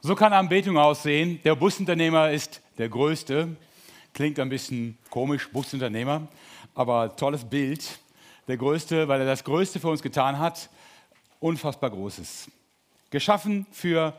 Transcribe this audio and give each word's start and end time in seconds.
So 0.00 0.14
kann 0.14 0.32
Anbetung 0.32 0.78
aussehen. 0.78 1.40
Der 1.42 1.56
Busunternehmer 1.56 2.30
ist 2.30 2.62
der 2.78 2.88
Größte. 2.88 3.56
Klingt 4.14 4.38
ein 4.38 4.48
bisschen 4.48 4.96
komisch, 5.10 5.50
Busunternehmer, 5.50 6.28
aber 6.76 7.16
tolles 7.16 7.44
Bild. 7.44 7.98
Der 8.46 8.56
Größte, 8.56 9.08
weil 9.08 9.20
er 9.20 9.26
das 9.26 9.42
Größte 9.42 9.80
für 9.80 9.88
uns 9.88 10.00
getan 10.00 10.38
hat. 10.38 10.70
Unfassbar 11.40 11.90
Großes. 11.90 12.48
Geschaffen 13.10 13.66
für 13.72 14.18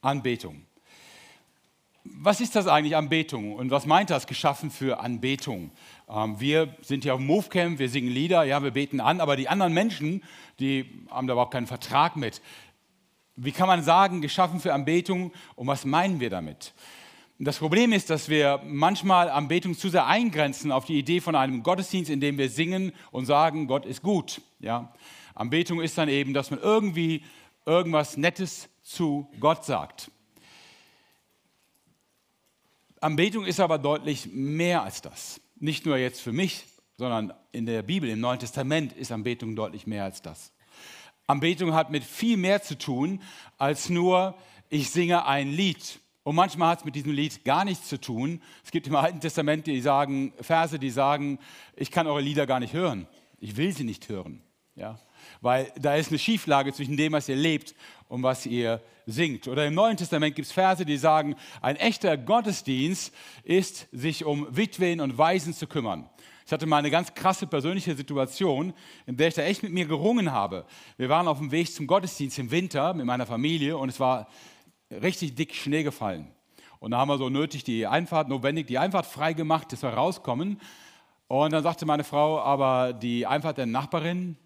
Anbetung. 0.00 0.62
Was 2.04 2.40
ist 2.40 2.56
das 2.56 2.66
eigentlich, 2.66 2.96
Anbetung? 2.96 3.54
Und 3.54 3.70
was 3.70 3.84
meint 3.84 4.08
das, 4.08 4.26
geschaffen 4.26 4.70
für 4.70 5.00
Anbetung? 5.00 5.70
Ähm, 6.08 6.40
wir 6.40 6.74
sind 6.80 7.04
ja 7.04 7.12
auf 7.12 7.20
dem 7.20 7.26
Movecamp, 7.26 7.78
wir 7.78 7.90
singen 7.90 8.10
Lieder, 8.10 8.44
ja, 8.44 8.62
wir 8.62 8.70
beten 8.70 8.98
an, 8.98 9.20
aber 9.20 9.36
die 9.36 9.48
anderen 9.48 9.74
Menschen, 9.74 10.22
die 10.58 11.04
haben 11.10 11.26
da 11.26 11.34
überhaupt 11.34 11.52
keinen 11.52 11.66
Vertrag 11.66 12.16
mit. 12.16 12.40
Wie 13.40 13.52
kann 13.52 13.68
man 13.68 13.84
sagen, 13.84 14.20
geschaffen 14.20 14.58
für 14.58 14.74
Anbetung 14.74 15.32
und 15.54 15.68
was 15.68 15.84
meinen 15.84 16.18
wir 16.18 16.28
damit? 16.28 16.74
Das 17.38 17.58
Problem 17.58 17.92
ist, 17.92 18.10
dass 18.10 18.28
wir 18.28 18.60
manchmal 18.66 19.30
Anbetung 19.30 19.76
zu 19.76 19.90
sehr 19.90 20.06
eingrenzen 20.06 20.72
auf 20.72 20.86
die 20.86 20.98
Idee 20.98 21.20
von 21.20 21.36
einem 21.36 21.62
Gottesdienst, 21.62 22.10
in 22.10 22.20
dem 22.20 22.36
wir 22.36 22.48
singen 22.48 22.90
und 23.12 23.26
sagen, 23.26 23.68
Gott 23.68 23.86
ist 23.86 24.02
gut. 24.02 24.40
Ja? 24.58 24.92
Anbetung 25.36 25.80
ist 25.80 25.96
dann 25.96 26.08
eben, 26.08 26.34
dass 26.34 26.50
man 26.50 26.58
irgendwie 26.58 27.22
irgendwas 27.64 28.16
Nettes 28.16 28.68
zu 28.82 29.30
Gott 29.38 29.64
sagt. 29.64 30.10
Anbetung 33.00 33.44
ist 33.44 33.60
aber 33.60 33.78
deutlich 33.78 34.30
mehr 34.32 34.82
als 34.82 35.00
das. 35.00 35.40
Nicht 35.60 35.86
nur 35.86 35.96
jetzt 35.96 36.20
für 36.20 36.32
mich, 36.32 36.64
sondern 36.96 37.32
in 37.52 37.66
der 37.66 37.82
Bibel, 37.82 38.10
im 38.10 38.18
Neuen 38.18 38.40
Testament 38.40 38.94
ist 38.94 39.12
Anbetung 39.12 39.54
deutlich 39.54 39.86
mehr 39.86 40.02
als 40.02 40.22
das. 40.22 40.50
Anbetung 41.28 41.74
hat 41.74 41.90
mit 41.90 42.04
viel 42.04 42.38
mehr 42.38 42.62
zu 42.62 42.78
tun, 42.78 43.20
als 43.58 43.90
nur, 43.90 44.34
ich 44.70 44.88
singe 44.90 45.26
ein 45.26 45.50
Lied. 45.52 46.00
Und 46.22 46.34
manchmal 46.34 46.70
hat 46.70 46.78
es 46.78 46.84
mit 46.86 46.94
diesem 46.94 47.12
Lied 47.12 47.44
gar 47.44 47.66
nichts 47.66 47.86
zu 47.86 48.00
tun. 48.00 48.40
Es 48.64 48.70
gibt 48.70 48.86
im 48.86 48.96
Alten 48.96 49.20
Testament 49.20 49.66
die 49.66 49.82
sagen, 49.82 50.32
Verse, 50.40 50.78
die 50.78 50.88
sagen, 50.88 51.38
ich 51.76 51.90
kann 51.90 52.06
eure 52.06 52.22
Lieder 52.22 52.46
gar 52.46 52.60
nicht 52.60 52.72
hören. 52.72 53.06
Ich 53.40 53.58
will 53.58 53.72
sie 53.74 53.84
nicht 53.84 54.08
hören. 54.08 54.42
Ja? 54.74 54.98
Weil 55.42 55.70
da 55.78 55.96
ist 55.96 56.08
eine 56.08 56.18
Schieflage 56.18 56.72
zwischen 56.72 56.96
dem, 56.96 57.12
was 57.12 57.28
ihr 57.28 57.36
lebt 57.36 57.74
und 58.08 58.22
was 58.22 58.46
ihr 58.46 58.82
singt. 59.04 59.48
Oder 59.48 59.66
im 59.66 59.74
Neuen 59.74 59.98
Testament 59.98 60.34
gibt 60.34 60.46
es 60.46 60.52
Verse, 60.52 60.86
die 60.86 60.96
sagen, 60.96 61.36
ein 61.60 61.76
echter 61.76 62.16
Gottesdienst 62.16 63.12
ist, 63.42 63.86
sich 63.92 64.24
um 64.24 64.46
Witwen 64.56 65.02
und 65.02 65.18
Waisen 65.18 65.52
zu 65.52 65.66
kümmern. 65.66 66.08
Ich 66.48 66.52
hatte 66.54 66.64
mal 66.64 66.78
eine 66.78 66.90
ganz 66.90 67.12
krasse 67.12 67.46
persönliche 67.46 67.94
Situation, 67.94 68.72
in 69.04 69.18
der 69.18 69.28
ich 69.28 69.34
da 69.34 69.42
echt 69.42 69.62
mit 69.62 69.70
mir 69.70 69.84
gerungen 69.84 70.32
habe. 70.32 70.64
Wir 70.96 71.10
waren 71.10 71.28
auf 71.28 71.36
dem 71.36 71.50
Weg 71.50 71.70
zum 71.70 71.86
Gottesdienst 71.86 72.38
im 72.38 72.50
Winter 72.50 72.94
mit 72.94 73.04
meiner 73.04 73.26
Familie 73.26 73.76
und 73.76 73.90
es 73.90 74.00
war 74.00 74.28
richtig 74.90 75.34
dick 75.34 75.54
Schnee 75.54 75.82
gefallen. 75.82 76.32
Und 76.78 76.92
da 76.92 76.96
haben 76.96 77.08
wir 77.08 77.18
so 77.18 77.28
nötig 77.28 77.64
die 77.64 77.86
Einfahrt, 77.86 78.30
notwendig 78.30 78.66
die 78.66 78.78
Einfahrt 78.78 79.04
frei 79.04 79.34
gemacht, 79.34 79.70
dass 79.74 79.82
wir 79.82 79.90
rauskommen. 79.90 80.58
Und 81.26 81.52
dann 81.52 81.62
sagte 81.62 81.84
meine 81.84 82.02
Frau, 82.02 82.40
aber 82.40 82.94
die 82.94 83.26
Einfahrt 83.26 83.58
der 83.58 83.66
Nachbarin, 83.66 84.38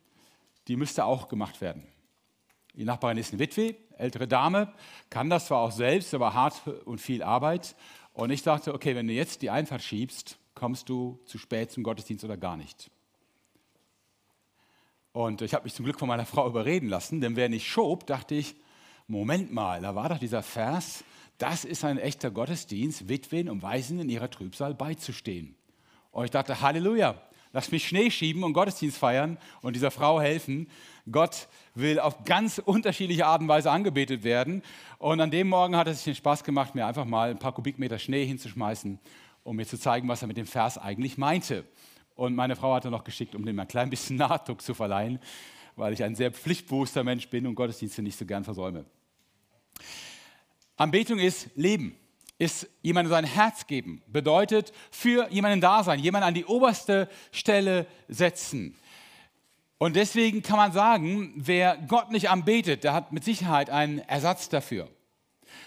die 0.67 0.75
müsste 0.75 1.05
auch 1.05 1.29
gemacht 1.29 1.61
werden. 1.61 1.87
Die 2.75 2.83
Nachbarin 2.83 3.17
ist 3.17 3.33
eine 3.33 3.39
Witwe, 3.39 3.77
ältere 3.97 4.27
Dame, 4.27 4.73
kann 5.09 5.31
das 5.31 5.47
zwar 5.47 5.61
auch 5.61 5.71
selbst, 5.71 6.13
aber 6.15 6.35
hart 6.35 6.63
und 6.85 7.01
viel 7.01 7.23
Arbeit. 7.23 7.77
Und 8.13 8.31
ich 8.31 8.43
dachte, 8.43 8.75
okay, 8.75 8.97
wenn 8.97 9.07
du 9.07 9.13
jetzt 9.13 9.41
die 9.41 9.51
Einfahrt 9.51 9.83
schiebst, 9.83 10.37
kommst 10.55 10.89
du 10.89 11.19
zu 11.25 11.39
spät 11.39 11.71
zum 11.71 11.83
Gottesdienst 11.83 12.25
oder 12.25 12.37
gar 12.37 12.57
nicht. 12.57 12.91
Und 15.13 15.43
ich 15.43 15.53
habe 15.55 15.65
mich 15.65 15.75
zum 15.75 15.85
Glück 15.85 15.99
von 15.99 16.09
meiner 16.09 16.25
Frau 16.25 16.47
überreden 16.47 16.89
lassen, 16.89 17.21
denn 17.21 17.37
wer 17.37 17.49
nicht 17.49 17.67
schob, 17.67 18.07
dachte 18.07 18.35
ich, 18.35 18.57
Moment 19.07 19.53
mal, 19.53 19.83
da 19.83 19.95
war 19.95 20.09
doch 20.09 20.19
dieser 20.19 20.43
Vers, 20.43 21.05
das 21.39 21.65
ist 21.65 21.85
ein 21.85 21.99
echter 21.99 22.31
Gottesdienst, 22.31 23.09
Witwen 23.09 23.51
und 23.51 23.63
Waisen 23.63 23.99
in 23.99 24.09
ihrer 24.09 24.31
Trübsal 24.31 24.75
beizustehen. 24.75 25.55
Und 26.13 26.25
ich 26.25 26.31
dachte, 26.31 26.61
Halleluja, 26.61 27.21
lass 27.53 27.71
mich 27.71 27.87
Schnee 27.87 28.11
schieben 28.11 28.45
und 28.45 28.53
Gottesdienst 28.53 28.97
feiern 28.97 29.39
und 29.61 29.75
dieser 29.75 29.91
Frau 29.91 30.21
helfen. 30.21 30.69
Gott 31.11 31.49
will 31.75 31.99
auf 31.99 32.25
ganz 32.25 32.59
unterschiedliche 32.59 33.27
Art 33.27 33.41
und 33.41 33.49
Weise 33.49 33.71
angebetet 33.71 34.25
werden. 34.25 34.63
Und 34.99 35.21
an 35.21 35.31
dem 35.31 35.49
Morgen 35.49 35.77
hat 35.77 35.89
es 35.89 35.99
sich 35.99 36.05
den 36.05 36.15
Spaß 36.15 36.45
gemacht, 36.45 36.75
mir 36.75 36.87
einfach 36.87 37.05
mal 37.05 37.31
ein 37.31 37.39
paar 37.39 37.53
Kubikmeter 37.53 37.99
Schnee 37.99 38.25
hinzuschmeißen, 38.25 38.99
um 39.45 39.57
mir 39.57 39.67
zu 39.67 39.79
zeigen, 39.79 40.09
was 40.09 40.23
er 40.23 40.29
mit 40.29 40.37
dem 40.37 40.47
Vers 40.47 40.79
eigentlich 40.79 41.19
meinte. 41.19 41.65
Und 42.15 42.35
meine 42.35 42.57
Frau 42.57 42.75
hat 42.75 42.85
er 42.85 42.91
noch 42.91 43.05
geschickt, 43.05 43.35
um 43.35 43.45
dem 43.45 43.59
ein 43.59 43.69
klein 43.69 43.91
bisschen 43.91 44.17
Nachdruck 44.19 44.63
zu 44.63 44.75
verleihen, 44.75 45.19
weil 45.77 45.93
ich 45.93 46.03
ein 46.05 46.15
sehr 46.15 46.33
pflichtbewusster 46.33 47.05
Mensch 47.05 47.29
bin 47.29 47.47
und 47.47 47.55
Gottesdienste 47.55 48.03
nicht 48.03 48.19
so 48.19 48.27
gern 48.27 48.45
versäume. 48.45 48.85
Anbetung 50.77 51.19
ist 51.19 51.51
Leben 51.55 51.97
ist 52.43 52.69
jemandem 52.83 53.11
sein 53.11 53.25
Herz 53.25 53.69
geben, 53.69 54.03
bedeutet 54.09 54.73
für 54.91 55.31
jemanden 55.31 55.61
da 55.61 55.85
sein, 55.85 56.01
jemanden 56.01 56.27
an 56.27 56.35
die 56.35 56.45
oberste 56.45 57.09
Stelle 57.31 57.87
setzen. 58.09 58.77
Und 59.79 59.95
deswegen 59.95 60.43
kann 60.43 60.57
man 60.57 60.73
sagen, 60.73 61.33
wer 61.37 61.77
Gott 61.77 62.11
nicht 62.11 62.31
anbetet, 62.31 62.83
der 62.83 62.95
hat 62.95 63.13
mit 63.13 63.23
Sicherheit 63.23 63.71
einen 63.71 64.01
Ersatz 64.01 64.49
dafür. 64.49 64.89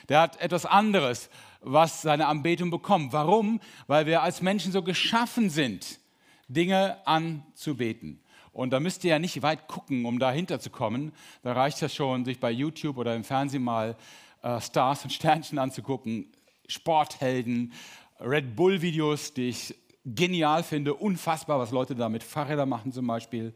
Der 0.09 0.19
hat 0.19 0.41
etwas 0.41 0.65
anderes, 0.65 1.29
was 1.65 2.01
seine 2.01 2.27
Anbetung 2.27 2.69
bekommt. 2.69 3.11
Warum? 3.11 3.59
Weil 3.87 4.05
wir 4.05 4.21
als 4.21 4.41
Menschen 4.41 4.71
so 4.71 4.83
geschaffen 4.83 5.49
sind, 5.49 5.99
Dinge 6.47 6.97
anzubeten. 7.05 8.19
Und 8.53 8.71
da 8.71 8.79
müsst 8.79 9.03
ihr 9.03 9.09
ja 9.09 9.19
nicht 9.19 9.41
weit 9.41 9.67
gucken, 9.67 10.05
um 10.05 10.19
dahinter 10.19 10.59
zu 10.59 10.69
kommen. 10.69 11.11
Da 11.43 11.51
reicht 11.51 11.81
es 11.81 11.93
schon, 11.93 12.23
sich 12.23 12.39
bei 12.39 12.51
YouTube 12.51 12.97
oder 12.97 13.15
im 13.15 13.25
Fernsehen 13.25 13.63
mal 13.63 13.97
äh, 14.41 14.61
Stars 14.61 15.03
und 15.03 15.11
Sternchen 15.11 15.59
anzugucken. 15.59 16.31
Sporthelden, 16.67 17.73
Red 18.19 18.55
Bull-Videos, 18.55 19.33
die 19.33 19.49
ich 19.49 19.75
genial 20.05 20.63
finde, 20.63 20.93
unfassbar, 20.93 21.59
was 21.59 21.71
Leute 21.71 21.95
da 21.95 22.09
mit 22.09 22.23
Fahrrädern 22.23 22.69
machen 22.69 22.91
zum 22.91 23.07
Beispiel, 23.07 23.53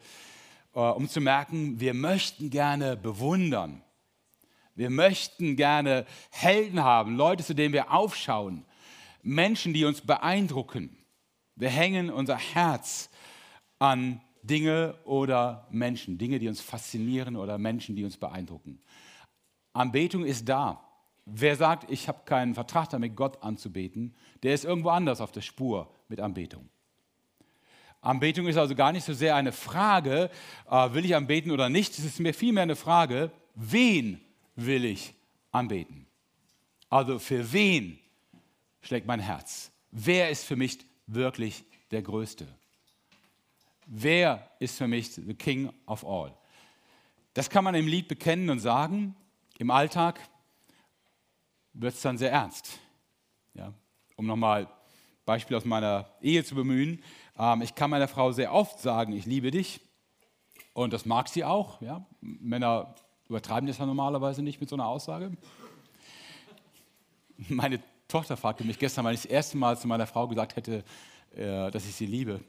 äh, 0.74 0.80
um 0.80 1.08
zu 1.08 1.22
merken, 1.22 1.80
wir 1.80 1.94
möchten 1.94 2.50
gerne 2.50 2.98
bewundern. 2.98 3.82
Wir 4.76 4.90
möchten 4.90 5.56
gerne 5.56 6.06
Helden 6.32 6.84
haben, 6.84 7.18
Leute, 7.18 7.44
zu 7.44 7.54
denen 7.54 7.74
wir 7.74 7.92
aufschauen, 7.92 8.66
Menschen, 9.22 9.74
die 9.74 9.86
uns 9.86 10.02
beeindrucken. 10.02 10.98
Wir 11.56 11.70
hängen 11.70 12.10
unser 12.10 12.38
Herz 12.38 13.10
an 13.80 14.22
Dinge 14.44 14.96
oder 15.04 15.68
Menschen, 15.70 16.18
Dinge, 16.18 16.40
die 16.40 16.48
uns 16.48 16.62
faszinieren 16.62 17.36
oder 17.36 17.58
Menschen, 17.58 17.96
die 17.96 18.06
uns 18.06 18.18
beeindrucken. 18.18 18.80
Anbetung 19.74 20.26
ist 20.26 20.48
da. 20.48 20.84
Wer 21.26 21.56
sagt, 21.56 21.92
ich 21.92 22.08
habe 22.08 22.22
keinen 22.26 22.56
Vertrag 22.56 22.90
damit, 22.90 23.16
Gott 23.16 23.44
anzubeten, 23.44 24.16
der 24.42 24.54
ist 24.54 24.66
irgendwo 24.66 24.90
anders 24.90 25.22
auf 25.22 25.32
der 25.32 25.42
Spur 25.42 25.94
mit 26.08 26.20
Anbetung. 26.20 26.70
Anbetung 28.02 28.48
ist 28.48 28.58
also 28.58 28.76
gar 28.76 28.92
nicht 28.92 29.04
so 29.04 29.14
sehr 29.14 29.36
eine 29.36 29.52
Frage, 29.52 30.30
äh, 30.70 30.94
will 30.94 31.06
ich 31.06 31.16
anbeten 31.16 31.52
oder 31.52 31.70
nicht, 31.70 31.92
es 32.00 32.06
ist 32.06 32.20
mir 32.20 32.34
vielmehr 32.34 32.64
eine 32.64 32.78
Frage, 32.78 33.32
wen 33.56 34.22
will 34.66 34.86
ich 34.86 35.14
anbeten? 35.52 36.08
Also 36.90 37.20
für 37.20 37.52
wen 37.52 38.00
schlägt 38.82 39.08
mein 39.08 39.20
Herz? 39.20 39.72
Wer 39.92 40.30
ist 40.30 40.46
für 40.46 40.56
mich 40.56 40.80
wirklich 41.08 41.64
der 41.92 42.02
Größte? 42.02 42.48
Wer 43.86 44.50
ist 44.60 44.78
für 44.78 44.88
mich 44.88 45.12
the 45.12 45.34
King 45.34 45.72
of 45.86 46.06
all? 46.06 46.34
Das 47.34 47.50
kann 47.50 47.64
man 47.64 47.76
im 47.76 47.88
Lied 47.88 48.08
bekennen 48.08 48.50
und 48.50 48.60
sagen, 48.60 49.16
im 49.58 49.72
Alltag 49.72 50.20
wird 51.74 51.94
es 51.94 52.02
dann 52.02 52.18
sehr 52.18 52.32
ernst. 52.32 52.80
Ja? 53.54 53.74
Um 54.16 54.26
nochmal 54.26 54.68
Beispiel 55.26 55.58
aus 55.58 55.66
meiner 55.66 56.10
Ehe 56.22 56.44
zu 56.44 56.56
bemühen. 56.56 57.04
Ähm, 57.38 57.62
ich 57.62 57.76
kann 57.76 57.90
meiner 57.90 58.08
Frau 58.08 58.32
sehr 58.32 58.54
oft 58.54 58.80
sagen, 58.80 59.14
ich 59.14 59.26
liebe 59.26 59.52
dich. 59.52 59.82
Und 60.74 60.94
das 60.94 61.06
mag 61.06 61.30
sie 61.30 61.44
auch. 61.44 61.82
Ja? 61.82 62.06
Männer 62.22 62.96
übertreiben 63.30 63.68
das 63.68 63.78
ja 63.78 63.86
normalerweise 63.86 64.42
nicht 64.42 64.60
mit 64.60 64.70
so 64.70 64.76
einer 64.76 64.88
Aussage. 64.88 65.32
Meine 67.48 67.80
Tochter 68.08 68.36
fragte 68.36 68.64
mich 68.64 68.80
gestern, 68.80 69.06
weil 69.06 69.14
ich 69.14 69.22
das 69.22 69.32
erste 69.32 69.56
Mal 69.56 69.78
zu 69.78 69.88
meiner 69.88 70.08
Frau 70.08 70.28
gesagt 70.28 70.56
hätte, 70.56 70.84
äh, 71.36 71.70
dass 71.70 71.86
ich 71.86 71.96
sie 71.96 72.08
liebe. 72.08 72.42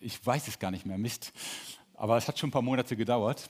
Ich 0.00 0.24
weiß 0.24 0.48
es 0.48 0.58
gar 0.58 0.72
nicht 0.72 0.84
mehr, 0.84 0.98
Mist. 0.98 1.32
Aber 1.94 2.16
es 2.16 2.26
hat 2.26 2.38
schon 2.38 2.48
ein 2.48 2.52
paar 2.52 2.62
Monate 2.62 2.96
gedauert, 2.96 3.48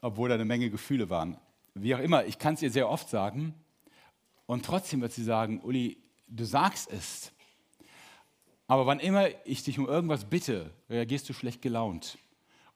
obwohl 0.00 0.28
da 0.28 0.36
eine 0.36 0.44
Menge 0.44 0.70
Gefühle 0.70 1.10
waren. 1.10 1.36
Wie 1.74 1.94
auch 1.94 1.98
immer, 1.98 2.24
ich 2.24 2.38
kann 2.38 2.54
es 2.54 2.62
ihr 2.62 2.70
sehr 2.70 2.88
oft 2.88 3.10
sagen, 3.10 3.52
und 4.46 4.64
trotzdem 4.64 5.00
wird 5.00 5.12
sie 5.12 5.24
sagen, 5.24 5.60
Uli, 5.62 5.96
du 6.28 6.44
sagst 6.44 6.90
es. 6.92 7.32
Aber 8.66 8.86
wann 8.86 9.00
immer 9.00 9.28
ich 9.44 9.64
dich 9.64 9.78
um 9.78 9.86
irgendwas 9.86 10.26
bitte, 10.26 10.70
reagierst 10.88 11.28
du 11.28 11.32
schlecht 11.32 11.62
gelaunt. 11.62 12.18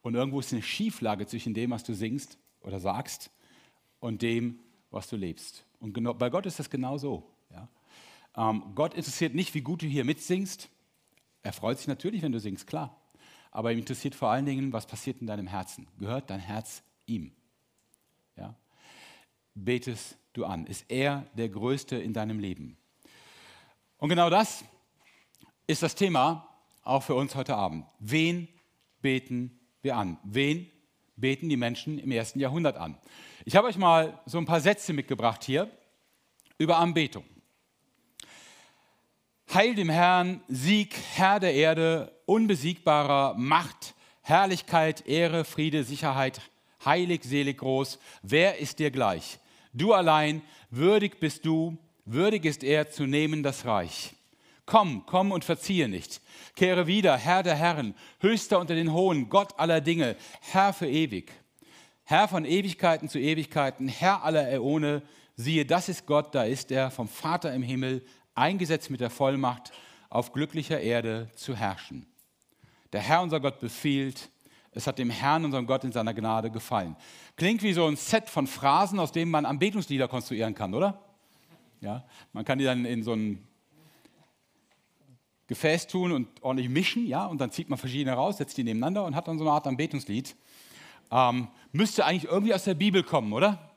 Und 0.02 0.14
irgendwo 0.14 0.40
ist 0.40 0.52
eine 0.52 0.62
Schieflage 0.62 1.26
zwischen 1.26 1.54
dem, 1.54 1.70
was 1.70 1.84
du 1.84 1.94
singst 1.94 2.38
oder 2.62 2.80
sagst, 2.80 3.30
und 4.00 4.22
dem, 4.22 4.60
was 4.90 5.08
du 5.08 5.16
lebst. 5.16 5.64
Und 5.80 5.92
genau, 5.92 6.14
bei 6.14 6.30
Gott 6.30 6.46
ist 6.46 6.58
das 6.58 6.70
genau 6.70 6.98
so. 6.98 7.28
Ja? 7.50 7.68
Ähm, 8.36 8.62
Gott 8.74 8.94
interessiert 8.94 9.34
nicht, 9.34 9.54
wie 9.54 9.60
gut 9.60 9.82
du 9.82 9.86
hier 9.86 10.04
mitsingst. 10.04 10.68
Er 11.42 11.52
freut 11.52 11.78
sich 11.78 11.88
natürlich, 11.88 12.22
wenn 12.22 12.32
du 12.32 12.40
singst, 12.40 12.66
klar. 12.66 12.96
Aber 13.50 13.72
ihm 13.72 13.78
interessiert 13.78 14.14
vor 14.14 14.30
allen 14.30 14.46
Dingen, 14.46 14.72
was 14.72 14.86
passiert 14.86 15.20
in 15.20 15.26
deinem 15.26 15.46
Herzen. 15.46 15.88
Gehört 15.98 16.30
dein 16.30 16.40
Herz 16.40 16.82
ihm? 17.06 17.32
Ja? 18.36 18.54
betest 19.64 20.16
du 20.32 20.44
an? 20.44 20.66
Ist 20.66 20.84
er 20.88 21.26
der 21.36 21.48
Größte 21.48 21.96
in 21.96 22.12
deinem 22.12 22.38
Leben? 22.38 22.76
Und 23.98 24.08
genau 24.08 24.30
das 24.30 24.64
ist 25.66 25.82
das 25.82 25.94
Thema 25.94 26.48
auch 26.82 27.02
für 27.02 27.14
uns 27.14 27.34
heute 27.34 27.56
Abend. 27.56 27.84
Wen 27.98 28.48
beten 29.02 29.58
wir 29.82 29.96
an? 29.96 30.18
Wen 30.22 30.70
beten 31.20 31.48
die 31.48 31.56
Menschen 31.56 31.98
im 31.98 32.10
ersten 32.10 32.40
Jahrhundert 32.40 32.76
an? 32.76 32.96
Ich 33.44 33.56
habe 33.56 33.68
euch 33.68 33.76
mal 33.76 34.20
so 34.26 34.38
ein 34.38 34.46
paar 34.46 34.60
Sätze 34.60 34.92
mitgebracht 34.92 35.44
hier 35.44 35.70
über 36.58 36.78
Anbetung. 36.78 37.24
Heil 39.52 39.74
dem 39.74 39.88
Herrn, 39.88 40.42
Sieg, 40.48 40.94
Herr 41.14 41.40
der 41.40 41.54
Erde, 41.54 42.12
unbesiegbarer 42.26 43.34
Macht, 43.34 43.94
Herrlichkeit, 44.20 45.06
Ehre, 45.06 45.44
Friede, 45.44 45.84
Sicherheit, 45.84 46.42
heilig, 46.84 47.24
selig, 47.24 47.58
groß. 47.58 47.98
Wer 48.22 48.58
ist 48.58 48.78
dir 48.78 48.90
gleich? 48.90 49.38
Du 49.72 49.94
allein, 49.94 50.42
würdig 50.70 51.18
bist 51.18 51.46
du, 51.46 51.78
würdig 52.04 52.44
ist 52.44 52.62
er 52.62 52.90
zu 52.90 53.06
nehmen 53.06 53.42
das 53.42 53.64
Reich. 53.64 54.14
Komm, 54.68 55.04
komm 55.06 55.32
und 55.32 55.44
verziehe 55.44 55.88
nicht. 55.88 56.20
Kehre 56.54 56.86
wieder, 56.86 57.16
Herr 57.16 57.42
der 57.42 57.54
Herren, 57.54 57.94
höchster 58.20 58.60
unter 58.60 58.74
den 58.74 58.92
Hohen, 58.92 59.30
Gott 59.30 59.58
aller 59.58 59.80
Dinge, 59.80 60.14
Herr 60.42 60.74
für 60.74 60.86
ewig. 60.86 61.32
Herr 62.04 62.28
von 62.28 62.44
Ewigkeiten 62.44 63.08
zu 63.08 63.18
Ewigkeiten, 63.18 63.88
Herr 63.88 64.24
aller 64.24 64.46
Äone, 64.52 65.00
siehe, 65.36 65.64
das 65.64 65.88
ist 65.88 66.04
Gott, 66.04 66.34
da 66.34 66.44
ist 66.44 66.70
er 66.70 66.90
vom 66.90 67.08
Vater 67.08 67.54
im 67.54 67.62
Himmel, 67.62 68.04
eingesetzt 68.34 68.90
mit 68.90 69.00
der 69.00 69.08
Vollmacht, 69.08 69.72
auf 70.10 70.32
glücklicher 70.32 70.82
Erde 70.82 71.30
zu 71.34 71.56
herrschen. 71.56 72.04
Der 72.92 73.00
Herr 73.00 73.22
unser 73.22 73.40
Gott 73.40 73.60
befiehlt, 73.60 74.28
es 74.72 74.86
hat 74.86 74.98
dem 74.98 75.08
Herrn, 75.08 75.46
unserem 75.46 75.66
Gott, 75.66 75.84
in 75.84 75.92
seiner 75.92 76.12
Gnade 76.12 76.50
gefallen. 76.50 76.94
Klingt 77.36 77.62
wie 77.62 77.72
so 77.72 77.86
ein 77.86 77.96
Set 77.96 78.28
von 78.28 78.46
Phrasen, 78.46 78.98
aus 79.00 79.12
denen 79.12 79.30
man 79.30 79.46
Anbetungslieder 79.46 80.08
konstruieren 80.08 80.54
kann, 80.54 80.74
oder? 80.74 81.02
Ja, 81.80 82.04
man 82.34 82.44
kann 82.44 82.58
die 82.58 82.66
dann 82.66 82.84
in 82.84 83.02
so 83.02 83.14
ein 83.14 83.47
Gefäß 85.48 85.86
tun 85.86 86.12
und 86.12 86.28
ordentlich 86.42 86.68
mischen, 86.68 87.06
ja, 87.06 87.26
und 87.26 87.40
dann 87.40 87.50
zieht 87.50 87.70
man 87.70 87.78
verschiedene 87.78 88.14
raus, 88.14 88.36
setzt 88.36 88.56
die 88.58 88.64
nebeneinander 88.64 89.04
und 89.04 89.16
hat 89.16 89.28
dann 89.28 89.38
so 89.38 89.44
eine 89.44 89.52
Art 89.52 89.66
Anbetungslied. 89.66 90.36
Ähm, 91.10 91.48
müsste 91.72 92.04
eigentlich 92.04 92.30
irgendwie 92.30 92.54
aus 92.54 92.64
der 92.64 92.74
Bibel 92.74 93.02
kommen, 93.02 93.32
oder? 93.32 93.72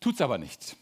Tut's 0.00 0.20
aber 0.20 0.38
nicht. 0.38 0.76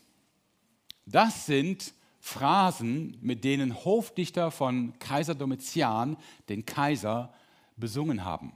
Das 1.06 1.47
sind 1.47 1.94
Phrasen, 2.21 3.17
mit 3.23 3.44
denen 3.44 3.85
Hofdichter 3.85 4.50
von 4.50 4.99
Kaiser 4.99 5.35
Domitian 5.35 6.17
den 6.49 6.67
Kaiser 6.67 7.32
besungen 7.76 8.25
haben. 8.25 8.53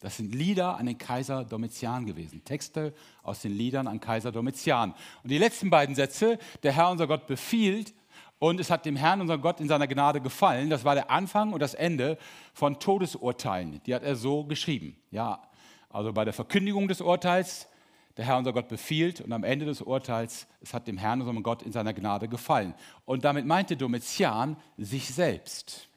Das 0.00 0.16
sind 0.18 0.34
Lieder 0.34 0.76
an 0.76 0.86
den 0.86 0.98
Kaiser 0.98 1.44
Domitian 1.44 2.06
gewesen, 2.06 2.44
Texte 2.44 2.94
aus 3.22 3.40
den 3.40 3.52
Liedern 3.52 3.86
an 3.86 4.00
Kaiser 4.00 4.30
Domitian. 4.30 4.94
Und 5.22 5.30
die 5.30 5.38
letzten 5.38 5.70
beiden 5.70 5.94
Sätze, 5.94 6.38
der 6.62 6.72
Herr 6.72 6.90
unser 6.90 7.06
Gott 7.06 7.26
befiehlt 7.26 7.94
und 8.38 8.60
es 8.60 8.70
hat 8.70 8.86
dem 8.86 8.96
Herrn 8.96 9.20
unser 9.20 9.38
Gott 9.38 9.60
in 9.60 9.68
seiner 9.68 9.86
Gnade 9.86 10.20
gefallen, 10.20 10.70
das 10.70 10.84
war 10.84 10.94
der 10.94 11.10
Anfang 11.10 11.52
und 11.52 11.60
das 11.60 11.74
Ende 11.74 12.18
von 12.54 12.78
Todesurteilen. 12.78 13.80
Die 13.84 13.94
hat 13.94 14.02
er 14.02 14.16
so 14.16 14.44
geschrieben. 14.44 14.96
Ja, 15.10 15.42
also 15.90 16.12
bei 16.12 16.24
der 16.24 16.34
Verkündigung 16.34 16.86
des 16.88 17.00
Urteils, 17.00 17.68
der 18.16 18.24
Herr 18.24 18.38
unser 18.38 18.52
Gott 18.52 18.68
befiehlt 18.68 19.20
und 19.20 19.32
am 19.32 19.44
Ende 19.44 19.66
des 19.66 19.80
Urteils, 19.80 20.46
es 20.60 20.74
hat 20.74 20.86
dem 20.86 20.98
Herrn 20.98 21.20
unserem 21.20 21.42
Gott 21.42 21.62
in 21.62 21.72
seiner 21.72 21.94
Gnade 21.94 22.28
gefallen. 22.28 22.74
Und 23.04 23.24
damit 23.24 23.46
meinte 23.46 23.76
Domitian 23.76 24.56
sich 24.76 25.08
selbst. 25.12 25.88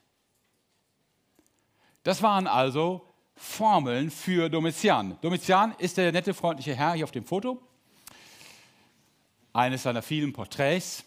Das 2.04 2.24
waren 2.24 2.48
also 2.48 3.08
Formeln 3.36 4.10
für 4.10 4.50
Domitian. 4.50 5.18
Domitian 5.22 5.76
ist 5.78 5.98
der 5.98 6.12
nette, 6.12 6.34
freundliche 6.34 6.76
Herr 6.76 6.94
hier 6.94 7.04
auf 7.04 7.12
dem 7.12 7.26
Foto. 7.26 7.62
Eines 9.54 9.84
seiner 9.84 10.02
vielen 10.02 10.32
Porträts. 10.32 11.04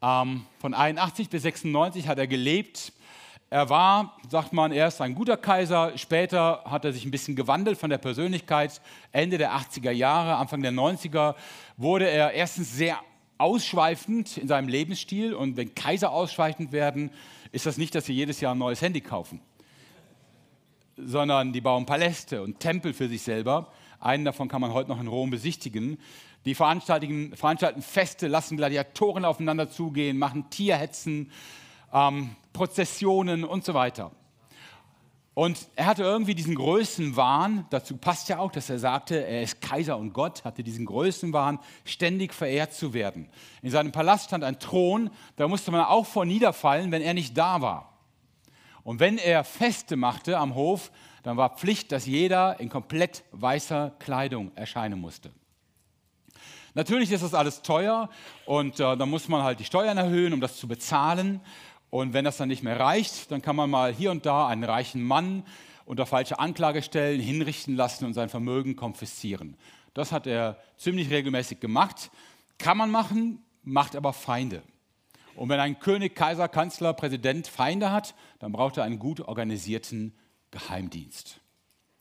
Ähm, 0.00 0.46
von 0.60 0.74
81 0.74 1.28
bis 1.28 1.42
96 1.42 2.08
hat 2.08 2.18
er 2.18 2.26
gelebt. 2.26 2.92
Er 3.50 3.70
war, 3.70 4.16
sagt 4.28 4.52
man, 4.52 4.72
erst 4.72 5.00
ein 5.00 5.14
guter 5.14 5.36
Kaiser. 5.36 5.96
Später 5.96 6.62
hat 6.64 6.84
er 6.84 6.92
sich 6.92 7.04
ein 7.04 7.10
bisschen 7.10 7.34
gewandelt 7.34 7.78
von 7.78 7.90
der 7.90 7.98
Persönlichkeit. 7.98 8.80
Ende 9.12 9.38
der 9.38 9.52
80er 9.52 9.90
Jahre, 9.90 10.36
Anfang 10.36 10.62
der 10.62 10.72
90er 10.72 11.34
wurde 11.76 12.08
er 12.08 12.32
erstens 12.32 12.76
sehr 12.76 12.98
ausschweifend 13.38 14.36
in 14.36 14.48
seinem 14.48 14.68
Lebensstil. 14.68 15.34
Und 15.34 15.56
wenn 15.56 15.74
Kaiser 15.74 16.12
ausschweifend 16.12 16.72
werden, 16.72 17.10
ist 17.52 17.66
das 17.66 17.78
nicht, 17.78 17.94
dass 17.94 18.04
sie 18.04 18.12
jedes 18.12 18.40
Jahr 18.40 18.54
ein 18.54 18.58
neues 18.58 18.82
Handy 18.82 19.00
kaufen 19.00 19.40
sondern 20.98 21.52
die 21.52 21.60
bauen 21.60 21.86
Paläste 21.86 22.42
und 22.42 22.60
Tempel 22.60 22.92
für 22.92 23.08
sich 23.08 23.22
selber. 23.22 23.72
Einen 24.00 24.24
davon 24.24 24.48
kann 24.48 24.60
man 24.60 24.72
heute 24.72 24.88
noch 24.88 25.00
in 25.00 25.06
Rom 25.06 25.30
besichtigen. 25.30 25.98
Die 26.44 26.54
veranstalten, 26.54 27.36
veranstalten 27.36 27.82
Feste, 27.82 28.28
lassen 28.28 28.56
Gladiatoren 28.56 29.24
aufeinander 29.24 29.70
zugehen, 29.70 30.18
machen 30.18 30.50
Tierhetzen, 30.50 31.30
ähm, 31.92 32.36
Prozessionen 32.52 33.44
und 33.44 33.64
so 33.64 33.74
weiter. 33.74 34.12
Und 35.38 35.68
er 35.76 35.86
hatte 35.86 36.02
irgendwie 36.02 36.34
diesen 36.34 36.56
Größenwahn, 36.56 37.66
dazu 37.70 37.96
passt 37.96 38.28
ja 38.28 38.40
auch, 38.40 38.50
dass 38.50 38.70
er 38.70 38.80
sagte, 38.80 39.24
er 39.24 39.42
ist 39.42 39.60
Kaiser 39.60 39.96
und 39.96 40.12
Gott, 40.12 40.44
hatte 40.44 40.64
diesen 40.64 40.84
Größenwahn, 40.84 41.60
ständig 41.84 42.34
verehrt 42.34 42.74
zu 42.74 42.92
werden. 42.92 43.28
In 43.62 43.70
seinem 43.70 43.92
Palast 43.92 44.24
stand 44.24 44.42
ein 44.42 44.58
Thron, 44.58 45.10
da 45.36 45.46
musste 45.46 45.70
man 45.70 45.82
auch 45.82 46.06
vor 46.06 46.24
niederfallen, 46.24 46.90
wenn 46.90 47.02
er 47.02 47.14
nicht 47.14 47.38
da 47.38 47.60
war. 47.60 47.98
Und 48.82 48.98
wenn 48.98 49.16
er 49.16 49.44
Feste 49.44 49.94
machte 49.94 50.38
am 50.38 50.56
Hof, 50.56 50.90
dann 51.22 51.36
war 51.36 51.56
Pflicht, 51.56 51.92
dass 51.92 52.06
jeder 52.06 52.58
in 52.58 52.68
komplett 52.68 53.22
weißer 53.30 53.92
Kleidung 54.00 54.50
erscheinen 54.56 55.00
musste. 55.00 55.30
Natürlich 56.74 57.12
ist 57.12 57.22
das 57.22 57.34
alles 57.34 57.62
teuer 57.62 58.08
und 58.44 58.80
äh, 58.80 58.96
dann 58.96 59.10
muss 59.10 59.28
man 59.28 59.42
halt 59.42 59.60
die 59.60 59.64
Steuern 59.64 59.98
erhöhen, 59.98 60.32
um 60.32 60.40
das 60.40 60.58
zu 60.58 60.68
bezahlen. 60.68 61.40
Und 61.90 62.12
wenn 62.12 62.24
das 62.24 62.36
dann 62.36 62.48
nicht 62.48 62.62
mehr 62.62 62.78
reicht, 62.78 63.30
dann 63.30 63.42
kann 63.42 63.56
man 63.56 63.70
mal 63.70 63.92
hier 63.92 64.10
und 64.10 64.26
da 64.26 64.46
einen 64.46 64.64
reichen 64.64 65.02
Mann 65.02 65.44
unter 65.86 66.04
falsche 66.04 66.38
Anklage 66.38 66.82
stellen, 66.82 67.20
hinrichten 67.20 67.74
lassen 67.74 68.04
und 68.04 68.12
sein 68.12 68.28
Vermögen 68.28 68.76
konfiszieren. 68.76 69.56
Das 69.94 70.12
hat 70.12 70.26
er 70.26 70.58
ziemlich 70.76 71.10
regelmäßig 71.10 71.60
gemacht. 71.60 72.10
Kann 72.58 72.76
man 72.76 72.90
machen, 72.90 73.42
macht 73.62 73.96
aber 73.96 74.12
Feinde. 74.12 74.62
Und 75.34 75.48
wenn 75.48 75.60
ein 75.60 75.78
König, 75.78 76.14
Kaiser, 76.14 76.48
Kanzler, 76.48 76.92
Präsident 76.92 77.46
Feinde 77.46 77.90
hat, 77.90 78.14
dann 78.38 78.52
braucht 78.52 78.76
er 78.76 78.84
einen 78.84 78.98
gut 78.98 79.20
organisierten 79.20 80.14
Geheimdienst. 80.50 81.40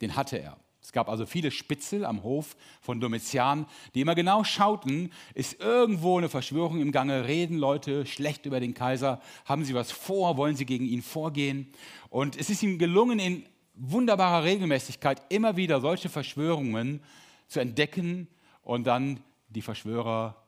Den 0.01 0.15
hatte 0.15 0.37
er. 0.37 0.57
Es 0.88 0.94
gab 0.94 1.10
also 1.10 1.25
viele 1.25 1.51
Spitzel 1.51 2.06
am 2.06 2.24
Hof 2.24 2.56
von 2.80 3.01
Domitian, 3.01 3.66
die 3.94 4.00
immer 4.00 4.15
genau 4.15 4.46
schauten, 4.46 5.12
ist 5.34 5.60
irgendwo 5.60 6.17
eine 6.17 6.29
Verschwörung 6.29 6.79
im 6.79 6.94
Gange, 6.94 7.27
reden 7.27 7.58
Leute 7.58 8.06
schlecht 8.06 8.46
über 8.46 8.62
den 8.62 8.74
Kaiser, 8.74 9.20
haben 9.44 9.65
sie 9.65 9.74
was 9.74 9.91
vor, 9.91 10.38
wollen 10.38 10.56
sie 10.56 10.65
gegen 10.65 10.86
ihn 10.86 11.01
vorgehen. 11.01 11.67
Und 12.10 12.38
es 12.38 12.50
ist 12.50 12.63
ihm 12.63 12.77
gelungen, 12.77 13.20
in 13.20 13.46
wunderbarer 13.74 14.46
Regelmäßigkeit 14.46 15.22
immer 15.27 15.58
wieder 15.58 15.82
solche 15.82 16.08
Verschwörungen 16.08 17.01
zu 17.50 17.60
entdecken 17.60 18.29
und 18.62 18.88
dann 18.88 19.20
die 19.50 19.63
Verschwörer 19.63 20.41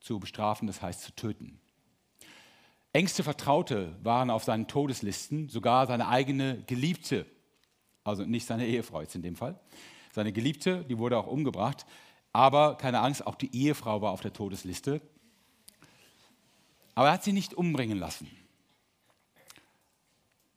zu 0.00 0.18
bestrafen, 0.18 0.66
das 0.66 0.82
heißt 0.82 1.00
zu 1.00 1.14
töten. 1.14 1.60
Engste 2.92 3.22
Vertraute 3.22 3.96
waren 4.02 4.30
auf 4.30 4.42
seinen 4.42 4.66
Todeslisten, 4.66 5.48
sogar 5.48 5.86
seine 5.86 6.08
eigene 6.08 6.64
Geliebte, 6.66 7.24
also 8.04 8.24
nicht 8.24 8.46
seine 8.46 8.66
Ehefrau 8.66 9.00
jetzt 9.00 9.14
in 9.14 9.22
dem 9.22 9.36
Fall. 9.36 9.58
Seine 10.12 10.32
Geliebte, 10.32 10.84
die 10.84 10.98
wurde 10.98 11.18
auch 11.18 11.26
umgebracht, 11.26 11.86
aber 12.32 12.76
keine 12.76 13.00
Angst, 13.00 13.26
auch 13.26 13.34
die 13.34 13.54
Ehefrau 13.54 14.02
war 14.02 14.12
auf 14.12 14.20
der 14.20 14.32
Todesliste. 14.32 15.00
Aber 16.94 17.08
er 17.08 17.14
hat 17.14 17.24
sie 17.24 17.32
nicht 17.32 17.54
umbringen 17.54 17.98
lassen. 17.98 18.30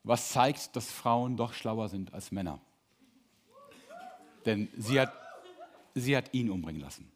Was 0.02 0.30
zeigt, 0.30 0.76
dass 0.76 0.90
Frauen 0.90 1.36
doch 1.36 1.54
schlauer 1.54 1.88
sind 1.88 2.12
als 2.12 2.30
Männer. 2.30 2.60
Denn 4.44 4.68
sie 4.76 5.00
hat, 5.00 5.12
sie 5.94 6.16
hat 6.16 6.34
ihn 6.34 6.50
umbringen 6.50 6.82
lassen. 6.82 7.10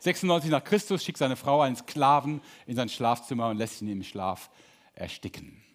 96 0.00 0.50
nach 0.50 0.62
Christus 0.62 1.02
schickt 1.02 1.18
seine 1.18 1.34
Frau 1.34 1.62
einen 1.62 1.74
Sklaven 1.74 2.40
in 2.66 2.76
sein 2.76 2.88
Schlafzimmer 2.88 3.48
und 3.48 3.56
lässt 3.56 3.82
ihn 3.82 3.88
im 3.88 4.04
Schlaf 4.04 4.50
ersticken. 4.94 5.65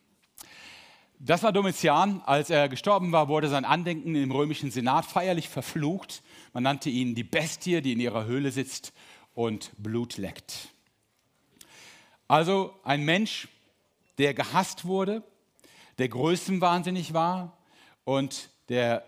Das 1.24 1.44
war 1.44 1.52
Domitian. 1.52 2.24
Als 2.26 2.50
er 2.50 2.68
gestorben 2.68 3.12
war, 3.12 3.28
wurde 3.28 3.48
sein 3.48 3.64
Andenken 3.64 4.16
im 4.16 4.32
römischen 4.32 4.72
Senat 4.72 5.06
feierlich 5.06 5.50
verflucht. 5.50 6.24
Man 6.52 6.64
nannte 6.64 6.90
ihn 6.90 7.14
die 7.14 7.24
Bestie, 7.24 7.80
die 7.84 7.94
in 7.94 8.00
ihrer 8.00 8.26
Höhle 8.26 8.52
sitzt 8.52 8.92
und 9.36 9.72
Blut 9.78 10.18
leckt. 10.18 10.70
Also 12.28 12.74
ein 12.84 13.06
Mensch, 13.06 13.50
der 14.18 14.34
gehasst 14.34 14.86
wurde, 14.86 15.22
der 16.00 16.10
größenwahnsinnig 16.10 17.14
war 17.14 17.56
und 18.04 18.50
der 18.70 19.06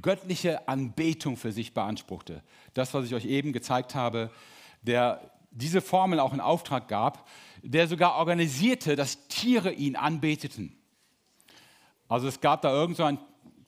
göttliche 0.00 0.68
Anbetung 0.68 1.36
für 1.36 1.50
sich 1.50 1.74
beanspruchte. 1.74 2.44
Das, 2.74 2.94
was 2.94 3.06
ich 3.06 3.14
euch 3.16 3.24
eben 3.24 3.52
gezeigt 3.52 3.96
habe, 3.96 4.30
der 4.82 5.32
diese 5.50 5.80
Formel 5.80 6.20
auch 6.20 6.32
in 6.32 6.40
Auftrag 6.40 6.86
gab, 6.86 7.28
der 7.60 7.88
sogar 7.88 8.14
organisierte, 8.14 8.94
dass 8.94 9.26
Tiere 9.26 9.72
ihn 9.72 9.96
anbeteten. 9.96 10.76
Also 12.10 12.26
es 12.26 12.40
gab 12.40 12.60
da 12.62 12.72
irgend 12.72 12.96
so 12.96 13.04
ein 13.04 13.18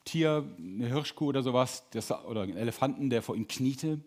Tier, 0.04 0.44
eine 0.58 0.88
Hirschkuh 0.88 1.28
oder 1.28 1.44
sowas, 1.44 1.88
das, 1.90 2.10
oder 2.10 2.42
einen 2.42 2.56
Elefanten, 2.56 3.08
der 3.08 3.22
vor 3.22 3.36
ihm 3.36 3.46
kniete. 3.46 4.00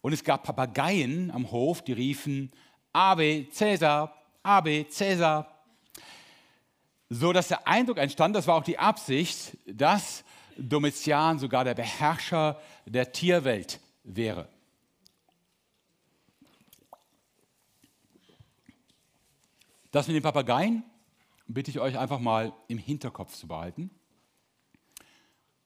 Und 0.00 0.14
es 0.14 0.24
gab 0.24 0.42
Papageien 0.42 1.30
am 1.30 1.50
Hof, 1.50 1.82
die 1.82 1.92
riefen, 1.92 2.50
Ave 2.94 3.46
Cäsar, 3.50 4.16
Ave 4.42 4.88
Cäsar. 4.88 5.64
So 7.10 7.34
dass 7.34 7.48
der 7.48 7.68
Eindruck 7.68 7.98
entstand, 7.98 8.34
das 8.34 8.46
war 8.46 8.54
auch 8.54 8.64
die 8.64 8.78
Absicht, 8.78 9.58
dass 9.66 10.24
Domitian 10.56 11.38
sogar 11.38 11.64
der 11.64 11.74
Beherrscher 11.74 12.58
der 12.86 13.12
Tierwelt 13.12 13.80
wäre. 14.02 14.48
Das 19.90 20.06
mit 20.06 20.16
den 20.16 20.22
Papageien 20.22 20.84
bitte 21.54 21.70
ich 21.70 21.80
euch 21.80 21.98
einfach 21.98 22.18
mal 22.18 22.52
im 22.68 22.78
Hinterkopf 22.78 23.34
zu 23.34 23.46
behalten. 23.46 23.90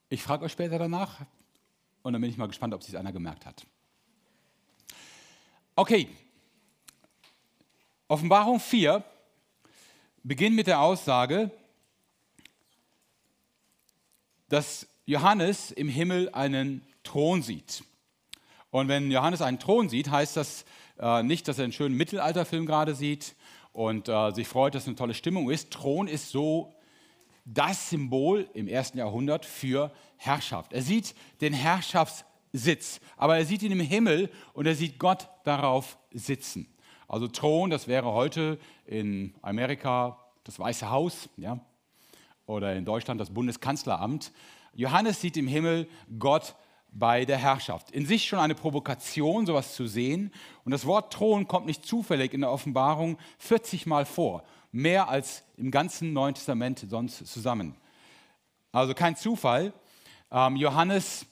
Ich 0.09 0.23
frage 0.23 0.45
euch 0.45 0.51
später 0.51 0.79
danach 0.79 1.21
und 2.01 2.13
dann 2.13 2.21
bin 2.21 2.29
ich 2.29 2.37
mal 2.37 2.47
gespannt, 2.47 2.73
ob 2.73 2.83
sich 2.83 2.97
einer 2.97 3.11
gemerkt 3.11 3.45
hat. 3.45 3.65
Okay, 5.75 6.09
Offenbarung 8.07 8.59
4 8.59 9.03
beginnt 10.23 10.55
mit 10.55 10.67
der 10.67 10.81
Aussage, 10.81 11.51
dass 14.49 14.87
Johannes 15.05 15.71
im 15.71 15.89
Himmel 15.89 16.29
einen 16.33 16.85
Thron 17.03 17.41
sieht. 17.41 17.83
Und 18.71 18.87
wenn 18.87 19.11
Johannes 19.11 19.41
einen 19.41 19.59
Thron 19.59 19.89
sieht, 19.89 20.09
heißt 20.09 20.37
das 20.37 20.65
äh, 20.99 21.23
nicht, 21.23 21.47
dass 21.47 21.57
er 21.57 21.65
einen 21.65 21.73
schönen 21.73 21.95
Mittelalterfilm 21.95 22.65
gerade 22.65 22.95
sieht 22.95 23.35
und 23.77 24.09
äh, 24.09 24.31
sich 24.31 24.47
freut, 24.47 24.73
dass 24.73 24.87
eine 24.87 24.95
tolle 24.95 25.13
Stimmung 25.13 25.51
ist. 25.51 25.69
Thron 25.69 26.07
ist 26.07 26.31
so 26.31 26.73
das 27.45 27.91
Symbol 27.91 28.49
im 28.55 28.67
ersten 28.67 28.97
Jahrhundert 28.97 29.45
für 29.45 29.91
Herrschaft. 30.15 30.73
Er 30.73 30.81
sieht 30.81 31.13
den 31.41 31.53
Herrschaftssitz, 31.53 32.99
aber 33.17 33.37
er 33.37 33.45
sieht 33.45 33.61
ihn 33.61 33.71
im 33.71 33.79
Himmel 33.79 34.31
und 34.53 34.65
er 34.65 34.73
sieht 34.73 34.97
Gott 34.97 35.29
darauf 35.43 35.99
sitzen. 36.11 36.75
Also 37.07 37.27
Thron, 37.27 37.69
das 37.69 37.87
wäre 37.87 38.13
heute 38.13 38.57
in 38.87 39.35
Amerika 39.43 40.25
das 40.43 40.57
Weiße 40.57 40.89
Haus 40.89 41.29
ja, 41.37 41.59
oder 42.47 42.75
in 42.75 42.83
Deutschland 42.83 43.21
das 43.21 43.29
Bundeskanzleramt. 43.29 44.31
Johannes 44.73 45.21
sieht 45.21 45.37
im 45.37 45.47
Himmel 45.47 45.87
Gott 46.17 46.55
bei 46.97 47.25
der 47.25 47.37
Herrschaft. 47.37 47.91
In 47.91 48.05
sich 48.05 48.27
schon 48.27 48.39
eine 48.39 48.55
Provokation, 48.55 49.45
sowas 49.45 49.75
zu 49.75 49.87
sehen. 49.87 50.31
Und 50.63 50.71
das 50.71 50.85
Wort 50.85 51.13
Thron 51.13 51.47
kommt 51.47 51.67
nicht 51.67 51.85
zufällig 51.85 52.33
in 52.33 52.41
der 52.41 52.51
Offenbarung 52.51 53.17
40 53.39 53.85
Mal 53.85 54.05
vor, 54.05 54.43
mehr 54.71 55.07
als 55.09 55.43
im 55.57 55.69
ganzen 55.69 56.13
Neuen 56.13 56.33
Testament 56.33 56.85
sonst 56.89 57.27
zusammen. 57.27 57.75
Also 58.71 58.93
kein 58.93 59.15
Zufall. 59.15 59.73
Ähm, 60.31 60.55
Johannes 60.55 61.25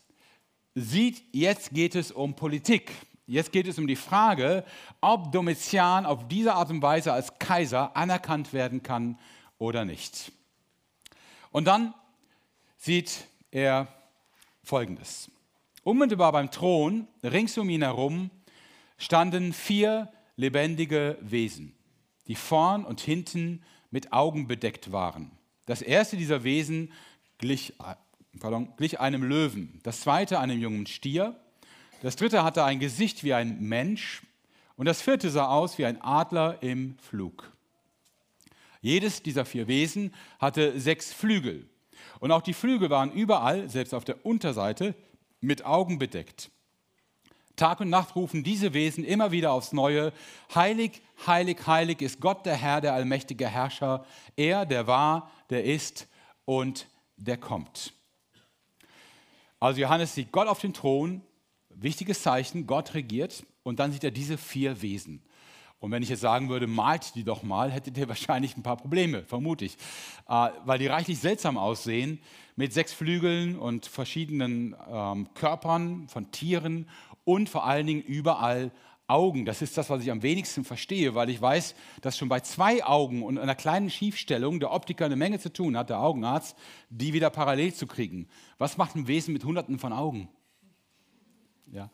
sieht, 0.75 1.23
jetzt 1.31 1.71
geht 1.71 1.95
es 1.95 2.11
um 2.11 2.35
Politik. 2.35 2.91
Jetzt 3.27 3.51
geht 3.51 3.67
es 3.67 3.79
um 3.79 3.87
die 3.87 3.95
Frage, 3.95 4.63
ob 5.01 5.31
Domitian 5.31 6.05
auf 6.05 6.27
diese 6.27 6.53
Art 6.53 6.69
und 6.69 6.81
Weise 6.83 7.11
als 7.11 7.39
Kaiser 7.39 7.95
anerkannt 7.97 8.53
werden 8.53 8.83
kann 8.83 9.17
oder 9.57 9.83
nicht. 9.83 10.31
Und 11.51 11.65
dann 11.65 11.95
sieht 12.77 13.25
er 13.49 13.87
Folgendes. 14.63 15.31
Unmittelbar 15.85 16.31
beim 16.31 16.49
Thron, 16.49 17.07
rings 17.23 17.55
um 17.59 17.69
ihn 17.69 17.83
herum, 17.83 18.31
standen 18.97 19.53
vier 19.53 20.11
lebendige 20.35 21.15
Wesen, 21.21 21.75
die 22.25 22.33
vorn 22.33 22.83
und 22.83 23.01
hinten 23.01 23.61
mit 23.91 24.11
Augen 24.11 24.47
bedeckt 24.47 24.91
waren. 24.91 25.29
Das 25.67 25.83
erste 25.83 26.17
dieser 26.17 26.43
Wesen 26.43 26.91
glich, 27.37 27.79
äh, 27.79 27.93
pardon, 28.39 28.73
glich 28.77 28.99
einem 28.99 29.21
Löwen, 29.21 29.79
das 29.83 29.99
zweite 30.01 30.39
einem 30.39 30.59
jungen 30.59 30.87
Stier, 30.87 31.39
das 32.01 32.15
dritte 32.15 32.43
hatte 32.43 32.63
ein 32.63 32.79
Gesicht 32.79 33.23
wie 33.23 33.35
ein 33.35 33.59
Mensch 33.61 34.23
und 34.77 34.87
das 34.87 35.03
vierte 35.03 35.29
sah 35.29 35.49
aus 35.49 35.77
wie 35.77 35.85
ein 35.85 36.01
Adler 36.01 36.63
im 36.63 36.97
Flug. 36.97 37.51
Jedes 38.81 39.21
dieser 39.21 39.45
vier 39.45 39.67
Wesen 39.67 40.15
hatte 40.39 40.79
sechs 40.79 41.13
Flügel. 41.13 41.69
Und 42.19 42.31
auch 42.31 42.41
die 42.41 42.53
Flügel 42.53 42.89
waren 42.89 43.11
überall, 43.11 43.69
selbst 43.69 43.93
auf 43.93 44.03
der 44.03 44.25
Unterseite, 44.25 44.95
mit 45.45 45.65
Augen 45.65 45.99
bedeckt. 45.99 46.51
Tag 47.55 47.79
und 47.79 47.89
Nacht 47.89 48.15
rufen 48.15 48.43
diese 48.43 48.73
Wesen 48.73 49.05
immer 49.05 49.31
wieder 49.31 49.53
aufs 49.53 49.71
Neue, 49.71 50.11
heilig, 50.53 51.01
heilig, 51.25 51.65
heilig 51.65 52.01
ist 52.01 52.19
Gott 52.19 52.45
der 52.45 52.55
Herr, 52.55 52.81
der 52.81 52.93
allmächtige 52.93 53.47
Herrscher, 53.47 54.05
er, 54.35 54.65
der 54.65 54.87
war, 54.87 55.31
der 55.49 55.63
ist 55.63 56.07
und 56.43 56.87
der 57.15 57.37
kommt. 57.37 57.93
Also 59.59 59.79
Johannes 59.79 60.13
sieht 60.15 60.31
Gott 60.31 60.47
auf 60.47 60.59
dem 60.59 60.73
Thron 60.73 61.21
Wichtiges 61.77 62.21
Zeichen, 62.21 62.67
Gott 62.67 62.93
regiert 62.93 63.45
und 63.63 63.79
dann 63.79 63.91
sieht 63.91 64.03
er 64.03 64.11
diese 64.11 64.37
vier 64.37 64.81
Wesen. 64.81 65.21
Und 65.79 65.91
wenn 65.91 66.01
ich 66.01 66.09
jetzt 66.09 66.21
sagen 66.21 66.49
würde, 66.49 66.67
malt 66.67 67.15
die 67.15 67.23
doch 67.23 67.43
mal, 67.43 67.71
hättet 67.71 67.97
ihr 67.97 68.07
wahrscheinlich 68.07 68.57
ein 68.57 68.63
paar 68.63 68.77
Probleme, 68.77 69.23
vermute 69.23 69.65
ich, 69.65 69.75
äh, 70.27 70.49
weil 70.65 70.79
die 70.79 70.87
reichlich 70.87 71.19
seltsam 71.19 71.57
aussehen, 71.57 72.19
mit 72.55 72.73
sechs 72.73 72.93
Flügeln 72.93 73.57
und 73.59 73.85
verschiedenen 73.85 74.75
ähm, 74.89 75.27
Körpern 75.33 76.07
von 76.07 76.31
Tieren 76.31 76.89
und 77.25 77.49
vor 77.49 77.65
allen 77.65 77.85
Dingen 77.85 78.01
überall 78.01 78.71
Augen. 79.07 79.45
Das 79.45 79.61
ist 79.61 79.77
das, 79.77 79.89
was 79.89 80.01
ich 80.01 80.09
am 80.09 80.23
wenigsten 80.23 80.63
verstehe, 80.63 81.13
weil 81.13 81.29
ich 81.29 81.39
weiß, 81.39 81.75
dass 82.01 82.17
schon 82.17 82.29
bei 82.29 82.39
zwei 82.39 82.83
Augen 82.83 83.21
und 83.21 83.37
einer 83.37 83.55
kleinen 83.55 83.89
Schiefstellung 83.89 84.59
der 84.59 84.71
Optiker 84.71 85.05
eine 85.05 85.15
Menge 85.15 85.39
zu 85.39 85.53
tun 85.53 85.77
hat, 85.77 85.89
der 85.89 85.99
Augenarzt, 85.99 86.57
die 86.89 87.13
wieder 87.13 87.29
parallel 87.29 87.73
zu 87.73 87.85
kriegen. 87.85 88.27
Was 88.57 88.77
macht 88.77 88.95
ein 88.95 89.07
Wesen 89.07 89.33
mit 89.33 89.43
Hunderten 89.43 89.77
von 89.77 89.93
Augen? 89.93 90.29
Ja. 91.71 91.91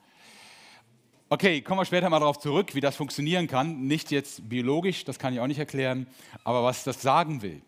Okay, 1.34 1.62
kommen 1.62 1.80
wir 1.80 1.86
später 1.86 2.10
mal 2.10 2.20
darauf 2.20 2.40
zurück, 2.40 2.76
wie 2.76 2.82
das 2.82 2.98
funktionieren 2.98 3.48
kann. 3.48 3.88
Nicht 3.88 4.12
jetzt 4.12 4.50
biologisch, 4.50 5.06
das 5.06 5.18
kann 5.18 5.34
ich 5.34 5.40
auch 5.40 5.48
nicht 5.48 5.60
erklären, 5.60 6.06
aber 6.44 6.62
was 6.62 6.84
das 6.84 7.02
sagen 7.02 7.42
will. 7.42 7.62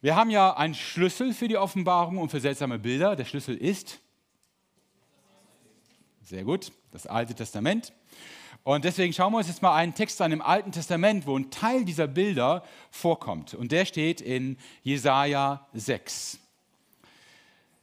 Wir 0.00 0.16
haben 0.16 0.30
ja 0.30 0.56
einen 0.56 0.74
Schlüssel 0.74 1.32
für 1.32 1.46
die 1.46 1.56
Offenbarung 1.56 2.18
und 2.18 2.30
für 2.30 2.40
seltsame 2.40 2.80
Bilder. 2.80 3.14
Der 3.14 3.24
Schlüssel 3.24 3.56
ist, 3.56 4.00
sehr 6.24 6.42
gut, 6.42 6.72
das 6.90 7.06
Alte 7.06 7.36
Testament. 7.36 7.92
Und 8.64 8.84
deswegen 8.84 9.12
schauen 9.12 9.32
wir 9.32 9.38
uns 9.38 9.46
jetzt 9.46 9.62
mal 9.62 9.76
einen 9.76 9.94
Text 9.94 10.20
an 10.20 10.32
im 10.32 10.42
Alten 10.42 10.72
Testament, 10.72 11.28
wo 11.28 11.38
ein 11.38 11.52
Teil 11.52 11.84
dieser 11.84 12.08
Bilder 12.08 12.64
vorkommt. 12.90 13.54
Und 13.54 13.70
der 13.70 13.84
steht 13.84 14.20
in 14.20 14.58
Jesaja 14.82 15.68
6. 15.74 16.40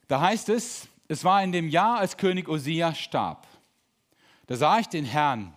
Da 0.10 0.20
heißt 0.20 0.50
es, 0.50 0.90
es 1.08 1.24
war 1.24 1.42
in 1.42 1.54
dem 1.54 1.70
Jahr, 1.70 2.00
als 2.00 2.18
König 2.18 2.50
Osia 2.50 2.94
starb. 2.94 3.48
Da 4.48 4.56
sah 4.56 4.80
ich 4.80 4.88
den 4.88 5.06
Herrn. 5.06 5.54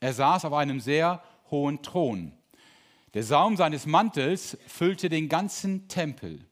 Er 0.00 0.12
saß 0.12 0.44
auf 0.44 0.52
einem 0.52 0.80
sehr 0.80 1.22
hohen 1.50 1.82
Thron. 1.82 2.32
Der 3.14 3.22
Saum 3.22 3.56
seines 3.56 3.86
Mantels 3.86 4.56
füllte 4.66 5.08
den 5.08 5.28
ganzen 5.28 5.88
Tempel. 5.88 6.44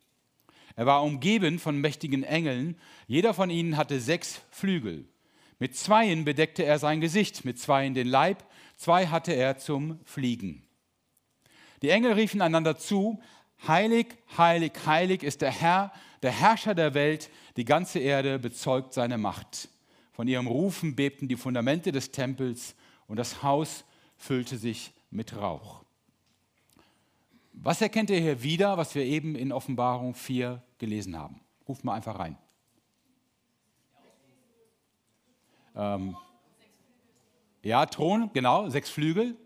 Er 0.75 0.87
war 0.87 1.03
umgeben 1.03 1.59
von 1.59 1.81
mächtigen 1.81 2.23
Engeln. 2.23 2.79
Jeder 3.07 3.35
von 3.35 3.51
ihnen 3.51 3.77
hatte 3.77 4.01
sechs 4.01 4.43
Flügel. 4.51 5.09
Mit 5.59 5.77
zweien 5.77 6.25
bedeckte 6.25 6.65
er 6.65 6.79
sein 6.79 7.01
Gesicht, 7.01 7.45
mit 7.45 7.59
zweien 7.59 7.95
den 7.95 8.09
Leib, 8.09 8.45
zwei 8.77 9.07
hatte 9.07 9.33
er 9.33 9.57
zum 9.57 10.01
Fliegen. 10.05 10.63
Die 11.83 11.89
Engel 11.89 12.13
riefen 12.13 12.43
einander 12.43 12.77
zu, 12.77 13.21
Heilig, 13.67 14.19
heilig, 14.37 14.73
heilig 14.85 15.23
ist 15.23 15.41
der 15.41 15.51
Herr, 15.51 15.93
der 16.23 16.31
Herrscher 16.31 16.75
der 16.75 16.95
Welt, 16.95 17.31
die 17.57 17.65
ganze 17.65 17.99
Erde 17.99 18.39
bezeugt 18.39 18.93
seine 18.93 19.19
Macht. 19.19 19.69
Von 20.17 20.29
ihrem 20.29 20.47
Rufen 20.47 20.97
bebten 20.97 21.29
die 21.29 21.37
Fundamente 21.37 21.93
des 21.93 22.11
Tempels 22.11 22.75
und 23.07 23.19
das 23.19 23.43
Haus 23.43 23.85
füllte 24.17 24.57
sich 24.57 24.95
mit 25.11 25.37
Rauch. 25.37 25.85
Was 27.53 27.83
erkennt 27.83 28.09
ihr 28.09 28.19
hier 28.19 28.43
wieder, 28.43 28.79
was 28.79 28.95
wir 28.95 29.05
eben 29.05 29.35
in 29.35 29.53
Offenbarung 29.53 30.15
4 30.15 30.63
gelesen 30.79 31.19
haben? 31.19 31.43
Ruft 31.69 31.85
mal 31.85 31.93
einfach 31.93 32.19
rein. 32.19 32.39
Ähm, 35.75 36.17
ja, 37.63 37.85
Thron, 37.85 38.31
genau, 38.33 38.71
sechs 38.71 38.89
Flügel. 38.89 39.37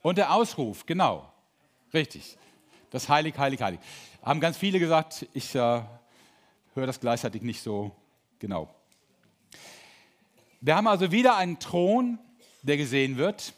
Und 0.00 0.16
der 0.16 0.32
Ausruf, 0.32 0.86
genau, 0.86 1.30
richtig. 1.92 2.38
Das 2.88 3.06
Heilig, 3.10 3.36
Heilig, 3.36 3.60
Heilig. 3.60 3.80
Haben 4.22 4.40
ganz 4.40 4.56
viele 4.56 4.78
gesagt, 4.78 5.28
ich 5.34 5.54
äh, 5.54 5.82
höre 6.72 6.86
das 6.86 7.00
gleichzeitig 7.00 7.42
nicht 7.42 7.60
so 7.60 7.94
genau. 8.40 8.68
Wir 10.60 10.74
haben 10.74 10.88
also 10.88 11.12
wieder 11.12 11.36
einen 11.36 11.58
Thron, 11.60 12.18
der 12.62 12.76
gesehen 12.76 13.16
wird. 13.16 13.54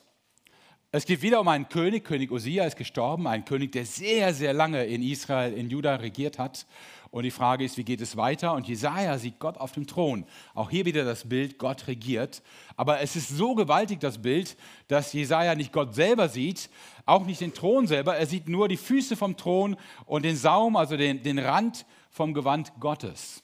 Es 0.91 1.07
geht 1.07 1.23
wieder 1.23 1.41
um 1.41 1.49
einen 1.49 1.71
König. 1.71 2.05
König 2.05 2.31
Osia 2.31 2.67
ist 2.67 2.77
gestorben, 2.77 3.27
ein 3.27 3.47
König, 3.47 3.73
der 3.73 3.87
sehr, 3.87 4.35
sehr 4.35 4.53
lange 4.53 4.85
in 4.85 5.03
Israel, 5.03 5.55
in 5.55 5.71
Juda 5.71 5.97
regiert 5.97 6.39
hat. 6.39 6.67
Und 7.11 7.25
die 7.25 7.31
Frage 7.31 7.65
ist, 7.65 7.77
wie 7.77 7.85
geht 7.85 8.01
es 8.01 8.17
weiter? 8.17 8.55
Und 8.55 8.69
Jesaja 8.69 9.19
sieht 9.19 9.39
Gott 9.39 9.59
auf 9.59 9.73
dem 9.73 9.87
Thron. 9.87 10.25
Auch 10.55 10.71
hier 10.71 10.85
wieder 10.85 11.05
das 11.05 11.29
Bild, 11.29 11.59
Gott 11.59 11.87
regiert. 11.87 12.43
Aber 12.77 13.01
es 13.01 13.17
ist 13.17 13.29
so 13.29 13.55
gewaltig, 13.55 14.01
das 14.01 14.21
Bild, 14.21 14.57
dass 14.89 15.13
Jesaja 15.13 15.55
nicht 15.55 15.73
Gott 15.73 15.95
selber 15.95 16.29
sieht, 16.29 16.71
auch 17.05 17.25
nicht 17.25 17.41
den 17.41 17.53
Thron 17.53 17.87
selber. 17.87 18.17
Er 18.17 18.27
sieht 18.27 18.49
nur 18.49 18.69
die 18.69 18.77
Füße 18.77 19.17
vom 19.17 19.37
Thron 19.37 19.77
und 20.07 20.25
den 20.25 20.37
Saum, 20.37 20.77
also 20.77 20.97
den, 20.97 21.23
den 21.23 21.39
Rand 21.39 21.85
vom 22.11 22.35
Gewand 22.35 22.73
Gottes, 22.81 23.43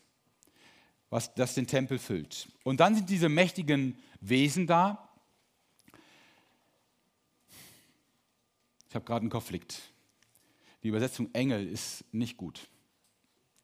was 1.10 1.34
das 1.34 1.54
den 1.54 1.66
Tempel 1.66 1.98
füllt. 1.98 2.48
Und 2.64 2.80
dann 2.80 2.94
sind 2.94 3.10
diese 3.10 3.28
mächtigen 3.28 3.98
Wesen 4.20 4.66
da. 4.66 5.08
Ich 8.88 8.94
habe 8.94 9.04
gerade 9.04 9.22
einen 9.22 9.30
Konflikt. 9.30 9.80
Die 10.82 10.88
Übersetzung 10.88 11.32
Engel 11.34 11.66
ist 11.66 12.04
nicht 12.12 12.36
gut 12.36 12.68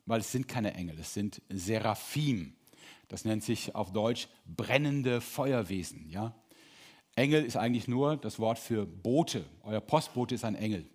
weil 0.07 0.21
es 0.21 0.31
sind 0.31 0.49
keine 0.49 0.75
Engel, 0.75 0.99
es 0.99 1.15
sind 1.15 1.41
Seraphim. 1.49 2.55
Das 3.09 3.25
nennt 3.25 3.45
sich 3.45 3.75
auf 3.75 3.93
Deutsch 3.93 4.29
brennende 4.45 5.21
Feuerwesen. 5.21 6.09
Ja? 6.11 6.35
Engel 7.17 7.45
ist 7.45 7.57
eigentlich 7.57 7.87
nur 7.89 8.17
das 8.17 8.39
Wort 8.39 8.59
für 8.59 8.87
Bote. 8.87 9.45
Euer 9.63 9.81
Postbote 9.81 10.35
ist 10.35 10.45
ein 10.45 10.55
Engel. 10.55 10.87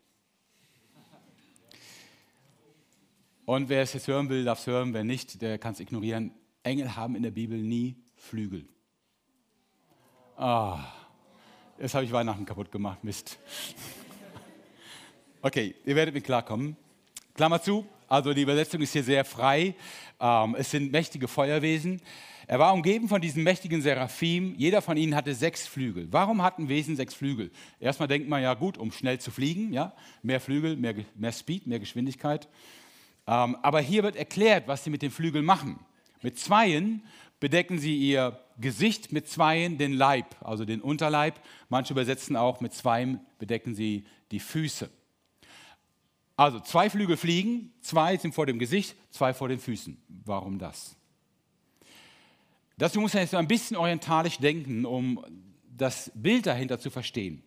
Und 3.46 3.70
wer 3.70 3.82
es 3.82 3.94
jetzt 3.94 4.08
hören 4.08 4.30
will, 4.30 4.44
darf 4.44 4.60
es 4.60 4.68
hören. 4.68 4.94
Wer 4.94 5.04
nicht, 5.04 5.42
der 5.42 5.58
kann 5.58 5.74
es 5.74 5.80
ignorieren. 5.80 6.32
Engel 6.64 6.96
haben 6.96 7.16
in 7.16 7.24
der 7.24 7.32
Bibel 7.32 7.58
nie 7.58 7.96
Flügel. 8.16 8.68
Ah, 10.36 10.84
jetzt 11.80 11.94
habe 11.94 12.06
ich 12.06 12.12
Weihnachten 12.12 12.46
kaputt 12.46 12.72
gemacht. 12.72 13.04
Mist. 13.04 13.38
Okay, 15.42 15.74
ihr 15.86 15.96
werdet 15.96 16.14
mit 16.14 16.26
klarkommen. 16.26 16.76
Klammer 17.34 17.62
zu, 17.62 17.88
also 18.10 18.34
die 18.34 18.42
Übersetzung 18.42 18.82
ist 18.82 18.92
hier 18.92 19.06
sehr 19.06 19.24
frei. 19.24 19.74
Ähm, 20.20 20.54
es 20.60 20.70
sind 20.70 20.92
mächtige 20.92 21.30
Feuerwesen. 21.30 22.02
Er 22.46 22.60
war 22.60 22.74
umgeben 22.74 23.08
von 23.08 23.22
diesen 23.22 23.44
mächtigen 23.44 23.82
Seraphim. 23.82 24.56
Jeder 24.58 24.82
von 24.82 24.98
ihnen 24.98 25.16
hatte 25.16 25.34
sechs 25.34 25.68
Flügel. 25.68 26.08
Warum 26.12 26.42
hatten 26.42 26.68
Wesen 26.68 26.98
sechs 26.98 27.14
Flügel? 27.14 27.52
Erstmal 27.80 28.10
denkt 28.10 28.28
man 28.28 28.42
ja 28.42 28.54
gut, 28.56 28.78
um 28.78 28.92
schnell 28.92 29.20
zu 29.20 29.32
fliegen, 29.32 29.72
ja, 29.72 29.94
mehr 30.24 30.42
Flügel, 30.42 30.76
mehr, 30.76 30.96
mehr 31.16 31.32
Speed, 31.32 31.68
mehr 31.68 31.80
Geschwindigkeit. 31.80 32.50
Ähm, 33.28 33.56
aber 33.62 33.80
hier 33.80 34.04
wird 34.04 34.16
erklärt, 34.16 34.68
was 34.68 34.84
sie 34.84 34.90
mit 34.90 35.04
den 35.04 35.12
Flügeln 35.12 35.46
machen. 35.46 35.80
Mit 36.22 36.38
Zweien 36.38 37.04
bedecken 37.40 37.80
sie 37.80 37.98
ihr 37.98 38.40
Gesicht, 38.60 39.12
mit 39.12 39.28
Zweien 39.28 39.78
den 39.78 39.94
Leib, 39.94 40.36
also 40.42 40.66
den 40.66 40.82
Unterleib. 40.82 41.40
Manche 41.70 41.94
übersetzen 41.94 42.36
auch 42.36 42.60
mit 42.60 42.74
Zweien 42.74 43.22
bedecken 43.38 43.74
sie 43.74 44.06
die 44.32 44.40
Füße. 44.40 44.90
Also 46.36 46.60
zwei 46.60 46.90
Flügel 46.90 47.18
fliegen, 47.18 47.74
zwei 47.82 48.18
sind 48.18 48.34
vor 48.34 48.46
dem 48.46 48.60
Gesicht, 48.60 48.96
zwei 49.10 49.34
vor 49.34 49.50
den 49.50 49.60
Füßen. 49.60 50.02
Warum 50.26 50.58
das? 50.58 50.96
Dazu 52.78 53.02
muss 53.02 53.14
man 53.14 53.24
jetzt 53.24 53.36
ein 53.36 53.48
bisschen 53.48 53.76
orientalisch 53.76 54.38
denken, 54.38 54.86
um 54.86 55.24
das 55.70 56.12
Bild 56.16 56.46
dahinter 56.46 56.80
zu 56.80 56.90
verstehen. 56.90 57.44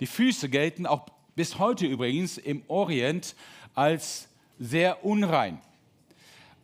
Die 0.00 0.06
Füße 0.06 0.48
gelten 0.48 0.86
auch 0.86 1.06
bis 1.34 1.58
heute 1.58 1.86
übrigens 1.86 2.38
im 2.38 2.62
Orient 2.68 3.34
als 3.74 4.28
sehr 4.58 5.04
unrein. 5.04 5.60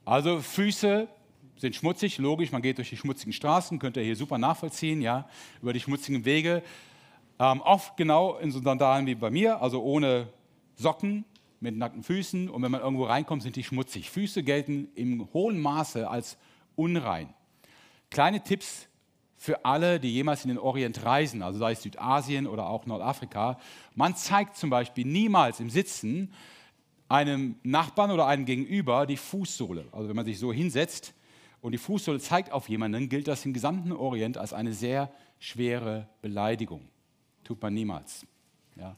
Also 0.04 0.40
Füße 0.40 1.06
sind 1.62 1.76
schmutzig, 1.76 2.18
logisch, 2.18 2.50
man 2.50 2.60
geht 2.60 2.78
durch 2.78 2.90
die 2.90 2.96
schmutzigen 2.96 3.32
Straßen, 3.32 3.78
könnt 3.78 3.96
ihr 3.96 4.02
hier 4.02 4.16
super 4.16 4.36
nachvollziehen, 4.36 5.00
ja, 5.00 5.28
über 5.62 5.72
die 5.72 5.78
schmutzigen 5.78 6.24
Wege. 6.24 6.60
Ähm, 7.38 7.60
oft 7.60 7.96
genau 7.96 8.36
in 8.38 8.50
so 8.50 8.60
Sandalen 8.60 9.06
wie 9.06 9.14
bei 9.14 9.30
mir, 9.30 9.62
also 9.62 9.80
ohne 9.80 10.26
Socken, 10.74 11.24
mit 11.60 11.76
nackten 11.76 12.02
Füßen 12.02 12.50
und 12.50 12.62
wenn 12.62 12.72
man 12.72 12.80
irgendwo 12.80 13.04
reinkommt, 13.04 13.44
sind 13.44 13.54
die 13.54 13.62
schmutzig. 13.62 14.10
Füße 14.10 14.42
gelten 14.42 14.88
im 14.96 15.28
hohen 15.32 15.60
Maße 15.60 16.10
als 16.10 16.36
unrein. 16.74 17.32
Kleine 18.10 18.42
Tipps 18.42 18.88
für 19.36 19.64
alle, 19.64 20.00
die 20.00 20.12
jemals 20.12 20.42
in 20.42 20.48
den 20.48 20.58
Orient 20.58 21.04
reisen, 21.04 21.42
also 21.42 21.60
sei 21.60 21.72
es 21.72 21.82
Südasien 21.82 22.48
oder 22.48 22.68
auch 22.68 22.86
Nordafrika. 22.86 23.60
Man 23.94 24.16
zeigt 24.16 24.56
zum 24.56 24.68
Beispiel 24.68 25.06
niemals 25.06 25.60
im 25.60 25.70
Sitzen 25.70 26.34
einem 27.08 27.54
Nachbarn 27.62 28.10
oder 28.10 28.26
einem 28.26 28.46
Gegenüber 28.46 29.06
die 29.06 29.16
Fußsohle. 29.16 29.86
Also 29.92 30.08
wenn 30.08 30.16
man 30.16 30.24
sich 30.24 30.40
so 30.40 30.52
hinsetzt 30.52 31.14
und 31.62 31.72
die 31.72 31.78
Fußsohle 31.78 32.18
zeigt 32.18 32.52
auf 32.52 32.68
jemanden, 32.68 33.08
gilt 33.08 33.28
das 33.28 33.46
im 33.46 33.54
gesamten 33.54 33.92
Orient 33.92 34.36
als 34.36 34.52
eine 34.52 34.74
sehr 34.74 35.10
schwere 35.38 36.08
Beleidigung. 36.20 36.88
Tut 37.44 37.62
man 37.62 37.72
niemals. 37.72 38.26
Ja. 38.76 38.96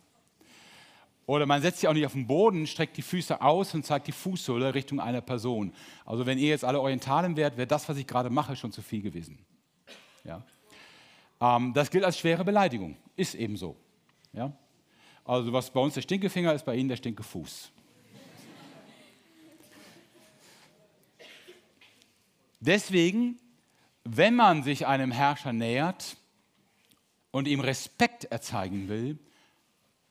Oder 1.27 1.47
man 1.47 1.63
setzt 1.63 1.81
sich 1.81 1.89
auch 1.89 1.93
nicht 1.93 2.07
auf 2.07 2.13
den 2.13 2.27
Boden, 2.27 2.67
streckt 2.67 2.97
die 2.97 3.03
Füße 3.03 3.41
aus 3.41 3.75
und 3.75 3.85
zeigt 3.85 4.07
die 4.07 4.13
Fußsohle 4.13 4.75
Richtung 4.75 4.99
einer 4.99 5.21
Person. 5.21 5.73
Also 6.05 6.27
wenn 6.27 6.39
ihr 6.39 6.49
jetzt 6.49 6.65
alle 6.65 6.81
Orientalen 6.81 7.37
wärt, 7.37 7.57
wäre 7.57 7.67
das, 7.67 7.89
was 7.89 7.97
ich 7.99 8.07
gerade 8.07 8.31
mache, 8.31 8.57
schon 8.57 8.73
zu 8.73 8.83
viel 8.83 9.03
gewesen. 9.03 9.39
Ja? 10.25 10.43
Ähm, 11.41 11.73
das 11.75 11.91
gilt 11.91 12.05
als 12.05 12.19
schwere 12.19 12.45
Beleidigung. 12.45 12.97
Ist 13.17 13.35
eben 13.35 13.57
so. 13.57 13.77
Ja? 14.33 14.53
Also 15.25 15.53
was 15.53 15.71
bei 15.71 15.81
uns 15.81 15.95
der 15.95 16.03
Stinkefinger 16.03 16.53
ist, 16.55 16.65
bei 16.65 16.77
Ihnen 16.77 16.89
der 16.89 16.97
Stinkefuß. 16.97 17.73
Deswegen, 22.67 23.37
wenn 24.05 24.35
man 24.35 24.63
sich 24.63 24.87
einem 24.87 25.11
Herrscher 25.11 25.53
nähert 25.53 26.17
und 27.31 27.47
ihm 27.47 27.61
Respekt 27.61 28.25
erzeigen 28.25 28.89
will, 28.89 29.19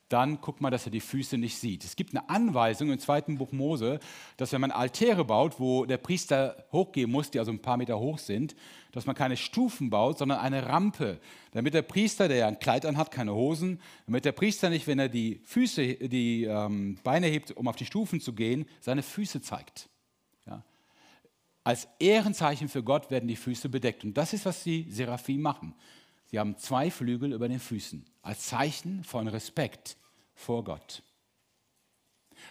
dann 0.07 0.39
guckt 0.39 0.61
mal, 0.61 0.69
dass 0.69 0.85
er 0.85 0.91
die 0.91 0.99
Füße 0.99 1.39
nicht 1.39 1.57
sieht. 1.57 1.83
Es 1.83 1.95
gibt 1.95 2.15
eine 2.15 2.29
Anweisung 2.29 2.91
im 2.91 2.99
zweiten 2.99 3.39
Buch 3.39 3.51
Mose, 3.51 3.99
dass 4.37 4.51
wenn 4.51 4.61
man 4.61 4.69
Altäre 4.69 5.25
baut, 5.25 5.59
wo 5.59 5.85
der 5.85 5.97
Priester 5.97 6.67
hochgehen 6.71 7.09
muss, 7.09 7.31
die 7.31 7.39
also 7.39 7.51
ein 7.51 7.63
paar 7.63 7.77
Meter 7.77 7.97
hoch 7.97 8.19
sind, 8.19 8.55
dass 8.91 9.07
man 9.07 9.15
keine 9.15 9.35
Stufen 9.35 9.89
baut, 9.89 10.19
sondern 10.19 10.37
eine 10.37 10.67
Rampe, 10.69 11.19
damit 11.53 11.73
der 11.73 11.81
Priester, 11.81 12.27
der 12.27 12.37
ja 12.37 12.47
ein 12.47 12.59
Kleid 12.59 12.85
anhat, 12.85 13.09
keine 13.09 13.33
Hosen, 13.33 13.81
damit 14.05 14.25
der 14.25 14.31
Priester 14.31 14.69
nicht, 14.69 14.85
wenn 14.85 14.99
er 14.99 15.09
die 15.09 15.41
Füße, 15.43 15.95
die 16.07 16.43
ähm, 16.43 16.99
Beine 17.03 17.25
hebt, 17.25 17.49
um 17.49 17.67
auf 17.67 17.77
die 17.77 17.87
Stufen 17.87 18.21
zu 18.21 18.33
gehen, 18.33 18.67
seine 18.79 19.01
Füße 19.01 19.41
zeigt. 19.41 19.89
Als 21.63 21.87
Ehrenzeichen 21.99 22.67
für 22.67 22.83
Gott 22.83 23.09
werden 23.09 23.27
die 23.27 23.35
Füße 23.35 23.69
bedeckt. 23.69 24.03
Und 24.03 24.15
das 24.15 24.33
ist, 24.33 24.45
was 24.45 24.63
die 24.63 24.89
Seraphim 24.89 25.41
machen. 25.41 25.73
Sie 26.25 26.39
haben 26.39 26.57
zwei 26.57 26.91
Flügel 26.91 27.31
über 27.31 27.47
den 27.47 27.59
Füßen, 27.59 28.05
als 28.21 28.47
Zeichen 28.47 29.03
von 29.03 29.27
Respekt 29.27 29.97
vor 30.33 30.63
Gott. 30.63 31.03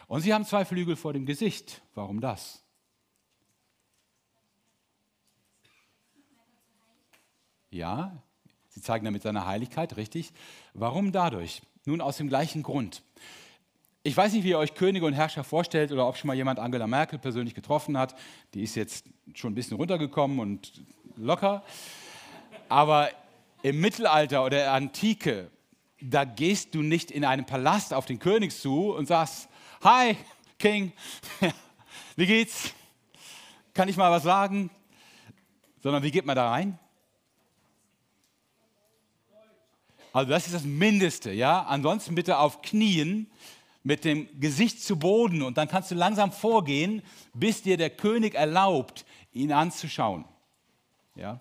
Und 0.06 0.22
sie 0.22 0.32
haben 0.32 0.44
zwei 0.44 0.64
Flügel 0.64 0.96
vor 0.96 1.12
dem 1.12 1.26
Gesicht. 1.26 1.82
Warum 1.94 2.20
das? 2.20 2.62
Ja, 7.70 8.22
sie 8.68 8.82
zeigen 8.82 9.04
damit 9.04 9.22
seine 9.22 9.46
Heiligkeit, 9.46 9.96
richtig. 9.96 10.32
Warum 10.74 11.10
dadurch? 11.10 11.62
Nun 11.84 12.00
aus 12.00 12.18
dem 12.18 12.28
gleichen 12.28 12.62
Grund. 12.62 13.02
Ich 14.04 14.16
weiß 14.16 14.32
nicht, 14.32 14.42
wie 14.44 14.50
ihr 14.50 14.58
euch 14.58 14.74
Könige 14.74 15.06
und 15.06 15.12
Herrscher 15.12 15.44
vorstellt 15.44 15.92
oder 15.92 16.08
ob 16.08 16.16
schon 16.16 16.28
mal 16.28 16.34
jemand 16.34 16.58
Angela 16.58 16.86
Merkel 16.86 17.18
persönlich 17.18 17.54
getroffen 17.54 17.96
hat. 17.96 18.16
Die 18.52 18.62
ist 18.62 18.74
jetzt 18.74 19.06
schon 19.34 19.52
ein 19.52 19.54
bisschen 19.54 19.76
runtergekommen 19.76 20.40
und 20.40 20.82
locker. 21.16 21.62
Aber 22.68 23.10
im 23.62 23.80
Mittelalter 23.80 24.44
oder 24.44 24.56
der 24.56 24.72
Antike 24.72 25.50
da 26.02 26.24
gehst 26.24 26.74
du 26.74 26.82
nicht 26.82 27.10
in 27.10 27.24
einen 27.24 27.46
Palast 27.46 27.94
auf 27.94 28.06
den 28.06 28.18
König 28.18 28.52
zu 28.52 28.92
und 28.92 29.06
sagst, 29.06 29.48
hi, 29.82 30.16
King, 30.58 30.92
wie 32.16 32.26
geht's? 32.26 32.72
Kann 33.74 33.88
ich 33.88 33.96
mal 33.96 34.10
was 34.10 34.24
sagen? 34.24 34.70
Sondern 35.82 36.02
wie 36.02 36.10
geht 36.10 36.26
man 36.26 36.36
da 36.36 36.50
rein? 36.50 36.78
Also 40.12 40.30
das 40.30 40.46
ist 40.46 40.54
das 40.54 40.64
Mindeste, 40.64 41.32
ja. 41.32 41.62
Ansonsten 41.62 42.14
bitte 42.14 42.38
auf 42.38 42.60
Knien 42.62 43.30
mit 43.82 44.04
dem 44.04 44.28
Gesicht 44.40 44.82
zu 44.82 44.98
Boden 44.98 45.42
und 45.42 45.56
dann 45.56 45.68
kannst 45.68 45.90
du 45.90 45.94
langsam 45.94 46.32
vorgehen, 46.32 47.02
bis 47.34 47.62
dir 47.62 47.76
der 47.76 47.90
König 47.90 48.34
erlaubt, 48.34 49.04
ihn 49.32 49.52
anzuschauen. 49.52 50.24
Ja. 51.14 51.40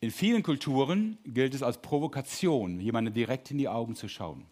In 0.00 0.10
vielen 0.10 0.42
Kulturen 0.42 1.18
gilt 1.24 1.54
es 1.54 1.62
als 1.62 1.80
Provokation, 1.82 2.80
jemanden 2.80 3.12
direkt 3.12 3.50
in 3.50 3.58
die 3.58 3.68
Augen 3.68 3.94
zu 3.94 4.08
schauen. 4.08 4.46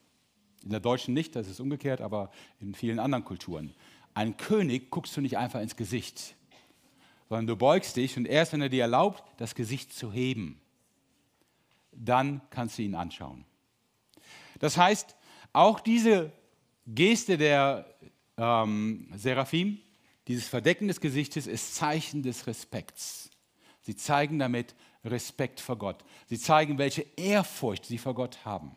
In 0.62 0.70
der 0.70 0.80
deutschen 0.80 1.14
nicht, 1.14 1.34
das 1.34 1.48
ist 1.48 1.60
umgekehrt, 1.60 2.00
aber 2.00 2.30
in 2.60 2.74
vielen 2.74 2.98
anderen 2.98 3.24
Kulturen. 3.24 3.72
Einen 4.14 4.36
König 4.36 4.90
guckst 4.90 5.16
du 5.16 5.20
nicht 5.20 5.38
einfach 5.38 5.60
ins 5.60 5.76
Gesicht, 5.76 6.36
sondern 7.28 7.46
du 7.46 7.56
beugst 7.56 7.96
dich 7.96 8.16
und 8.16 8.26
erst 8.26 8.52
wenn 8.52 8.60
er 8.60 8.68
dir 8.68 8.82
erlaubt, 8.82 9.22
das 9.38 9.54
Gesicht 9.54 9.92
zu 9.92 10.12
heben, 10.12 10.60
dann 11.92 12.40
kannst 12.50 12.78
du 12.78 12.82
ihn 12.82 12.94
anschauen. 12.94 13.44
Das 14.58 14.76
heißt, 14.76 15.16
auch 15.52 15.80
diese 15.80 16.32
Geste 16.86 17.36
der 17.36 17.86
ähm, 18.36 19.10
Seraphim, 19.14 19.78
dieses 20.26 20.48
Verdecken 20.48 20.88
des 20.88 21.00
Gesichtes, 21.00 21.46
ist 21.46 21.74
Zeichen 21.74 22.22
des 22.22 22.46
Respekts. 22.46 23.30
Sie 23.82 23.96
zeigen 23.96 24.38
damit 24.38 24.74
Respekt 25.04 25.60
vor 25.60 25.76
Gott. 25.76 26.04
Sie 26.26 26.38
zeigen, 26.38 26.78
welche 26.78 27.06
Ehrfurcht 27.16 27.86
sie 27.86 27.98
vor 27.98 28.14
Gott 28.14 28.44
haben. 28.44 28.76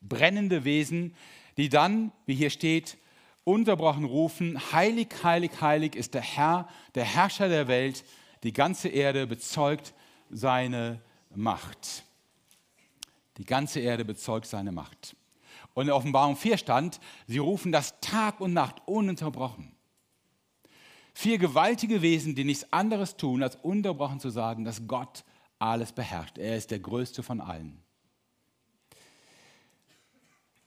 brennende 0.00 0.64
Wesen, 0.64 1.14
die 1.56 1.68
dann, 1.68 2.12
wie 2.26 2.34
hier 2.34 2.50
steht, 2.50 2.98
unterbrochen 3.44 4.04
rufen, 4.04 4.58
heilig, 4.72 5.08
heilig, 5.22 5.52
heilig 5.60 5.96
ist 5.96 6.14
der 6.14 6.22
Herr, 6.22 6.68
der 6.94 7.04
Herrscher 7.04 7.48
der 7.48 7.68
Welt, 7.68 8.04
die 8.42 8.52
ganze 8.52 8.88
Erde 8.88 9.26
bezeugt 9.26 9.94
seine 10.30 11.00
Macht. 11.34 12.04
Die 13.38 13.44
ganze 13.44 13.80
Erde 13.80 14.04
bezeugt 14.04 14.46
seine 14.46 14.72
Macht. 14.72 15.16
Und 15.74 15.86
in 15.86 15.92
Offenbarung 15.92 16.36
4 16.36 16.56
stand, 16.56 17.00
sie 17.26 17.38
rufen 17.38 17.72
das 17.72 18.00
Tag 18.00 18.40
und 18.40 18.52
Nacht 18.52 18.76
ununterbrochen. 18.86 19.72
Vier 21.12 21.38
gewaltige 21.38 22.02
Wesen, 22.02 22.34
die 22.34 22.44
nichts 22.44 22.72
anderes 22.72 23.16
tun, 23.16 23.42
als 23.42 23.56
unterbrochen 23.56 24.20
zu 24.20 24.30
sagen, 24.30 24.64
dass 24.64 24.86
Gott 24.86 25.24
alles 25.58 25.92
beherrscht. 25.92 26.38
Er 26.38 26.56
ist 26.56 26.70
der 26.70 26.80
Größte 26.80 27.22
von 27.22 27.40
allen. 27.40 27.80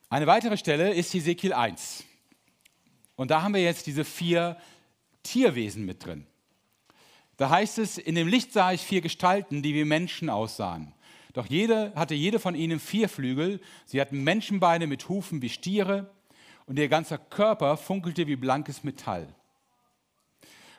Eine 0.09 0.27
weitere 0.27 0.55
Stelle 0.55 0.93
ist 0.93 1.13
Hesekiel 1.13 1.51
1. 1.51 2.05
Und 3.15 3.31
da 3.31 3.41
haben 3.41 3.53
wir 3.53 3.61
jetzt 3.61 3.87
diese 3.87 4.05
vier 4.05 4.57
Tierwesen 5.23 5.85
mit 5.85 6.05
drin. 6.05 6.25
Da 7.35 7.49
heißt 7.49 7.77
es, 7.77 7.97
in 7.97 8.15
dem 8.15 8.27
Licht 8.27 8.53
sah 8.53 8.71
ich 8.71 8.81
vier 8.81 9.01
Gestalten, 9.01 9.61
die 9.61 9.73
wie 9.73 9.83
Menschen 9.83 10.29
aussahen. 10.29 10.93
Doch 11.37 11.45
jede 11.45 11.93
hatte 11.93 12.15
jede 12.15 12.39
von 12.39 12.55
ihnen 12.55 12.79
vier 12.79 13.07
Flügel. 13.07 13.59
Sie 13.85 14.01
hatten 14.01 14.23
Menschenbeine 14.23 14.87
mit 14.87 15.07
Hufen 15.07 15.39
wie 15.43 15.49
Stiere 15.49 16.09
und 16.65 16.79
ihr 16.79 16.89
ganzer 16.89 17.19
Körper 17.19 17.77
funkelte 17.77 18.25
wie 18.25 18.35
blankes 18.35 18.83
Metall. 18.83 19.27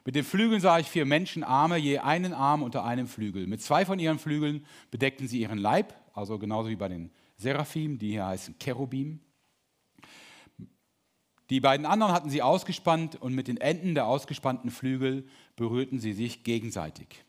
Mit 0.04 0.16
den 0.16 0.24
Flügeln 0.24 0.60
sah 0.60 0.80
ich 0.80 0.88
vier 0.88 1.06
Menschenarme, 1.06 1.76
je 1.76 1.98
einen 1.98 2.32
Arm 2.32 2.64
unter 2.64 2.84
einem 2.84 3.06
Flügel. 3.06 3.46
Mit 3.46 3.62
zwei 3.62 3.84
von 3.86 4.00
ihren 4.00 4.18
Flügeln 4.18 4.66
bedeckten 4.90 5.28
sie 5.28 5.38
ihren 5.38 5.58
Leib, 5.58 5.94
also 6.12 6.40
genauso 6.40 6.70
wie 6.70 6.74
bei 6.74 6.88
den 6.88 7.12
Seraphim, 7.36 8.00
die 8.00 8.10
hier 8.10 8.26
heißen 8.26 8.58
Cherubim. 8.58 9.20
Die 11.50 11.60
beiden 11.60 11.86
anderen 11.86 12.12
hatten 12.12 12.30
sie 12.30 12.42
ausgespannt 12.42 13.14
und 13.14 13.32
mit 13.32 13.46
den 13.46 13.58
Enden 13.58 13.94
der 13.94 14.08
ausgespannten 14.08 14.72
Flügel 14.72 15.28
berührten 15.54 16.00
sie 16.00 16.14
sich 16.14 16.42
gegenseitig. 16.42 17.24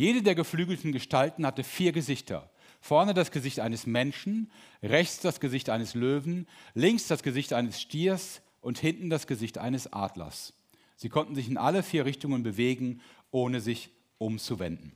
Jede 0.00 0.22
der 0.22 0.34
geflügelten 0.34 0.92
Gestalten 0.92 1.44
hatte 1.44 1.62
vier 1.62 1.92
Gesichter. 1.92 2.48
Vorne 2.80 3.12
das 3.12 3.30
Gesicht 3.32 3.60
eines 3.60 3.84
Menschen, 3.84 4.50
rechts 4.82 5.20
das 5.20 5.40
Gesicht 5.40 5.68
eines 5.68 5.92
Löwen, 5.92 6.48
links 6.72 7.06
das 7.06 7.22
Gesicht 7.22 7.52
eines 7.52 7.78
Stiers 7.82 8.40
und 8.62 8.78
hinten 8.78 9.10
das 9.10 9.26
Gesicht 9.26 9.58
eines 9.58 9.92
Adlers. 9.92 10.54
Sie 10.96 11.10
konnten 11.10 11.34
sich 11.34 11.50
in 11.50 11.58
alle 11.58 11.82
vier 11.82 12.06
Richtungen 12.06 12.42
bewegen, 12.42 13.02
ohne 13.30 13.60
sich 13.60 13.90
umzuwenden. 14.16 14.92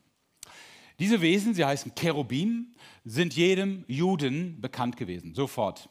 Diese 0.99 1.21
Wesen, 1.21 1.53
sie 1.53 1.67
heißen 1.67 1.95
Cherubim, 1.95 2.75
sind 3.05 3.37
jedem 3.37 3.85
Juden 3.87 4.62
bekannt 4.62 4.97
gewesen, 4.97 5.35
sofort. 5.35 5.90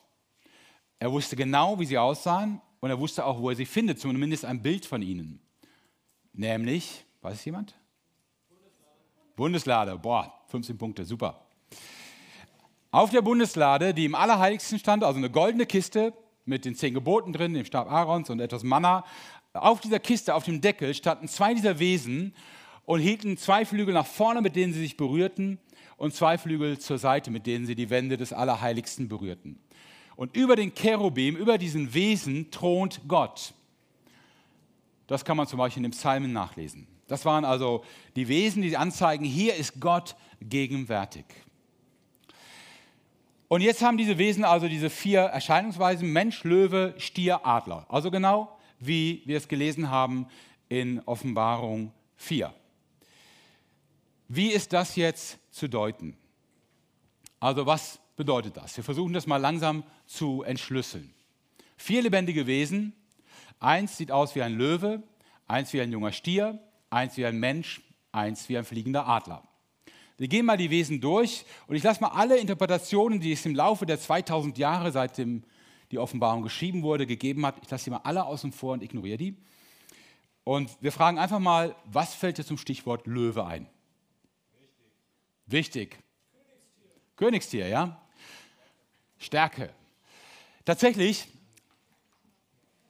Er 0.97 1.11
wusste 1.11 1.35
genau, 1.35 1.79
wie 1.79 1.85
sie 1.85 1.99
aussahen 1.99 2.61
und 2.79 2.89
er 2.89 2.97
wusste 2.97 3.27
auch, 3.27 3.39
wo 3.39 3.51
er 3.51 3.55
sie 3.55 3.67
findet, 3.67 3.99
zumindest 3.99 4.43
ein 4.43 4.63
Bild 4.63 4.87
von 4.87 5.03
ihnen. 5.03 5.39
Nämlich, 6.33 7.05
weiß 7.21 7.35
es 7.35 7.45
jemand? 7.45 7.75
Bundeslade. 9.35 9.97
Boah, 9.97 10.33
15 10.47 10.77
Punkte, 10.77 11.05
super. 11.05 11.45
Auf 12.91 13.09
der 13.09 13.23
Bundeslade, 13.23 13.93
die 13.93 14.05
im 14.05 14.13
Allerheiligsten 14.13 14.77
stand, 14.77 15.03
also 15.03 15.17
eine 15.17 15.31
goldene 15.31 15.65
Kiste 15.65 16.13
mit 16.45 16.65
den 16.65 16.75
zehn 16.75 16.93
Geboten 16.93 17.33
drin, 17.33 17.53
dem 17.53 17.65
Stab 17.65 17.91
Aarons 17.91 18.29
und 18.29 18.39
etwas 18.39 18.63
Manna. 18.63 19.03
Auf 19.53 19.81
dieser 19.81 19.99
Kiste, 19.99 20.35
auf 20.35 20.43
dem 20.43 20.61
Deckel, 20.61 20.93
standen 20.93 21.27
zwei 21.27 21.53
dieser 21.53 21.79
Wesen 21.79 22.35
und 22.85 22.99
hielten 22.99 23.37
zwei 23.37 23.65
Flügel 23.65 23.93
nach 23.93 24.05
vorne, 24.05 24.41
mit 24.41 24.55
denen 24.55 24.73
sie 24.73 24.79
sich 24.79 24.97
berührten, 24.97 25.57
und 25.97 26.13
zwei 26.13 26.37
Flügel 26.37 26.79
zur 26.79 26.97
Seite, 26.97 27.31
mit 27.31 27.47
denen 27.47 27.65
sie 27.65 27.75
die 27.75 27.89
Wände 27.89 28.17
des 28.17 28.33
Allerheiligsten 28.33 29.07
berührten. 29.07 29.59
Und 30.15 30.35
über 30.35 30.55
den 30.55 30.73
Cherubim, 30.73 31.35
über 31.35 31.57
diesen 31.57 31.93
Wesen 31.93 32.51
thront 32.51 33.01
Gott. 33.07 33.53
Das 35.07 35.25
kann 35.25 35.37
man 35.37 35.47
zum 35.47 35.59
Beispiel 35.59 35.79
in 35.83 35.89
den 35.89 35.97
Psalmen 35.97 36.33
nachlesen. 36.33 36.87
Das 37.07 37.25
waren 37.25 37.45
also 37.45 37.83
die 38.15 38.27
Wesen, 38.27 38.61
die 38.61 38.77
anzeigen, 38.77 39.25
hier 39.25 39.55
ist 39.55 39.79
Gott 39.79 40.15
gegenwärtig. 40.41 41.25
Und 43.47 43.61
jetzt 43.61 43.83
haben 43.83 43.97
diese 43.97 44.17
Wesen 44.17 44.45
also 44.45 44.67
diese 44.67 44.89
vier 44.89 45.21
Erscheinungsweisen, 45.21 46.11
Mensch, 46.11 46.43
Löwe, 46.43 46.95
Stier, 46.97 47.45
Adler. 47.45 47.85
Also 47.89 48.09
genau 48.09 48.57
wie 48.79 49.21
wir 49.25 49.37
es 49.37 49.47
gelesen 49.47 49.89
haben 49.89 50.27
in 50.69 51.01
Offenbarung 51.05 51.91
4. 52.17 52.53
Wie 54.27 54.49
ist 54.49 54.73
das 54.73 54.95
jetzt 54.95 55.37
zu 55.51 55.67
deuten? 55.69 56.17
Also 57.39 57.65
was 57.65 57.99
bedeutet 58.15 58.57
das? 58.57 58.75
Wir 58.75 58.83
versuchen 58.83 59.13
das 59.13 59.27
mal 59.27 59.37
langsam 59.37 59.83
zu 60.05 60.43
entschlüsseln. 60.43 61.13
Vier 61.77 62.01
lebendige 62.01 62.47
Wesen, 62.47 62.93
eins 63.59 63.97
sieht 63.97 64.11
aus 64.11 64.35
wie 64.35 64.41
ein 64.41 64.57
Löwe, 64.57 65.03
eins 65.47 65.73
wie 65.73 65.81
ein 65.81 65.91
junger 65.91 66.11
Stier, 66.11 66.59
eins 66.93 67.17
wie 67.17 67.25
ein 67.25 67.39
Mensch, 67.39 67.81
eins 68.11 68.47
wie 68.47 68.57
ein 68.57 68.65
fliegender 68.65 69.07
Adler. 69.07 69.43
Wir 70.17 70.27
gehen 70.27 70.45
mal 70.45 70.57
die 70.57 70.69
Wesen 70.69 71.01
durch 71.01 71.43
und 71.67 71.75
ich 71.75 71.83
lasse 71.83 71.99
mal 71.99 72.09
alle 72.09 72.37
Interpretationen, 72.37 73.19
die 73.19 73.33
es 73.33 73.45
im 73.45 73.55
Laufe 73.55 73.85
der 73.85 73.99
2000 73.99 74.57
Jahre, 74.57 74.91
seitdem 74.91 75.43
die 75.91 75.97
Offenbarung 75.97 76.43
geschrieben 76.43 76.83
wurde, 76.83 77.05
gegeben 77.07 77.45
hat, 77.45 77.55
ich 77.61 77.69
lasse 77.69 77.85
sie 77.85 77.89
mal 77.89 78.01
alle 78.03 78.25
außen 78.25 78.51
vor 78.51 78.73
und 78.73 78.83
ignoriere 78.83 79.17
die. 79.17 79.37
Und 80.43 80.69
wir 80.81 80.91
fragen 80.91 81.17
einfach 81.17 81.39
mal, 81.39 81.75
was 81.85 82.13
fällt 82.13 82.37
dir 82.37 82.45
zum 82.45 82.57
Stichwort 82.57 83.07
Löwe 83.07 83.45
ein? 83.45 83.67
Wichtig. 85.45 85.97
Wichtig. 85.97 85.97
Königstier. 87.15 87.65
Königstier, 87.65 87.67
ja? 87.67 88.01
Stärke. 89.17 89.73
Tatsächlich 90.65 91.27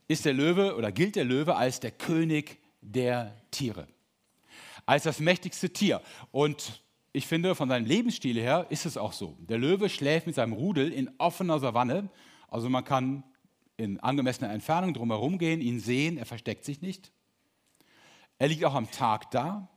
ist 0.08 0.26
der 0.26 0.34
Löwe 0.34 0.76
oder 0.76 0.92
gilt 0.92 1.16
der 1.16 1.26
Löwe 1.26 1.56
als 1.56 1.80
der 1.80 1.92
König 1.92 2.63
der 2.84 3.36
Tiere, 3.52 3.88
als 4.86 5.04
das 5.04 5.20
mächtigste 5.20 5.72
Tier. 5.72 6.02
Und 6.32 6.84
ich 7.12 7.28
finde, 7.28 7.56
von 7.56 7.70
seinem 7.70 7.86
Lebensstil 7.86 8.40
her 8.40 8.68
ist 8.70 8.86
es 8.86 8.98
auch 8.98 9.14
so. 9.14 9.38
Der 9.40 9.58
Löwe 9.58 9.90
schläft 9.90 10.28
mit 10.28 10.36
seinem 10.36 10.54
Rudel 10.54 10.92
in 10.92 11.12
offener 11.18 11.60
Savanne, 11.60 12.10
also 12.48 12.70
man 12.70 12.84
kann 12.84 13.24
in 13.78 14.00
angemessener 14.00 14.52
Entfernung 14.52 14.94
drumherum 14.94 15.38
gehen, 15.38 15.62
ihn 15.62 15.80
sehen, 15.80 16.18
er 16.18 16.26
versteckt 16.26 16.66
sich 16.66 16.82
nicht. 16.82 17.12
Er 18.38 18.48
liegt 18.48 18.66
auch 18.66 18.76
am 18.76 18.92
Tag 18.92 19.32
da 19.32 19.70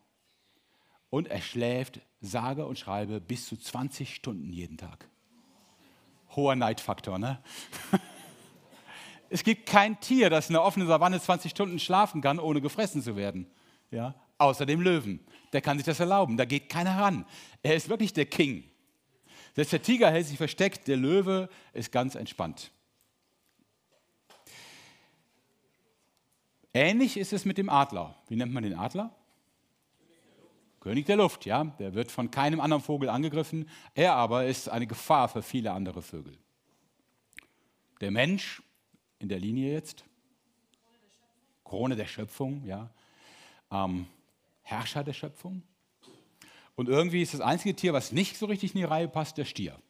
und 1.09 1.29
er 1.29 1.40
schläft, 1.40 2.01
sage 2.21 2.66
und 2.66 2.79
schreibe, 2.79 3.21
bis 3.21 3.47
zu 3.47 3.57
20 3.57 4.14
Stunden 4.14 4.53
jeden 4.53 4.77
Tag 4.77 5.09
hoher 6.37 6.55
Neidfaktor. 6.55 7.19
Ne? 7.19 7.42
es 9.31 9.45
gibt 9.45 9.67
kein 9.67 10.01
Tier, 10.01 10.31
das 10.31 10.49
in 10.49 10.55
der 10.55 10.62
offenen 10.62 10.89
Savanne 10.89 11.21
20 11.21 11.51
Stunden 11.51 11.79
schlafen 11.79 12.21
kann, 12.21 12.39
ohne 12.39 12.61
gefressen 12.61 13.03
zu 13.03 13.17
werden. 13.17 13.47
Ja? 13.91 14.15
Außer 14.39 14.67
dem 14.67 14.81
Löwen. 14.81 15.21
Der 15.53 15.61
kann 15.61 15.79
sich 15.79 15.87
das 15.87 16.01
erlauben. 16.01 16.37
Da 16.37 16.45
geht 16.45 16.69
keiner 16.69 16.99
ran. 16.99 17.27
Er 17.62 17.75
ist 17.75 17.89
wirklich 17.89 18.12
der 18.12 18.27
King. 18.27 18.65
Selbst 19.55 19.73
der 19.73 19.83
Tiger 19.83 20.11
hält 20.11 20.27
sich 20.27 20.37
versteckt, 20.37 20.87
der 20.87 20.97
Löwe 20.99 21.49
ist 21.73 21.91
ganz 21.91 22.15
entspannt. 22.15 22.71
Ähnlich 26.75 27.17
ist 27.17 27.33
es 27.33 27.47
mit 27.47 27.57
dem 27.57 27.71
Adler. 27.71 28.15
Wie 28.29 28.37
nennt 28.37 28.53
man 28.53 28.62
den 28.62 28.79
Adler? 28.79 29.15
König 30.81 31.07
der 31.07 31.17
Luft, 31.17 31.47
ja, 31.47 31.65
der 31.65 31.95
wird 31.95 32.12
von 32.12 32.31
keinem 32.31 32.61
anderen 32.61 32.83
Vogel 32.83 33.09
angegriffen, 33.09 33.69
er 33.95 34.15
aber 34.15 34.45
ist 34.45 34.69
eine 34.69 34.87
Gefahr 34.87 35.29
für 35.29 35.43
viele 35.43 35.73
andere 35.73 36.03
Vögel. 36.03 36.39
Der 38.01 38.11
Mensch 38.11 38.62
in 39.18 39.29
der 39.29 39.38
Linie 39.38 39.72
jetzt, 39.72 40.05
Krone 41.64 41.96
der 41.96 42.07
Schöpfung, 42.07 42.64
ja, 42.64 42.90
ähm, 43.70 44.07
Herrscher 44.62 45.05
der 45.05 45.12
Schöpfung. 45.12 45.62
Und 46.74 46.88
irgendwie 46.88 47.22
ist 47.22 47.35
das 47.35 47.40
einzige 47.40 47.74
Tier, 47.74 47.92
was 47.92 48.12
nicht 48.12 48.37
so 48.37 48.46
richtig 48.46 48.74
in 48.74 48.81
die 48.81 48.85
Reihe 48.85 49.09
passt, 49.09 49.38
der 49.38 49.44
Stier. 49.44 49.81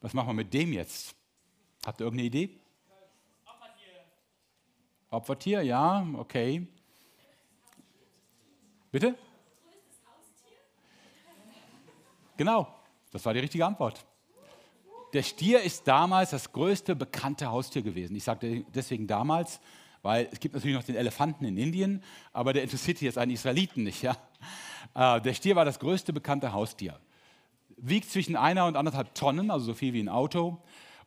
Was 0.00 0.12
machen 0.12 0.28
wir 0.28 0.34
mit 0.34 0.52
dem 0.52 0.72
jetzt? 0.72 1.14
Habt 1.86 2.00
ihr 2.00 2.04
irgendeine 2.04 2.26
Idee? 2.26 2.50
Opfertier. 3.46 4.04
Opfertier, 5.10 5.62
ja, 5.62 6.06
okay. 6.14 6.66
Bitte? 8.90 9.16
Genau, 12.36 12.74
das 13.10 13.24
war 13.24 13.32
die 13.32 13.40
richtige 13.40 13.64
Antwort. 13.64 14.04
Der 15.12 15.22
Stier 15.22 15.60
ist 15.62 15.86
damals 15.86 16.30
das 16.30 16.52
größte 16.52 16.96
bekannte 16.96 17.50
Haustier 17.50 17.82
gewesen. 17.82 18.16
Ich 18.16 18.24
sage 18.24 18.64
deswegen 18.74 19.06
damals, 19.06 19.60
weil 20.00 20.28
es 20.32 20.40
gibt 20.40 20.54
natürlich 20.54 20.76
noch 20.76 20.84
den 20.84 20.96
Elefanten 20.96 21.44
in 21.44 21.58
Indien, 21.58 22.02
aber 22.32 22.54
der 22.54 22.62
interessiert 22.62 23.00
jetzt 23.02 23.18
einen 23.18 23.30
Israeliten 23.30 23.82
nicht. 23.82 24.02
Ja? 24.02 24.16
Äh, 24.94 25.20
der 25.20 25.34
Stier 25.34 25.54
war 25.54 25.64
das 25.64 25.78
größte 25.78 26.12
bekannte 26.12 26.52
Haustier. 26.52 26.98
Wiegt 27.76 28.10
zwischen 28.10 28.36
einer 28.36 28.66
und 28.66 28.76
anderthalb 28.76 29.14
Tonnen, 29.14 29.50
also 29.50 29.66
so 29.66 29.74
viel 29.74 29.92
wie 29.92 30.00
ein 30.00 30.08
Auto. 30.08 30.62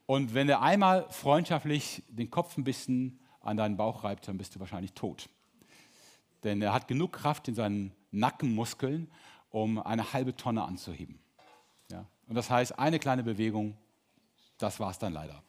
Und 0.05 0.33
wenn 0.33 0.49
er 0.49 0.61
einmal 0.61 1.07
freundschaftlich 1.09 2.03
den 2.07 2.29
Kopf 2.29 2.57
ein 2.57 2.63
bisschen 2.63 3.19
an 3.41 3.57
deinen 3.57 3.75
Bauch 3.75 4.03
reibt, 4.03 4.27
dann 4.27 4.37
bist 4.37 4.55
du 4.55 4.59
wahrscheinlich 4.59 4.93
tot. 4.93 5.29
Denn 6.43 6.61
er 6.61 6.73
hat 6.73 6.87
genug 6.87 7.13
Kraft 7.13 7.47
in 7.47 7.55
seinen 7.55 7.91
Nackenmuskeln, 8.11 9.09
um 9.49 9.79
eine 9.79 10.13
halbe 10.13 10.35
Tonne 10.35 10.63
anzuheben. 10.63 11.17
Ja? 11.91 12.05
Und 12.27 12.35
das 12.35 12.51
heißt, 12.51 12.77
eine 12.77 12.99
kleine 12.99 13.23
Bewegung 13.23 13.75
das 14.57 14.79
war 14.79 14.91
es 14.91 14.99
dann 14.99 15.13
leider. 15.13 15.43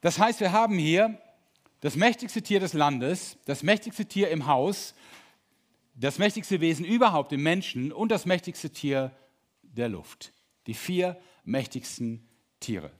Das 0.00 0.18
heißt, 0.18 0.40
wir 0.40 0.52
haben 0.52 0.78
hier 0.78 1.18
das 1.80 1.96
mächtigste 1.96 2.42
Tier 2.42 2.60
des 2.60 2.72
Landes, 2.72 3.36
das 3.44 3.62
mächtigste 3.62 4.06
Tier 4.06 4.30
im 4.30 4.46
Haus, 4.46 4.94
das 5.94 6.18
mächtigste 6.18 6.60
Wesen 6.60 6.84
überhaupt 6.84 7.32
im 7.32 7.42
Menschen 7.42 7.92
und 7.92 8.10
das 8.10 8.26
mächtigste 8.26 8.70
Tier 8.70 9.12
der 9.62 9.88
Luft. 9.88 10.32
Die 10.66 10.74
vier 10.74 11.20
mächtigsten 11.44 12.28
Tiere. 12.60 12.90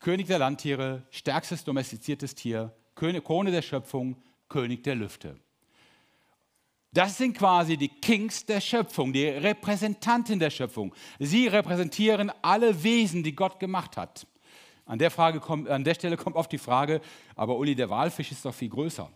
König 0.00 0.28
der 0.28 0.38
Landtiere, 0.38 1.02
stärkstes 1.10 1.64
domestiziertes 1.64 2.34
Tier, 2.34 2.74
Krone 2.94 3.50
der 3.50 3.62
Schöpfung, 3.62 4.22
König 4.48 4.82
der 4.84 4.94
Lüfte. 4.94 5.38
Das 6.92 7.18
sind 7.18 7.36
quasi 7.36 7.76
die 7.76 7.88
Kings 7.88 8.46
der 8.46 8.60
Schöpfung, 8.60 9.12
die 9.12 9.26
Repräsentanten 9.26 10.38
der 10.38 10.50
Schöpfung. 10.50 10.94
Sie 11.18 11.46
repräsentieren 11.46 12.32
alle 12.40 12.82
Wesen, 12.82 13.22
die 13.22 13.34
Gott 13.34 13.60
gemacht 13.60 13.96
hat. 13.96 14.26
An 14.86 14.98
der, 14.98 15.10
Frage 15.10 15.38
kommt, 15.38 15.68
an 15.68 15.84
der 15.84 15.94
Stelle 15.94 16.16
kommt 16.16 16.36
oft 16.36 16.50
die 16.50 16.58
Frage, 16.58 17.02
aber 17.36 17.58
Uli, 17.58 17.74
der 17.74 17.90
Walfisch 17.90 18.32
ist 18.32 18.44
doch 18.44 18.54
viel 18.54 18.70
größer. 18.70 19.10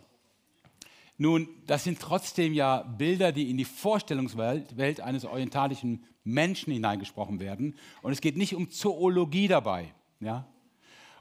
Nun, 1.17 1.47
das 1.65 1.83
sind 1.83 1.99
trotzdem 1.99 2.53
ja 2.53 2.83
Bilder, 2.83 3.31
die 3.31 3.49
in 3.49 3.57
die 3.57 3.65
Vorstellungswelt 3.65 4.77
Welt 4.77 5.01
eines 5.01 5.25
orientalischen 5.25 6.03
Menschen 6.23 6.73
hineingesprochen 6.73 7.39
werden. 7.39 7.75
Und 8.01 8.11
es 8.11 8.21
geht 8.21 8.37
nicht 8.37 8.55
um 8.55 8.69
Zoologie 8.69 9.47
dabei. 9.47 9.93
Ja? 10.19 10.47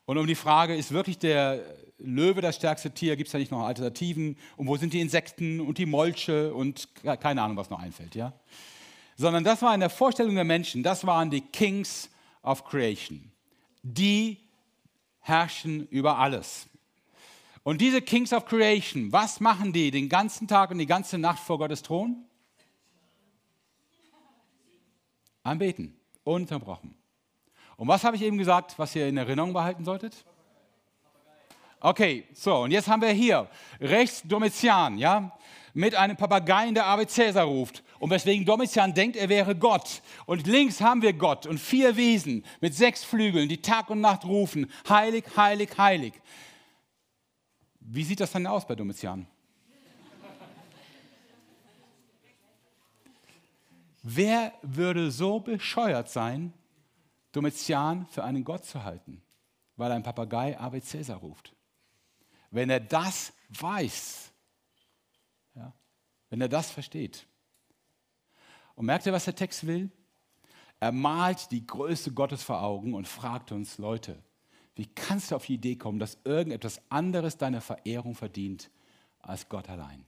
Und 0.04 0.18
um 0.18 0.26
die 0.26 0.34
Frage, 0.34 0.74
ist 0.74 0.92
wirklich 0.92 1.18
der 1.18 1.64
Löwe 1.98 2.40
das 2.40 2.56
stärkste 2.56 2.90
Tier? 2.90 3.16
Gibt 3.16 3.28
es 3.28 3.32
da 3.32 3.38
nicht 3.38 3.52
noch 3.52 3.64
Alternativen? 3.64 4.36
Und 4.56 4.66
wo 4.66 4.76
sind 4.76 4.92
die 4.92 5.00
Insekten 5.00 5.60
und 5.60 5.78
die 5.78 5.86
Molche 5.86 6.52
und 6.52 6.88
keine 7.20 7.42
Ahnung, 7.42 7.56
was 7.56 7.70
noch 7.70 7.78
einfällt? 7.78 8.14
Ja? 8.14 8.32
Sondern 9.16 9.44
das 9.44 9.62
war 9.62 9.74
in 9.74 9.80
der 9.80 9.90
Vorstellung 9.90 10.34
der 10.34 10.44
Menschen, 10.44 10.82
das 10.82 11.06
waren 11.06 11.30
die 11.30 11.40
Kings 11.40 12.10
of 12.42 12.64
Creation. 12.64 13.30
Die 13.82 14.38
herrschen 15.20 15.86
über 15.88 16.18
alles. 16.18 16.68
Und 17.62 17.80
diese 17.80 18.02
Kings 18.02 18.32
of 18.32 18.44
Creation, 18.46 19.12
was 19.12 19.38
machen 19.38 19.72
die 19.72 19.92
den 19.92 20.08
ganzen 20.08 20.48
Tag 20.48 20.72
und 20.72 20.78
die 20.78 20.86
ganze 20.86 21.18
Nacht 21.18 21.38
vor 21.38 21.58
Gottes 21.58 21.82
Thron? 21.82 22.24
Anbeten, 25.44 25.96
ununterbrochen. 26.24 26.96
Und 27.82 27.88
was 27.88 28.04
habe 28.04 28.14
ich 28.14 28.22
eben 28.22 28.38
gesagt, 28.38 28.78
was 28.78 28.94
ihr 28.94 29.08
in 29.08 29.16
Erinnerung 29.16 29.52
behalten 29.52 29.84
solltet? 29.84 30.14
Okay, 31.80 32.28
so, 32.32 32.58
und 32.58 32.70
jetzt 32.70 32.86
haben 32.86 33.02
wir 33.02 33.08
hier 33.08 33.48
rechts 33.80 34.22
Domitian, 34.22 34.98
ja, 34.98 35.36
mit 35.74 35.96
einem 35.96 36.16
Papageien, 36.16 36.76
der 36.76 36.86
Ave 36.86 37.08
Cäsar 37.08 37.44
ruft. 37.44 37.82
Und 37.98 38.10
weswegen 38.10 38.46
Domitian 38.46 38.94
denkt, 38.94 39.16
er 39.16 39.28
wäre 39.28 39.56
Gott. 39.56 40.00
Und 40.26 40.46
links 40.46 40.80
haben 40.80 41.02
wir 41.02 41.12
Gott 41.12 41.44
und 41.44 41.58
vier 41.58 41.96
Wesen 41.96 42.44
mit 42.60 42.72
sechs 42.72 43.02
Flügeln, 43.02 43.48
die 43.48 43.60
Tag 43.60 43.90
und 43.90 44.00
Nacht 44.00 44.24
rufen, 44.26 44.70
heilig, 44.88 45.24
heilig, 45.36 45.70
heilig. 45.76 46.12
Wie 47.80 48.04
sieht 48.04 48.20
das 48.20 48.30
dann 48.30 48.46
aus 48.46 48.64
bei 48.64 48.76
Domitian? 48.76 49.26
Wer 54.04 54.52
würde 54.62 55.10
so 55.10 55.40
bescheuert 55.40 56.08
sein, 56.08 56.54
Domitian 57.32 58.06
für 58.06 58.24
einen 58.24 58.44
Gott 58.44 58.64
zu 58.64 58.84
halten, 58.84 59.22
weil 59.76 59.90
ein 59.90 60.02
Papagei 60.02 60.58
Ave 60.58 60.80
Caesar 60.80 61.18
ruft. 61.18 61.54
Wenn 62.50 62.68
er 62.70 62.80
das 62.80 63.32
weiß, 63.48 64.30
ja, 65.54 65.72
wenn 66.28 66.40
er 66.40 66.48
das 66.48 66.70
versteht. 66.70 67.26
Und 68.74 68.86
merkt 68.86 69.06
ihr, 69.06 69.12
was 69.12 69.24
der 69.24 69.34
Text 69.34 69.66
will? 69.66 69.90
Er 70.80 70.92
malt 70.92 71.50
die 71.50 71.66
Größe 71.66 72.12
Gottes 72.12 72.42
vor 72.42 72.62
Augen 72.62 72.94
und 72.94 73.08
fragt 73.08 73.52
uns, 73.52 73.78
Leute, 73.78 74.22
wie 74.74 74.86
kannst 74.86 75.30
du 75.30 75.36
auf 75.36 75.46
die 75.46 75.54
Idee 75.54 75.76
kommen, 75.76 75.98
dass 75.98 76.18
irgendetwas 76.24 76.80
anderes 76.90 77.36
deine 77.36 77.60
Verehrung 77.60 78.14
verdient 78.14 78.70
als 79.20 79.48
Gott 79.48 79.68
allein? 79.68 80.04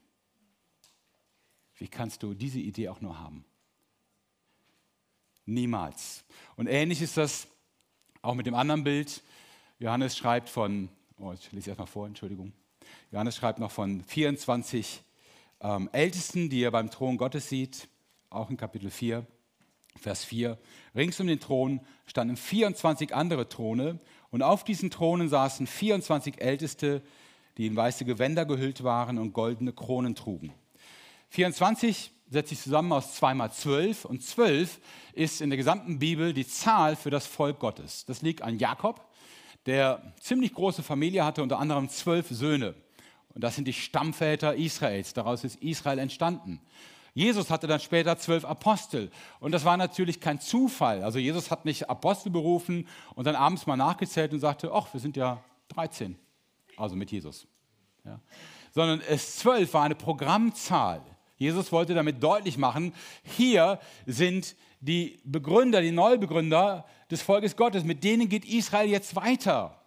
Wie 1.76 1.88
kannst 1.88 2.22
du 2.22 2.34
diese 2.34 2.60
Idee 2.60 2.88
auch 2.88 3.00
nur 3.00 3.18
haben? 3.18 3.44
Niemals. 5.46 6.24
Und 6.56 6.66
ähnlich 6.66 7.02
ist 7.02 7.16
das 7.16 7.46
auch 8.22 8.34
mit 8.34 8.46
dem 8.46 8.54
anderen 8.54 8.84
Bild. 8.84 9.22
Johannes 9.78 10.16
schreibt 10.16 10.48
von, 10.48 10.88
oh, 11.18 11.32
ich 11.32 11.52
lese 11.52 11.70
erstmal 11.70 11.86
vor, 11.86 12.06
Entschuldigung. 12.06 12.52
Johannes 13.10 13.36
schreibt 13.36 13.58
noch 13.58 13.70
von 13.70 14.02
24 14.02 15.02
ähm, 15.60 15.88
Ältesten, 15.92 16.48
die 16.48 16.62
er 16.62 16.70
beim 16.70 16.90
Thron 16.90 17.16
Gottes 17.16 17.48
sieht, 17.48 17.88
auch 18.30 18.50
in 18.50 18.56
Kapitel 18.56 18.90
4, 18.90 19.26
Vers 19.96 20.24
4. 20.24 20.58
Rings 20.94 21.20
um 21.20 21.26
den 21.26 21.40
Thron 21.40 21.80
standen 22.06 22.36
24 22.36 23.14
andere 23.14 23.48
Throne 23.48 24.00
und 24.30 24.42
auf 24.42 24.64
diesen 24.64 24.90
Thronen 24.90 25.28
saßen 25.28 25.66
24 25.66 26.40
Älteste, 26.40 27.02
die 27.56 27.66
in 27.66 27.76
weiße 27.76 28.04
Gewänder 28.04 28.44
gehüllt 28.46 28.82
waren 28.82 29.18
und 29.18 29.32
goldene 29.32 29.72
Kronen 29.72 30.14
trugen. 30.14 30.52
24 31.30 32.10
setzt 32.28 32.50
sich 32.50 32.60
zusammen 32.60 32.92
aus 32.92 33.14
2 33.16 33.34
mal 33.34 33.50
12 33.50 34.04
und 34.04 34.22
12 34.22 34.80
ist 35.12 35.40
in 35.40 35.50
der 35.50 35.56
gesamten 35.56 35.98
Bibel 35.98 36.32
die 36.32 36.46
Zahl 36.46 36.96
für 36.96 37.10
das 37.10 37.26
Volk 37.26 37.58
Gottes. 37.58 38.04
Das 38.06 38.22
liegt 38.22 38.42
an 38.42 38.58
Jakob, 38.58 39.06
der 39.66 40.14
ziemlich 40.20 40.52
große 40.54 40.82
Familie 40.82 41.24
hatte, 41.24 41.42
unter 41.42 41.58
anderem 41.58 41.88
zwölf 41.88 42.28
Söhne. 42.28 42.74
Und 43.34 43.42
das 43.42 43.56
sind 43.56 43.66
die 43.66 43.72
Stammväter 43.72 44.54
Israels. 44.54 45.12
Daraus 45.12 45.44
ist 45.44 45.62
Israel 45.62 45.98
entstanden. 45.98 46.60
Jesus 47.14 47.50
hatte 47.50 47.68
dann 47.68 47.78
später 47.78 48.18
zwölf 48.18 48.44
Apostel. 48.44 49.10
Und 49.38 49.52
das 49.52 49.64
war 49.64 49.76
natürlich 49.76 50.20
kein 50.20 50.40
Zufall. 50.40 51.02
Also 51.02 51.20
Jesus 51.20 51.50
hat 51.50 51.64
nicht 51.64 51.88
Apostel 51.88 52.30
berufen 52.30 52.88
und 53.14 53.26
dann 53.26 53.36
abends 53.36 53.66
mal 53.66 53.76
nachgezählt 53.76 54.32
und 54.32 54.40
sagte, 54.40 54.72
ach, 54.72 54.92
wir 54.92 55.00
sind 55.00 55.16
ja 55.16 55.42
13. 55.68 56.18
Also 56.76 56.96
mit 56.96 57.12
Jesus. 57.12 57.46
Ja. 58.04 58.20
Sondern 58.72 59.00
es 59.00 59.36
zwölf 59.36 59.74
war 59.74 59.84
eine 59.84 59.94
Programmzahl. 59.94 61.02
Jesus 61.36 61.72
wollte 61.72 61.94
damit 61.94 62.22
deutlich 62.22 62.58
machen, 62.58 62.94
hier 63.22 63.80
sind 64.06 64.54
die 64.80 65.18
Begründer, 65.24 65.80
die 65.80 65.90
Neubegründer 65.90 66.86
des 67.10 67.22
Volkes 67.22 67.56
Gottes, 67.56 67.84
mit 67.84 68.04
denen 68.04 68.28
geht 68.28 68.44
Israel 68.44 68.88
jetzt 68.88 69.16
weiter. 69.16 69.80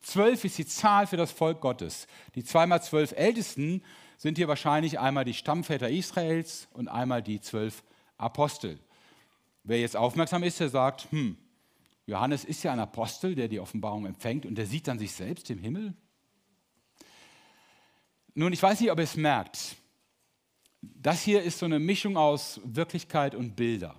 Zwölf 0.00 0.44
ist 0.44 0.56
die 0.56 0.66
Zahl 0.66 1.06
für 1.06 1.18
das 1.18 1.32
Volk 1.32 1.60
Gottes. 1.60 2.06
Die 2.34 2.44
zweimal 2.44 2.82
zwölf 2.82 3.12
Ältesten 3.12 3.82
sind 4.16 4.38
hier 4.38 4.48
wahrscheinlich 4.48 4.98
einmal 4.98 5.24
die 5.24 5.34
Stammväter 5.34 5.90
Israels 5.90 6.68
und 6.72 6.88
einmal 6.88 7.22
die 7.22 7.40
zwölf 7.40 7.82
Apostel. 8.16 8.78
Wer 9.64 9.80
jetzt 9.80 9.96
aufmerksam 9.96 10.42
ist, 10.42 10.60
der 10.60 10.70
sagt, 10.70 11.08
hm, 11.10 11.36
Johannes 12.06 12.44
ist 12.44 12.62
ja 12.62 12.72
ein 12.72 12.80
Apostel, 12.80 13.34
der 13.34 13.48
die 13.48 13.60
Offenbarung 13.60 14.06
empfängt 14.06 14.46
und 14.46 14.56
der 14.56 14.66
sieht 14.66 14.88
dann 14.88 14.98
sich 14.98 15.12
selbst 15.12 15.50
im 15.50 15.58
Himmel. 15.58 15.94
Nun, 18.34 18.52
ich 18.52 18.62
weiß 18.62 18.80
nicht, 18.80 18.90
ob 18.90 18.98
ihr 18.98 19.04
es 19.04 19.16
merkt 19.16 19.76
das 20.82 21.22
hier 21.22 21.42
ist 21.42 21.58
so 21.58 21.66
eine 21.66 21.78
Mischung 21.78 22.16
aus 22.16 22.60
Wirklichkeit 22.64 23.34
und 23.34 23.56
Bilder. 23.56 23.94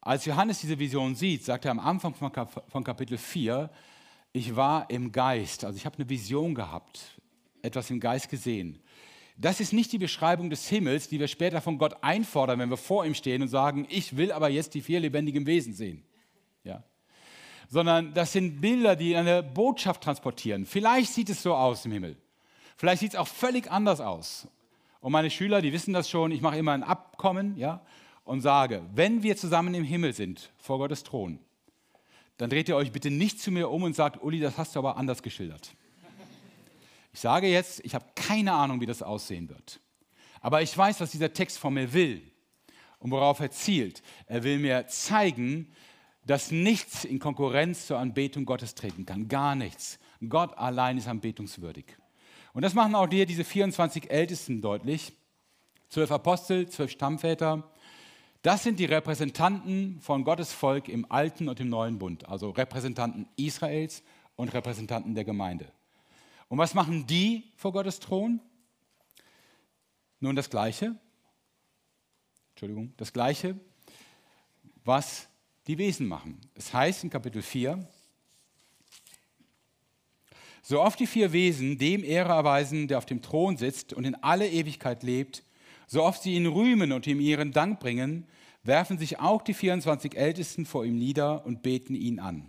Als 0.00 0.24
Johannes 0.24 0.60
diese 0.60 0.78
Vision 0.78 1.14
sieht, 1.14 1.44
sagt 1.44 1.64
er 1.64 1.70
am 1.70 1.78
Anfang 1.78 2.14
von 2.14 2.84
Kapitel 2.84 3.18
4, 3.18 3.70
ich 4.32 4.56
war 4.56 4.88
im 4.90 5.12
Geist, 5.12 5.64
also 5.64 5.76
ich 5.76 5.86
habe 5.86 5.96
eine 5.98 6.08
Vision 6.08 6.54
gehabt, 6.54 7.20
etwas 7.60 7.90
im 7.90 8.00
Geist 8.00 8.28
gesehen. 8.28 8.80
Das 9.36 9.60
ist 9.60 9.72
nicht 9.72 9.92
die 9.92 9.98
Beschreibung 9.98 10.50
des 10.50 10.68
Himmels, 10.68 11.08
die 11.08 11.20
wir 11.20 11.28
später 11.28 11.60
von 11.60 11.78
Gott 11.78 11.96
einfordern, 12.02 12.58
wenn 12.58 12.70
wir 12.70 12.76
vor 12.76 13.04
ihm 13.04 13.14
stehen 13.14 13.42
und 13.42 13.48
sagen, 13.48 13.86
ich 13.88 14.16
will 14.16 14.32
aber 14.32 14.48
jetzt 14.48 14.74
die 14.74 14.80
vier 14.80 15.00
lebendigen 15.00 15.46
Wesen 15.46 15.72
sehen. 15.72 16.04
Ja. 16.64 16.82
Sondern 17.68 18.12
das 18.14 18.32
sind 18.32 18.60
Bilder, 18.60 18.96
die 18.96 19.16
eine 19.16 19.42
Botschaft 19.42 20.02
transportieren. 20.02 20.66
Vielleicht 20.66 21.12
sieht 21.12 21.30
es 21.30 21.42
so 21.42 21.54
aus 21.54 21.84
im 21.84 21.92
Himmel. 21.92 22.16
Vielleicht 22.76 23.00
sieht 23.00 23.12
es 23.12 23.18
auch 23.18 23.28
völlig 23.28 23.70
anders 23.70 24.00
aus. 24.00 24.48
Und 25.00 25.12
meine 25.12 25.30
Schüler, 25.30 25.62
die 25.62 25.72
wissen 25.72 25.92
das 25.92 26.08
schon, 26.08 26.30
ich 26.30 26.40
mache 26.40 26.56
immer 26.56 26.72
ein 26.72 26.82
Abkommen 26.82 27.56
ja, 27.56 27.84
und 28.24 28.40
sage, 28.40 28.82
wenn 28.94 29.22
wir 29.22 29.36
zusammen 29.36 29.74
im 29.74 29.84
Himmel 29.84 30.12
sind, 30.12 30.50
vor 30.58 30.78
Gottes 30.78 31.02
Thron, 31.02 31.38
dann 32.36 32.50
dreht 32.50 32.68
ihr 32.68 32.76
euch 32.76 32.92
bitte 32.92 33.10
nicht 33.10 33.40
zu 33.40 33.50
mir 33.50 33.68
um 33.70 33.82
und 33.82 33.94
sagt, 33.94 34.22
Uli, 34.22 34.40
das 34.40 34.58
hast 34.58 34.74
du 34.74 34.78
aber 34.78 34.96
anders 34.96 35.22
geschildert. 35.22 35.74
Ich 37.12 37.20
sage 37.20 37.46
jetzt, 37.46 37.84
ich 37.84 37.94
habe 37.94 38.06
keine 38.14 38.52
Ahnung, 38.52 38.80
wie 38.80 38.86
das 38.86 39.02
aussehen 39.02 39.48
wird. 39.48 39.80
Aber 40.40 40.62
ich 40.62 40.76
weiß, 40.76 41.00
was 41.00 41.10
dieser 41.10 41.32
Text 41.32 41.58
von 41.58 41.74
mir 41.74 41.92
will 41.92 42.22
und 42.98 43.10
worauf 43.10 43.40
er 43.40 43.50
zielt. 43.50 44.02
Er 44.26 44.42
will 44.44 44.58
mir 44.58 44.86
zeigen, 44.86 45.70
dass 46.24 46.50
nichts 46.50 47.04
in 47.04 47.18
Konkurrenz 47.18 47.86
zur 47.86 47.98
Anbetung 47.98 48.44
Gottes 48.44 48.74
treten 48.74 49.04
kann. 49.04 49.28
Gar 49.28 49.56
nichts. 49.56 49.98
Gott 50.28 50.56
allein 50.56 50.98
ist 50.98 51.08
anbetungswürdig. 51.08 51.96
Und 52.52 52.62
das 52.62 52.74
machen 52.74 52.94
auch 52.94 53.06
dir 53.06 53.26
diese 53.26 53.44
24 53.44 54.10
Ältesten 54.10 54.60
deutlich. 54.60 55.12
Zwölf 55.88 56.10
Apostel, 56.10 56.68
zwölf 56.68 56.90
Stammväter. 56.90 57.70
Das 58.42 58.62
sind 58.62 58.78
die 58.78 58.84
Repräsentanten 58.84 60.00
von 60.00 60.24
Gottes 60.24 60.52
Volk 60.52 60.88
im 60.88 61.10
Alten 61.10 61.48
und 61.48 61.60
im 61.60 61.68
Neuen 61.68 61.98
Bund. 61.98 62.28
Also 62.28 62.50
Repräsentanten 62.50 63.28
Israels 63.36 64.02
und 64.36 64.52
Repräsentanten 64.52 65.14
der 65.14 65.24
Gemeinde. 65.24 65.72
Und 66.48 66.58
was 66.58 66.74
machen 66.74 67.06
die 67.06 67.44
vor 67.56 67.72
Gottes 67.72 68.00
Thron? 68.00 68.40
Nun 70.20 70.36
das 70.36 70.50
Gleiche. 70.50 70.96
Entschuldigung, 72.50 72.92
das 72.96 73.12
Gleiche, 73.12 73.58
was 74.84 75.28
die 75.66 75.78
Wesen 75.78 76.06
machen. 76.06 76.40
Es 76.54 76.72
heißt 76.72 77.04
in 77.04 77.10
Kapitel 77.10 77.42
4, 77.42 77.88
so 80.62 80.80
oft 80.80 80.98
die 81.00 81.06
vier 81.06 81.32
Wesen 81.32 81.76
dem 81.76 82.04
Ehre 82.04 82.32
erweisen, 82.32 82.88
der 82.88 82.98
auf 82.98 83.06
dem 83.06 83.20
Thron 83.20 83.56
sitzt 83.56 83.92
und 83.92 84.04
in 84.04 84.14
alle 84.16 84.48
Ewigkeit 84.48 85.02
lebt, 85.02 85.42
so 85.86 86.02
oft 86.02 86.22
sie 86.22 86.34
ihn 86.34 86.46
rühmen 86.46 86.92
und 86.92 87.06
ihm 87.06 87.20
ihren 87.20 87.52
Dank 87.52 87.80
bringen, 87.80 88.26
werfen 88.62 88.96
sich 88.96 89.18
auch 89.18 89.42
die 89.42 89.54
24 89.54 90.16
Ältesten 90.16 90.64
vor 90.64 90.84
ihm 90.84 90.96
nieder 90.96 91.44
und 91.44 91.62
beten 91.62 91.94
ihn 91.94 92.20
an. 92.20 92.48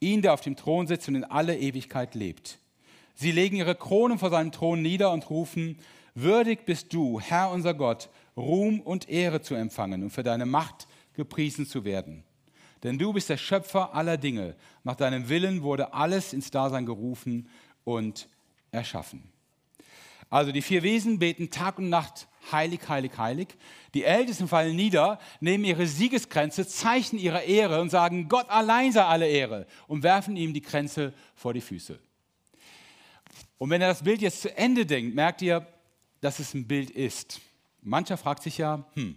Ihn, 0.00 0.22
der 0.22 0.32
auf 0.32 0.40
dem 0.40 0.56
Thron 0.56 0.86
sitzt 0.86 1.08
und 1.08 1.14
in 1.14 1.24
alle 1.24 1.56
Ewigkeit 1.56 2.14
lebt. 2.14 2.58
Sie 3.14 3.30
legen 3.30 3.56
ihre 3.56 3.74
Kronen 3.74 4.18
vor 4.18 4.30
seinem 4.30 4.50
Thron 4.50 4.80
nieder 4.82 5.12
und 5.12 5.28
rufen, 5.30 5.78
Würdig 6.14 6.66
bist 6.66 6.92
du, 6.92 7.20
Herr 7.20 7.50
unser 7.50 7.72
Gott, 7.72 8.10
Ruhm 8.36 8.80
und 8.80 9.08
Ehre 9.08 9.40
zu 9.40 9.54
empfangen 9.54 10.02
und 10.02 10.10
für 10.10 10.22
deine 10.22 10.44
Macht 10.44 10.86
gepriesen 11.14 11.66
zu 11.66 11.84
werden. 11.84 12.24
Denn 12.82 12.98
du 12.98 13.12
bist 13.12 13.28
der 13.28 13.36
Schöpfer 13.36 13.94
aller 13.94 14.16
Dinge. 14.16 14.56
Nach 14.84 14.96
deinem 14.96 15.28
Willen 15.28 15.62
wurde 15.62 15.94
alles 15.94 16.32
ins 16.32 16.50
Dasein 16.50 16.86
gerufen 16.86 17.48
und 17.84 18.28
erschaffen. 18.72 19.22
Also 20.30 20.50
die 20.50 20.62
vier 20.62 20.82
Wesen 20.82 21.18
beten 21.18 21.50
Tag 21.50 21.78
und 21.78 21.90
Nacht 21.90 22.26
heilig, 22.50 22.80
heilig, 22.88 23.12
heilig. 23.18 23.48
Die 23.94 24.04
Ältesten 24.04 24.48
fallen 24.48 24.74
nieder, 24.74 25.18
nehmen 25.40 25.64
ihre 25.64 25.86
Siegeskränze, 25.86 26.66
zeichnen 26.66 27.20
ihre 27.20 27.42
Ehre 27.42 27.80
und 27.80 27.90
sagen, 27.90 28.28
Gott 28.28 28.48
allein 28.48 28.92
sei 28.92 29.04
alle 29.04 29.28
Ehre 29.28 29.66
und 29.86 30.02
werfen 30.02 30.36
ihm 30.36 30.52
die 30.54 30.62
Kränze 30.62 31.12
vor 31.34 31.54
die 31.54 31.60
Füße. 31.60 31.98
Und 33.58 33.70
wenn 33.70 33.80
er 33.80 33.88
das 33.88 34.02
Bild 34.02 34.22
jetzt 34.22 34.42
zu 34.42 34.56
Ende 34.56 34.86
denkt, 34.86 35.14
merkt 35.14 35.42
ihr, 35.42 35.66
dass 36.20 36.38
es 36.40 36.54
ein 36.54 36.66
Bild 36.66 36.90
ist. 36.90 37.40
Mancher 37.82 38.16
fragt 38.16 38.42
sich 38.42 38.58
ja, 38.58 38.84
hm, 38.94 39.16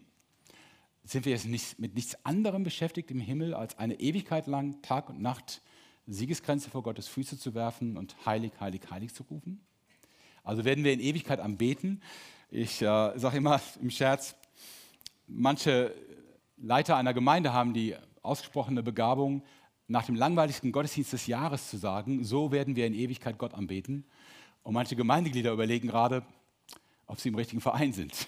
sind 1.06 1.26
wir 1.26 1.34
jetzt 1.34 1.46
nicht, 1.46 1.80
mit 1.80 1.94
nichts 1.94 2.18
anderem 2.26 2.64
beschäftigt 2.64 3.12
im 3.12 3.20
Himmel, 3.20 3.54
als 3.54 3.78
eine 3.78 4.00
Ewigkeit 4.00 4.48
lang 4.48 4.82
Tag 4.82 5.10
und 5.10 5.22
Nacht 5.22 5.62
Siegesgrenze 6.08 6.70
vor 6.70 6.84
Gottes 6.84 7.08
Füße 7.08 7.38
zu 7.40 7.54
werfen 7.54 7.98
und 7.98 8.16
heilig, 8.26 8.52
heilig, 8.60 8.82
heilig 8.90 9.14
zu 9.14 9.24
rufen? 9.24 9.60
Also 10.44 10.66
werden 10.66 10.84
wir 10.84 10.94
in 10.94 11.00
Ewigkeit 11.00 11.40
am 11.40 11.58
Beten. 11.58 12.02
Ich 12.52 12.82
äh, 12.82 12.86
sage 13.18 13.38
immer 13.38 13.60
im 13.82 13.90
Scherz, 13.90 14.36
manche 15.28 15.94
Leiter 16.58 16.96
einer 16.96 17.14
Gemeinde 17.14 17.54
haben 17.54 17.74
die 17.74 17.96
ausgesprochene 18.22 18.84
Begabung, 18.84 19.44
nach 19.88 20.06
dem 20.06 20.16
langweiligsten 20.16 20.72
Gottesdienst 20.72 21.14
des 21.14 21.28
Jahres 21.28 21.70
zu 21.70 21.78
sagen, 21.78 22.24
so 22.24 22.52
werden 22.52 22.76
wir 22.76 22.88
in 22.88 22.96
Ewigkeit 22.96 23.38
Gott 23.38 23.54
anbeten. 23.54 24.06
Und 24.64 24.74
manche 24.74 24.96
Gemeindeglieder 24.96 25.52
überlegen 25.52 25.88
gerade, 25.88 26.26
ob 27.06 27.20
sie 27.20 27.30
im 27.30 27.36
richtigen 27.36 27.62
Verein 27.62 27.94
sind. 27.94 28.28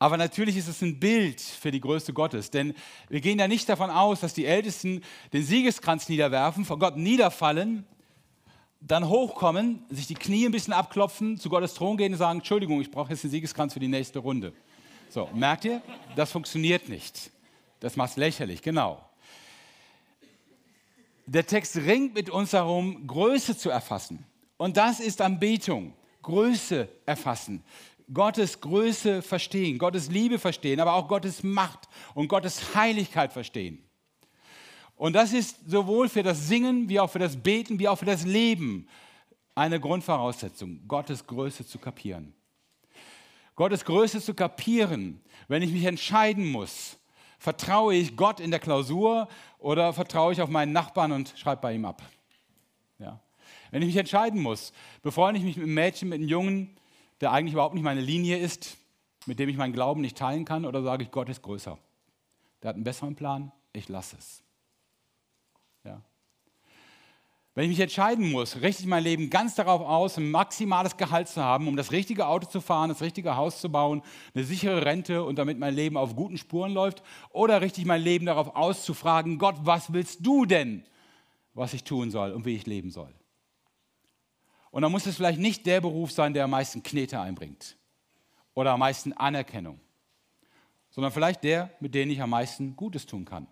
Aber 0.00 0.16
natürlich 0.16 0.56
ist 0.56 0.66
es 0.66 0.80
ein 0.80 0.98
Bild 0.98 1.42
für 1.42 1.70
die 1.70 1.80
Größe 1.80 2.14
Gottes, 2.14 2.50
denn 2.50 2.74
wir 3.10 3.20
gehen 3.20 3.38
ja 3.38 3.46
nicht 3.46 3.68
davon 3.68 3.90
aus, 3.90 4.20
dass 4.20 4.32
die 4.32 4.46
Ältesten 4.46 5.02
den 5.34 5.44
Siegeskranz 5.44 6.08
niederwerfen, 6.08 6.64
vor 6.64 6.78
Gott 6.78 6.96
niederfallen, 6.96 7.84
dann 8.80 9.06
hochkommen, 9.06 9.84
sich 9.90 10.06
die 10.06 10.14
Knie 10.14 10.46
ein 10.46 10.52
bisschen 10.52 10.72
abklopfen, 10.72 11.36
zu 11.36 11.50
Gottes 11.50 11.74
Thron 11.74 11.98
gehen 11.98 12.14
und 12.14 12.18
sagen, 12.18 12.38
Entschuldigung, 12.38 12.80
ich 12.80 12.90
brauche 12.90 13.10
jetzt 13.10 13.24
den 13.24 13.30
Siegeskranz 13.30 13.74
für 13.74 13.78
die 13.78 13.88
nächste 13.88 14.20
Runde. 14.20 14.54
So, 15.10 15.28
merkt 15.34 15.66
ihr? 15.66 15.82
Das 16.16 16.32
funktioniert 16.32 16.88
nicht. 16.88 17.30
Das 17.80 17.94
macht 17.96 18.12
es 18.12 18.16
lächerlich, 18.16 18.62
genau. 18.62 19.04
Der 21.26 21.46
Text 21.46 21.76
ringt 21.76 22.14
mit 22.14 22.30
uns 22.30 22.52
darum, 22.52 23.06
Größe 23.06 23.54
zu 23.54 23.68
erfassen. 23.68 24.24
Und 24.56 24.78
das 24.78 24.98
ist 24.98 25.20
Anbetung. 25.20 25.92
Größe 26.22 26.88
erfassen. 27.06 27.62
Gottes 28.12 28.60
Größe 28.60 29.22
verstehen, 29.22 29.78
Gottes 29.78 30.10
Liebe 30.10 30.38
verstehen, 30.38 30.80
aber 30.80 30.94
auch 30.94 31.08
Gottes 31.08 31.42
Macht 31.42 31.88
und 32.14 32.28
Gottes 32.28 32.74
Heiligkeit 32.74 33.32
verstehen. 33.32 33.84
Und 34.96 35.14
das 35.14 35.32
ist 35.32 35.58
sowohl 35.66 36.08
für 36.08 36.22
das 36.22 36.48
Singen 36.48 36.88
wie 36.88 37.00
auch 37.00 37.10
für 37.10 37.18
das 37.18 37.36
Beten 37.36 37.78
wie 37.78 37.88
auch 37.88 37.96
für 37.96 38.04
das 38.04 38.24
Leben 38.24 38.88
eine 39.54 39.80
Grundvoraussetzung, 39.80 40.80
Gottes 40.86 41.26
Größe 41.26 41.66
zu 41.66 41.78
kapieren. 41.78 42.34
Gottes 43.56 43.84
Größe 43.84 44.20
zu 44.20 44.34
kapieren, 44.34 45.20
wenn 45.48 45.62
ich 45.62 45.70
mich 45.70 45.84
entscheiden 45.84 46.46
muss, 46.46 46.98
vertraue 47.38 47.94
ich 47.94 48.16
Gott 48.16 48.40
in 48.40 48.50
der 48.50 48.60
Klausur 48.60 49.28
oder 49.58 49.92
vertraue 49.92 50.32
ich 50.32 50.40
auf 50.40 50.50
meinen 50.50 50.72
Nachbarn 50.72 51.12
und 51.12 51.34
schreibe 51.36 51.62
bei 51.62 51.74
ihm 51.74 51.84
ab. 51.84 52.02
Ja. 52.98 53.20
Wenn 53.70 53.82
ich 53.82 53.88
mich 53.88 53.96
entscheiden 53.96 54.40
muss, 54.40 54.72
befreunde 55.02 55.38
ich 55.38 55.44
mich 55.44 55.56
mit 55.56 55.64
einem 55.64 55.74
Mädchen, 55.74 56.08
mit 56.08 56.18
einem 56.18 56.28
Jungen, 56.28 56.76
der 57.20 57.32
eigentlich 57.32 57.52
überhaupt 57.52 57.74
nicht 57.74 57.84
meine 57.84 58.00
Linie 58.00 58.38
ist, 58.38 58.76
mit 59.26 59.38
dem 59.38 59.48
ich 59.48 59.56
meinen 59.56 59.72
Glauben 59.72 60.00
nicht 60.00 60.16
teilen 60.16 60.44
kann, 60.44 60.64
oder 60.64 60.82
sage 60.82 61.02
ich, 61.02 61.10
Gott 61.10 61.28
ist 61.28 61.42
größer. 61.42 61.78
Der 62.62 62.68
hat 62.68 62.74
einen 62.76 62.84
besseren 62.84 63.16
Plan, 63.16 63.52
ich 63.72 63.88
lasse 63.88 64.16
es. 64.18 64.42
Ja. 65.84 66.00
Wenn 67.54 67.64
ich 67.64 67.70
mich 67.70 67.80
entscheiden 67.80 68.30
muss, 68.30 68.60
richte 68.62 68.82
ich 68.82 68.88
mein 68.88 69.02
Leben 69.02 69.28
ganz 69.28 69.54
darauf 69.54 69.82
aus, 69.82 70.16
ein 70.16 70.30
maximales 70.30 70.96
Gehalt 70.96 71.28
zu 71.28 71.42
haben, 71.42 71.68
um 71.68 71.76
das 71.76 71.92
richtige 71.92 72.26
Auto 72.26 72.48
zu 72.48 72.60
fahren, 72.60 72.88
das 72.88 73.02
richtige 73.02 73.36
Haus 73.36 73.60
zu 73.60 73.70
bauen, 73.70 74.02
eine 74.34 74.44
sichere 74.44 74.84
Rente 74.84 75.24
und 75.24 75.36
damit 75.36 75.58
mein 75.58 75.74
Leben 75.74 75.96
auf 75.96 76.16
guten 76.16 76.38
Spuren 76.38 76.72
läuft, 76.72 77.02
oder 77.30 77.60
richte 77.60 77.80
ich 77.80 77.86
mein 77.86 78.02
Leben 78.02 78.26
darauf 78.26 78.56
aus, 78.56 78.84
zu 78.84 78.94
fragen, 78.94 79.38
Gott, 79.38 79.56
was 79.62 79.92
willst 79.92 80.24
du 80.24 80.46
denn, 80.46 80.84
was 81.52 81.74
ich 81.74 81.84
tun 81.84 82.10
soll 82.10 82.32
und 82.32 82.46
wie 82.46 82.54
ich 82.54 82.66
leben 82.66 82.90
soll? 82.90 83.12
Und 84.70 84.82
dann 84.82 84.92
muss 84.92 85.06
es 85.06 85.16
vielleicht 85.16 85.40
nicht 85.40 85.66
der 85.66 85.80
Beruf 85.80 86.12
sein, 86.12 86.32
der 86.32 86.44
am 86.44 86.50
meisten 86.50 86.82
Knete 86.82 87.20
einbringt 87.20 87.76
oder 88.54 88.72
am 88.72 88.80
meisten 88.80 89.12
Anerkennung, 89.12 89.80
sondern 90.90 91.12
vielleicht 91.12 91.42
der, 91.44 91.70
mit 91.80 91.94
dem 91.94 92.10
ich 92.10 92.20
am 92.22 92.30
meisten 92.30 92.76
Gutes 92.76 93.06
tun 93.06 93.24
kann. 93.24 93.46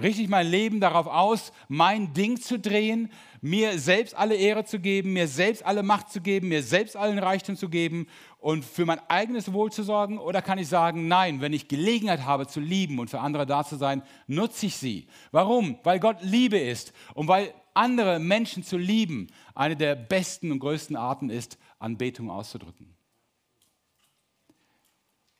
Richte 0.00 0.22
ich 0.22 0.28
mein 0.28 0.46
Leben 0.46 0.80
darauf 0.80 1.06
aus, 1.06 1.52
mein 1.68 2.14
Ding 2.14 2.40
zu 2.40 2.58
drehen, 2.58 3.12
mir 3.42 3.78
selbst 3.78 4.14
alle 4.14 4.36
Ehre 4.36 4.64
zu 4.64 4.80
geben, 4.80 5.12
mir 5.12 5.28
selbst 5.28 5.64
alle 5.66 5.82
Macht 5.82 6.10
zu 6.10 6.22
geben, 6.22 6.48
mir 6.48 6.62
selbst 6.62 6.96
allen 6.96 7.18
Reichtum 7.18 7.56
zu 7.56 7.68
geben 7.68 8.06
und 8.38 8.64
für 8.64 8.86
mein 8.86 9.00
eigenes 9.10 9.52
Wohl 9.52 9.70
zu 9.70 9.82
sorgen? 9.82 10.18
Oder 10.18 10.40
kann 10.40 10.58
ich 10.58 10.68
sagen, 10.68 11.08
nein, 11.08 11.42
wenn 11.42 11.52
ich 11.52 11.68
Gelegenheit 11.68 12.24
habe 12.24 12.46
zu 12.46 12.58
lieben 12.58 12.98
und 13.00 13.10
für 13.10 13.20
andere 13.20 13.44
da 13.44 13.64
zu 13.64 13.76
sein, 13.76 14.02
nutze 14.26 14.66
ich 14.66 14.76
sie. 14.76 15.08
Warum? 15.30 15.78
Weil 15.82 16.00
Gott 16.00 16.22
Liebe 16.22 16.58
ist 16.58 16.94
und 17.12 17.28
weil 17.28 17.52
andere 17.74 18.18
Menschen 18.18 18.62
zu 18.62 18.76
lieben, 18.76 19.28
eine 19.54 19.76
der 19.76 19.94
besten 19.94 20.50
und 20.52 20.58
größten 20.58 20.96
Arten 20.96 21.30
ist, 21.30 21.58
Anbetung 21.78 22.30
auszudrücken. 22.30 22.94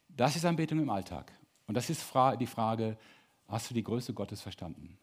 Das 0.08 0.36
ist 0.36 0.44
Anbetung 0.44 0.78
im 0.78 0.90
Alltag. 0.90 1.32
Und 1.66 1.74
das 1.74 1.88
ist 1.88 2.04
die 2.40 2.46
Frage, 2.46 2.98
hast 3.48 3.70
du 3.70 3.74
die 3.74 3.82
Größe 3.82 4.12
Gottes 4.12 4.40
verstanden? 4.40 4.98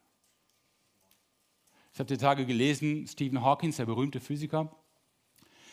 Ich 1.93 1.99
habe 1.99 2.07
die 2.07 2.17
Tage 2.17 2.45
gelesen, 2.45 3.07
Stephen 3.07 3.41
Hawkins, 3.41 3.77
der 3.77 3.85
berühmte 3.85 4.19
Physiker, 4.19 4.71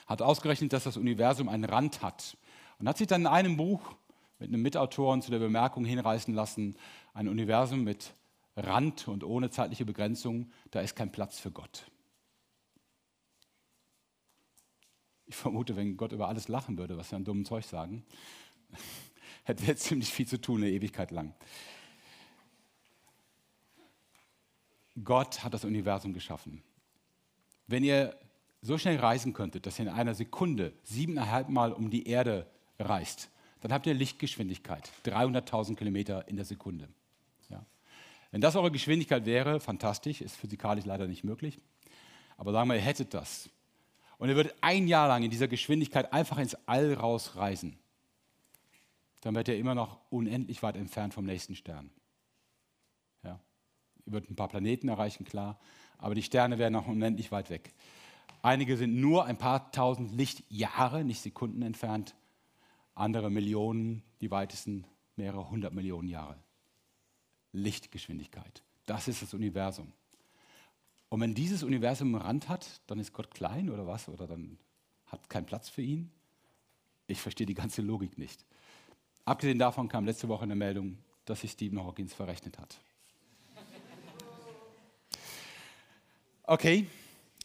hat 0.06 0.22
ausgerechnet, 0.22 0.72
dass 0.72 0.84
das 0.84 0.96
Universum 0.96 1.48
einen 1.48 1.64
Rand 1.64 2.02
hat. 2.02 2.36
Und 2.78 2.88
hat 2.88 2.98
sich 2.98 3.06
dann 3.06 3.22
in 3.22 3.26
einem 3.26 3.56
Buch 3.56 3.94
mit 4.38 4.48
einem 4.48 4.62
Mitautoren 4.62 5.22
zu 5.22 5.30
der 5.30 5.38
Bemerkung 5.38 5.84
hinreißen 5.84 6.34
lassen, 6.34 6.76
ein 7.14 7.28
Universum 7.28 7.84
mit 7.84 8.14
Rand 8.56 9.06
und 9.08 9.22
ohne 9.22 9.50
zeitliche 9.50 9.84
Begrenzung, 9.84 10.50
da 10.70 10.80
ist 10.80 10.96
kein 10.96 11.12
Platz 11.12 11.38
für 11.38 11.50
Gott. 11.50 11.90
Ich 15.26 15.36
vermute, 15.36 15.76
wenn 15.76 15.96
Gott 15.96 16.12
über 16.12 16.28
alles 16.28 16.48
lachen 16.48 16.78
würde, 16.78 16.96
was 16.96 17.10
wir 17.10 17.16
an 17.16 17.24
dummen 17.24 17.44
Zeug 17.44 17.64
sagen, 17.64 18.04
hätte 19.44 19.66
er 19.66 19.76
ziemlich 19.76 20.12
viel 20.12 20.26
zu 20.26 20.40
tun, 20.40 20.62
eine 20.62 20.70
Ewigkeit 20.70 21.10
lang. 21.10 21.34
Gott 25.04 25.44
hat 25.44 25.52
das 25.52 25.64
Universum 25.64 26.14
geschaffen. 26.14 26.62
Wenn 27.66 27.84
ihr 27.84 28.18
so 28.62 28.78
schnell 28.78 28.98
reisen 28.98 29.32
könntet, 29.32 29.66
dass 29.66 29.78
ihr 29.78 29.86
in 29.86 29.92
einer 29.92 30.14
Sekunde 30.14 30.72
siebeneinhalb 30.84 31.48
Mal 31.48 31.72
um 31.72 31.90
die 31.90 32.08
Erde 32.08 32.50
reist, 32.78 33.30
dann 33.60 33.72
habt 33.72 33.86
ihr 33.86 33.94
Lichtgeschwindigkeit, 33.94 34.90
300.000 35.04 35.76
Kilometer 35.76 36.26
in 36.28 36.36
der 36.36 36.44
Sekunde. 36.44 36.88
Wenn 38.30 38.40
das 38.40 38.56
eure 38.56 38.70
Geschwindigkeit 38.70 39.24
wäre, 39.26 39.60
fantastisch, 39.60 40.20
ist 40.20 40.36
physikalisch 40.36 40.84
leider 40.84 41.06
nicht 41.06 41.24
möglich. 41.24 41.58
Aber 42.36 42.52
sagen 42.52 42.68
wir, 42.68 42.76
ihr 42.76 42.82
hättet 42.82 43.14
das. 43.14 43.48
Und 44.18 44.28
ihr 44.28 44.36
würdet 44.36 44.54
ein 44.60 44.88
Jahr 44.88 45.08
lang 45.08 45.22
in 45.22 45.30
dieser 45.30 45.48
Geschwindigkeit 45.48 46.12
einfach 46.12 46.38
ins 46.38 46.56
All 46.66 46.94
rausreisen. 46.94 47.78
Dann 49.20 49.34
werdet 49.34 49.54
ihr 49.54 49.60
immer 49.60 49.74
noch 49.74 49.98
unendlich 50.10 50.62
weit 50.62 50.76
entfernt 50.76 51.14
vom 51.14 51.24
nächsten 51.24 51.54
Stern. 51.54 51.90
Ja. 53.22 53.40
Ihr 54.06 54.12
würdet 54.12 54.30
ein 54.30 54.36
paar 54.36 54.48
Planeten 54.48 54.88
erreichen, 54.88 55.24
klar, 55.24 55.58
aber 55.98 56.14
die 56.14 56.22
Sterne 56.22 56.58
wären 56.58 56.72
noch 56.72 56.86
unendlich 56.86 57.32
weit 57.32 57.50
weg. 57.50 57.74
Einige 58.42 58.76
sind 58.76 59.00
nur 59.00 59.24
ein 59.24 59.38
paar 59.38 59.72
tausend 59.72 60.12
Lichtjahre, 60.12 61.04
nicht 61.04 61.20
Sekunden 61.20 61.62
entfernt. 61.62 62.14
Andere 62.94 63.30
Millionen, 63.30 64.02
die 64.20 64.30
weitesten 64.30 64.86
mehrere 65.16 65.50
hundert 65.50 65.74
Millionen 65.74 66.08
Jahre. 66.08 66.36
Lichtgeschwindigkeit. 67.56 68.62
Das 68.86 69.08
ist 69.08 69.22
das 69.22 69.34
Universum. 69.34 69.92
Und 71.08 71.20
wenn 71.20 71.34
dieses 71.34 71.62
Universum 71.62 72.14
einen 72.14 72.22
Rand 72.22 72.48
hat, 72.48 72.80
dann 72.86 72.98
ist 72.98 73.12
Gott 73.12 73.30
klein 73.32 73.70
oder 73.70 73.86
was? 73.86 74.08
Oder 74.08 74.26
dann 74.26 74.58
hat 75.06 75.28
keinen 75.28 75.46
Platz 75.46 75.68
für 75.68 75.82
ihn? 75.82 76.10
Ich 77.06 77.20
verstehe 77.20 77.46
die 77.46 77.54
ganze 77.54 77.82
Logik 77.82 78.18
nicht. 78.18 78.44
Abgesehen 79.24 79.58
davon 79.58 79.88
kam 79.88 80.04
letzte 80.04 80.28
Woche 80.28 80.42
eine 80.42 80.56
Meldung, 80.56 80.98
dass 81.24 81.40
sich 81.40 81.52
Stephen 81.52 81.82
Hawkins 81.82 82.14
verrechnet 82.14 82.58
hat. 82.58 82.78
Okay, 86.44 86.86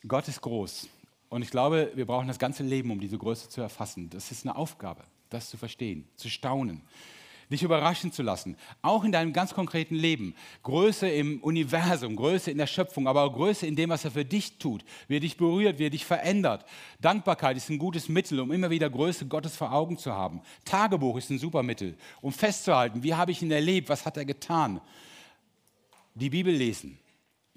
Gott 0.07 0.27
ist 0.27 0.41
groß. 0.41 0.87
Und 1.29 1.41
ich 1.41 1.49
glaube, 1.49 1.91
wir 1.95 2.05
brauchen 2.05 2.27
das 2.27 2.37
ganze 2.37 2.61
Leben, 2.61 2.91
um 2.91 2.99
diese 2.99 3.17
Größe 3.17 3.49
zu 3.49 3.61
erfassen. 3.61 4.09
Das 4.09 4.31
ist 4.31 4.45
eine 4.45 4.55
Aufgabe, 4.55 5.03
das 5.29 5.49
zu 5.49 5.57
verstehen, 5.57 6.07
zu 6.17 6.29
staunen, 6.29 6.81
dich 7.51 7.63
überraschen 7.63 8.11
zu 8.11 8.23
lassen. 8.23 8.55
Auch 8.81 9.03
in 9.03 9.11
deinem 9.11 9.33
ganz 9.33 9.53
konkreten 9.53 9.95
Leben. 9.95 10.35
Größe 10.63 11.09
im 11.09 11.39
Universum, 11.41 12.15
Größe 12.15 12.49
in 12.51 12.57
der 12.57 12.67
Schöpfung, 12.67 13.07
aber 13.07 13.23
auch 13.23 13.33
Größe 13.33 13.67
in 13.67 13.75
dem, 13.75 13.89
was 13.89 14.05
er 14.05 14.11
für 14.11 14.25
dich 14.25 14.57
tut, 14.57 14.83
wie 15.07 15.17
er 15.17 15.19
dich 15.19 15.37
berührt, 15.37 15.77
wie 15.77 15.85
er 15.85 15.89
dich 15.89 16.05
verändert. 16.05 16.65
Dankbarkeit 17.01 17.57
ist 17.57 17.69
ein 17.69 17.77
gutes 17.77 18.09
Mittel, 18.09 18.39
um 18.39 18.51
immer 18.51 18.69
wieder 18.69 18.89
Größe 18.89 19.27
Gottes 19.27 19.55
vor 19.55 19.71
Augen 19.71 19.97
zu 19.97 20.13
haben. 20.13 20.41
Tagebuch 20.65 21.17
ist 21.17 21.29
ein 21.29 21.39
super 21.39 21.63
Mittel, 21.63 21.97
um 22.21 22.31
festzuhalten, 22.31 23.03
wie 23.03 23.13
habe 23.13 23.31
ich 23.31 23.41
ihn 23.41 23.51
erlebt, 23.51 23.89
was 23.89 24.05
hat 24.05 24.17
er 24.17 24.25
getan. 24.25 24.81
Die 26.15 26.29
Bibel 26.29 26.53
lesen, 26.53 26.99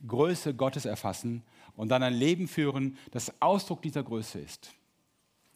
Größe 0.07 0.55
Gottes 0.55 0.85
erfassen 0.85 1.43
und 1.77 1.89
dann 1.89 2.03
ein 2.03 2.15
Leben 2.15 2.49
führen, 2.49 2.99
das 3.11 3.33
Ausdruck 3.41 3.83
dieser 3.83 4.03
Größe 4.03 4.39
ist. 4.39 4.73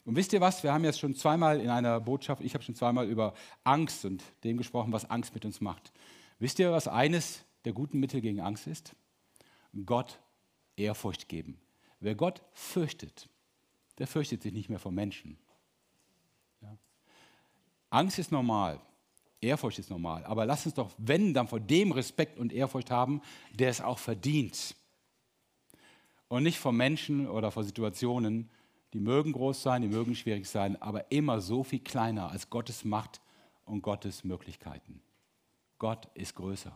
Und 0.09 0.17
wisst 0.17 0.33
ihr 0.33 0.41
was? 0.41 0.63
Wir 0.63 0.73
haben 0.73 0.85
jetzt 0.85 1.01
schon 1.01 1.15
zweimal 1.15 1.61
in 1.61 1.69
einer 1.69 2.01
Botschaft, 2.01 2.41
ich 2.41 2.55
habe 2.55 2.65
schon 2.65 2.75
zweimal 2.75 3.07
über 3.07 3.35
Angst 3.63 4.07
und 4.07 4.25
dem 4.43 4.57
gesprochen, 4.57 4.91
was 4.91 5.11
Angst 5.11 5.35
mit 5.35 5.45
uns 5.45 5.61
macht. 5.61 5.93
Wisst 6.39 6.59
ihr, 6.59 6.73
was 6.73 6.89
eines 6.89 7.45
der 7.67 7.75
guten 7.75 8.01
Mittel 8.01 8.23
gegen 8.23 8.41
Angst 8.41 8.67
ist? 8.67 8.97
Gott 9.85 10.19
Ehrfurcht 10.79 11.29
geben. 11.29 11.61
Wer 12.01 12.15
Gott 12.15 12.41
fürchtet, 12.55 13.29
der 13.99 14.07
fürchtet 14.07 14.43
sich 14.43 14.55
nicht 14.55 14.71
mehr 14.71 14.79
vor 14.79 14.93
Menschen. 14.93 15.37
Ja. 16.63 16.75
Angst 17.91 18.19
ist 18.19 18.33
normal, 18.33 18.81
Ehrfurcht 19.43 19.79
ist 19.79 19.91
normal, 19.91 20.25
aber 20.25 20.47
lass 20.47 20.65
uns 20.65 20.75
doch, 20.75 20.91
wenn, 20.97 21.35
dann 21.35 21.49
vor 21.49 21.61
dem 21.61 21.93
Respekt 21.93 22.39
und 22.39 22.55
Ehrfurcht 22.55 22.91
haben, 22.91 23.21
der 23.53 23.69
es 23.69 23.83
auch 23.83 23.99
verdient 23.99 24.75
und 26.29 26.45
nicht 26.45 26.59
vor 26.59 26.73
Menschen 26.73 27.29
oder 27.29 27.51
vor 27.51 27.63
Situationen, 27.63 28.49
die 28.93 29.01
mögen 29.01 29.33
groß 29.33 29.63
sein, 29.63 29.83
die 29.83 29.89
mögen 29.89 30.15
schwierig 30.15 30.49
sein, 30.49 30.81
aber 30.81 31.11
immer 31.13 31.41
so 31.41 31.63
viel 31.63 31.81
kleiner 31.81 32.31
als 32.31 32.49
Gottes 32.51 32.85
Macht 32.85 33.21
und 33.65 33.83
Gottes 33.83 34.25
Möglichkeiten. 34.25 35.03
Gott 35.79 36.09
ist 36.15 36.35
größer. 36.35 36.73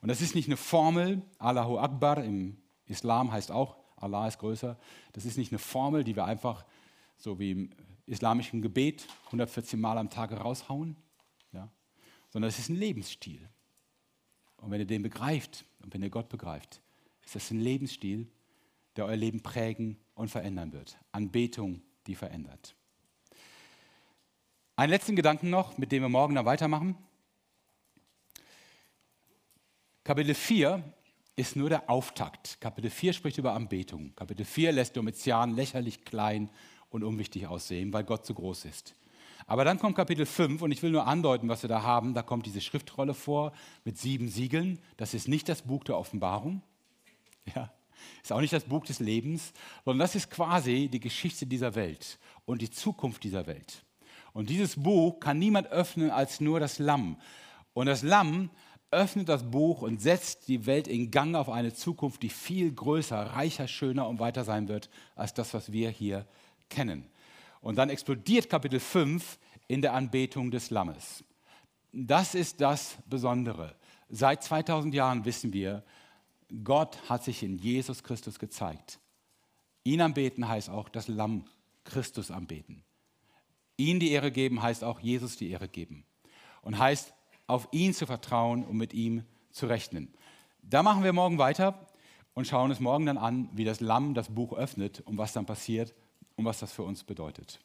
Und 0.00 0.08
das 0.08 0.20
ist 0.20 0.34
nicht 0.34 0.48
eine 0.48 0.56
Formel, 0.56 1.22
Allahu 1.38 1.78
Akbar 1.78 2.22
im 2.22 2.56
Islam 2.86 3.32
heißt 3.32 3.50
auch, 3.50 3.76
Allah 3.96 4.28
ist 4.28 4.38
größer. 4.38 4.78
Das 5.12 5.24
ist 5.24 5.38
nicht 5.38 5.52
eine 5.52 5.58
Formel, 5.58 6.04
die 6.04 6.16
wir 6.16 6.24
einfach 6.24 6.64
so 7.16 7.38
wie 7.38 7.50
im 7.52 7.70
islamischen 8.06 8.62
Gebet 8.62 9.06
114 9.26 9.80
Mal 9.80 9.98
am 9.98 10.10
Tag 10.10 10.32
raushauen, 10.32 10.96
ja? 11.52 11.70
sondern 12.28 12.48
es 12.48 12.58
ist 12.58 12.68
ein 12.68 12.76
Lebensstil. 12.76 13.48
Und 14.58 14.70
wenn 14.70 14.80
ihr 14.80 14.86
den 14.86 15.02
begreift 15.02 15.64
und 15.80 15.92
wenn 15.92 16.02
ihr 16.02 16.10
Gott 16.10 16.28
begreift, 16.28 16.80
ist 17.24 17.34
das 17.34 17.50
ein 17.50 17.60
Lebensstil, 17.60 18.28
der 18.96 19.06
euer 19.06 19.16
Leben 19.16 19.42
prägen 19.42 19.98
und 20.16 20.28
verändern 20.28 20.72
wird. 20.72 20.98
Anbetung, 21.12 21.82
die 22.08 22.16
verändert. 22.16 22.74
Einen 24.74 24.90
letzten 24.90 25.14
Gedanken 25.14 25.48
noch, 25.50 25.78
mit 25.78 25.92
dem 25.92 26.02
wir 26.02 26.08
morgen 26.08 26.34
dann 26.34 26.44
weitermachen. 26.44 26.96
Kapitel 30.02 30.34
4 30.34 30.82
ist 31.36 31.56
nur 31.56 31.68
der 31.68 31.88
Auftakt. 31.88 32.60
Kapitel 32.60 32.90
4 32.90 33.12
spricht 33.12 33.38
über 33.38 33.52
Anbetung. 33.52 34.14
Kapitel 34.16 34.44
4 34.44 34.72
lässt 34.72 34.96
Domitian 34.96 35.54
lächerlich 35.54 36.04
klein 36.04 36.50
und 36.90 37.04
unwichtig 37.04 37.46
aussehen, 37.46 37.92
weil 37.92 38.04
Gott 38.04 38.26
so 38.26 38.34
groß 38.34 38.64
ist. 38.64 38.94
Aber 39.46 39.64
dann 39.64 39.78
kommt 39.78 39.96
Kapitel 39.96 40.26
5 40.26 40.62
und 40.62 40.72
ich 40.72 40.82
will 40.82 40.90
nur 40.90 41.06
andeuten, 41.06 41.48
was 41.48 41.62
wir 41.62 41.68
da 41.68 41.82
haben. 41.82 42.14
Da 42.14 42.22
kommt 42.22 42.46
diese 42.46 42.60
Schriftrolle 42.60 43.14
vor 43.14 43.52
mit 43.84 43.98
sieben 43.98 44.28
Siegeln. 44.28 44.78
Das 44.96 45.14
ist 45.14 45.28
nicht 45.28 45.48
das 45.48 45.62
Buch 45.62 45.84
der 45.84 45.98
Offenbarung. 45.98 46.62
Ja, 47.54 47.72
ist 48.22 48.32
auch 48.32 48.40
nicht 48.40 48.52
das 48.52 48.64
Buch 48.64 48.84
des 48.84 49.00
Lebens, 49.00 49.52
sondern 49.84 50.00
das 50.00 50.14
ist 50.14 50.30
quasi 50.30 50.88
die 50.88 51.00
Geschichte 51.00 51.46
dieser 51.46 51.74
Welt 51.74 52.18
und 52.44 52.62
die 52.62 52.70
Zukunft 52.70 53.24
dieser 53.24 53.46
Welt. 53.46 53.84
Und 54.32 54.50
dieses 54.50 54.76
Buch 54.76 55.18
kann 55.20 55.38
niemand 55.38 55.68
öffnen 55.68 56.10
als 56.10 56.40
nur 56.40 56.60
das 56.60 56.78
Lamm. 56.78 57.16
Und 57.72 57.86
das 57.86 58.02
Lamm 58.02 58.50
öffnet 58.90 59.28
das 59.28 59.50
Buch 59.50 59.82
und 59.82 60.00
setzt 60.00 60.48
die 60.48 60.66
Welt 60.66 60.88
in 60.88 61.10
Gang 61.10 61.34
auf 61.34 61.48
eine 61.48 61.72
Zukunft, 61.72 62.22
die 62.22 62.28
viel 62.28 62.72
größer, 62.72 63.16
reicher, 63.16 63.68
schöner 63.68 64.08
und 64.08 64.18
weiter 64.20 64.44
sein 64.44 64.68
wird 64.68 64.90
als 65.14 65.34
das, 65.34 65.54
was 65.54 65.72
wir 65.72 65.90
hier 65.90 66.26
kennen. 66.68 67.06
Und 67.60 67.76
dann 67.76 67.90
explodiert 67.90 68.48
Kapitel 68.48 68.78
5 68.78 69.38
in 69.68 69.82
der 69.82 69.94
Anbetung 69.94 70.50
des 70.50 70.70
Lammes. 70.70 71.24
Das 71.92 72.34
ist 72.34 72.60
das 72.60 72.98
Besondere. 73.06 73.74
Seit 74.08 74.44
2000 74.44 74.94
Jahren 74.94 75.24
wissen 75.24 75.52
wir, 75.52 75.82
Gott 76.64 76.98
hat 77.08 77.24
sich 77.24 77.42
in 77.42 77.58
Jesus 77.58 78.02
Christus 78.02 78.38
gezeigt. 78.38 78.98
Ihn 79.84 80.00
anbeten 80.00 80.48
heißt 80.48 80.70
auch 80.70 80.88
das 80.88 81.08
Lamm 81.08 81.44
Christus 81.84 82.30
anbeten. 82.30 82.82
Ihn 83.76 84.00
die 84.00 84.10
Ehre 84.10 84.32
geben 84.32 84.62
heißt 84.62 84.84
auch 84.84 85.00
Jesus 85.00 85.36
die 85.36 85.50
Ehre 85.50 85.68
geben. 85.68 86.04
Und 86.62 86.78
heißt, 86.78 87.12
auf 87.46 87.68
ihn 87.70 87.94
zu 87.94 88.06
vertrauen 88.06 88.64
und 88.64 88.76
mit 88.76 88.92
ihm 88.92 89.24
zu 89.50 89.66
rechnen. 89.66 90.12
Da 90.62 90.82
machen 90.82 91.04
wir 91.04 91.12
morgen 91.12 91.38
weiter 91.38 91.86
und 92.34 92.46
schauen 92.46 92.70
uns 92.70 92.80
morgen 92.80 93.06
dann 93.06 93.18
an, 93.18 93.48
wie 93.52 93.64
das 93.64 93.80
Lamm 93.80 94.14
das 94.14 94.34
Buch 94.34 94.52
öffnet 94.52 95.00
und 95.00 95.16
was 95.16 95.32
dann 95.32 95.46
passiert 95.46 95.94
und 96.34 96.44
was 96.44 96.58
das 96.58 96.72
für 96.72 96.82
uns 96.82 97.04
bedeutet. 97.04 97.60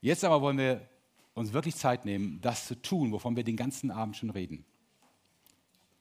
Jetzt 0.00 0.24
aber 0.24 0.40
wollen 0.40 0.58
wir 0.58 0.88
uns 1.34 1.52
wirklich 1.52 1.76
Zeit 1.76 2.04
nehmen, 2.04 2.40
das 2.40 2.66
zu 2.66 2.80
tun, 2.80 3.12
wovon 3.12 3.36
wir 3.36 3.44
den 3.44 3.56
ganzen 3.56 3.90
Abend 3.90 4.16
schon 4.16 4.30
reden. 4.30 4.64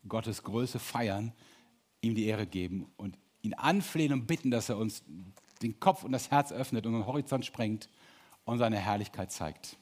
Gottes 0.08 0.44
Größe 0.44 0.80
feiern 0.80 1.34
ihm 2.02 2.16
die 2.16 2.26
Ehre 2.26 2.46
geben 2.46 2.92
und 2.98 3.18
ihn 3.42 3.54
anflehen 3.54 4.14
und 4.14 4.28
bitten, 4.28 4.52
dass 4.52 4.70
er 4.70 4.78
uns 4.78 5.04
den 5.62 5.80
Kopf 5.80 6.04
und 6.04 6.12
das 6.12 6.32
Herz 6.32 6.52
öffnet 6.52 6.86
und 6.86 6.94
den 6.94 7.06
Horizont 7.06 7.46
sprengt 7.46 7.90
und 8.46 8.60
seine 8.60 8.78
Herrlichkeit 8.78 9.32
zeigt. 9.32 9.76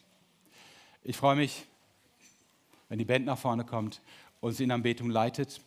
Ich 1.04 1.16
freue 1.16 1.36
mich, 1.36 1.64
wenn 2.88 2.98
die 2.98 3.04
Band 3.04 3.26
nach 3.26 3.38
vorne 3.38 3.64
kommt, 3.64 4.00
uns 4.40 4.60
in 4.60 4.70
Anbetung 4.70 5.10
leitet 5.10 5.60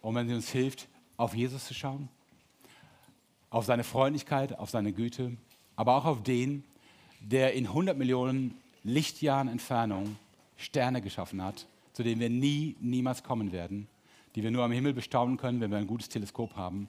und 0.00 0.14
wenn 0.14 0.28
sie 0.28 0.34
uns 0.34 0.50
hilft, 0.50 0.88
auf 1.16 1.34
Jesus 1.34 1.66
zu 1.66 1.74
schauen, 1.74 2.08
auf 3.50 3.64
seine 3.64 3.84
Freundlichkeit, 3.84 4.58
auf 4.58 4.70
seine 4.70 4.92
Güte, 4.92 5.36
aber 5.76 5.96
auch 5.96 6.04
auf 6.04 6.22
den, 6.22 6.64
der 7.20 7.54
in 7.54 7.66
100 7.66 7.96
Millionen 7.96 8.58
Lichtjahren 8.82 9.48
Entfernung 9.48 10.16
Sterne 10.56 11.00
geschaffen 11.00 11.42
hat, 11.42 11.66
zu 11.92 12.02
denen 12.02 12.20
wir 12.20 12.30
nie, 12.30 12.76
niemals 12.80 13.22
kommen 13.22 13.52
werden 13.52 13.88
die 14.34 14.42
wir 14.42 14.50
nur 14.50 14.64
am 14.64 14.72
Himmel 14.72 14.92
bestaunen 14.92 15.36
können, 15.36 15.60
wenn 15.60 15.70
wir 15.70 15.78
ein 15.78 15.86
gutes 15.86 16.08
Teleskop 16.08 16.56
haben 16.56 16.88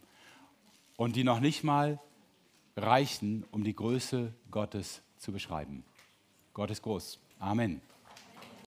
und 0.97 1.15
die 1.15 1.23
noch 1.23 1.39
nicht 1.39 1.63
mal 1.63 1.99
reichen, 2.75 3.45
um 3.51 3.63
die 3.63 3.75
Größe 3.75 4.33
Gottes 4.51 5.01
zu 5.17 5.31
beschreiben. 5.31 5.83
Gott 6.53 6.71
ist 6.71 6.81
groß. 6.81 7.19
Amen. 7.39 7.81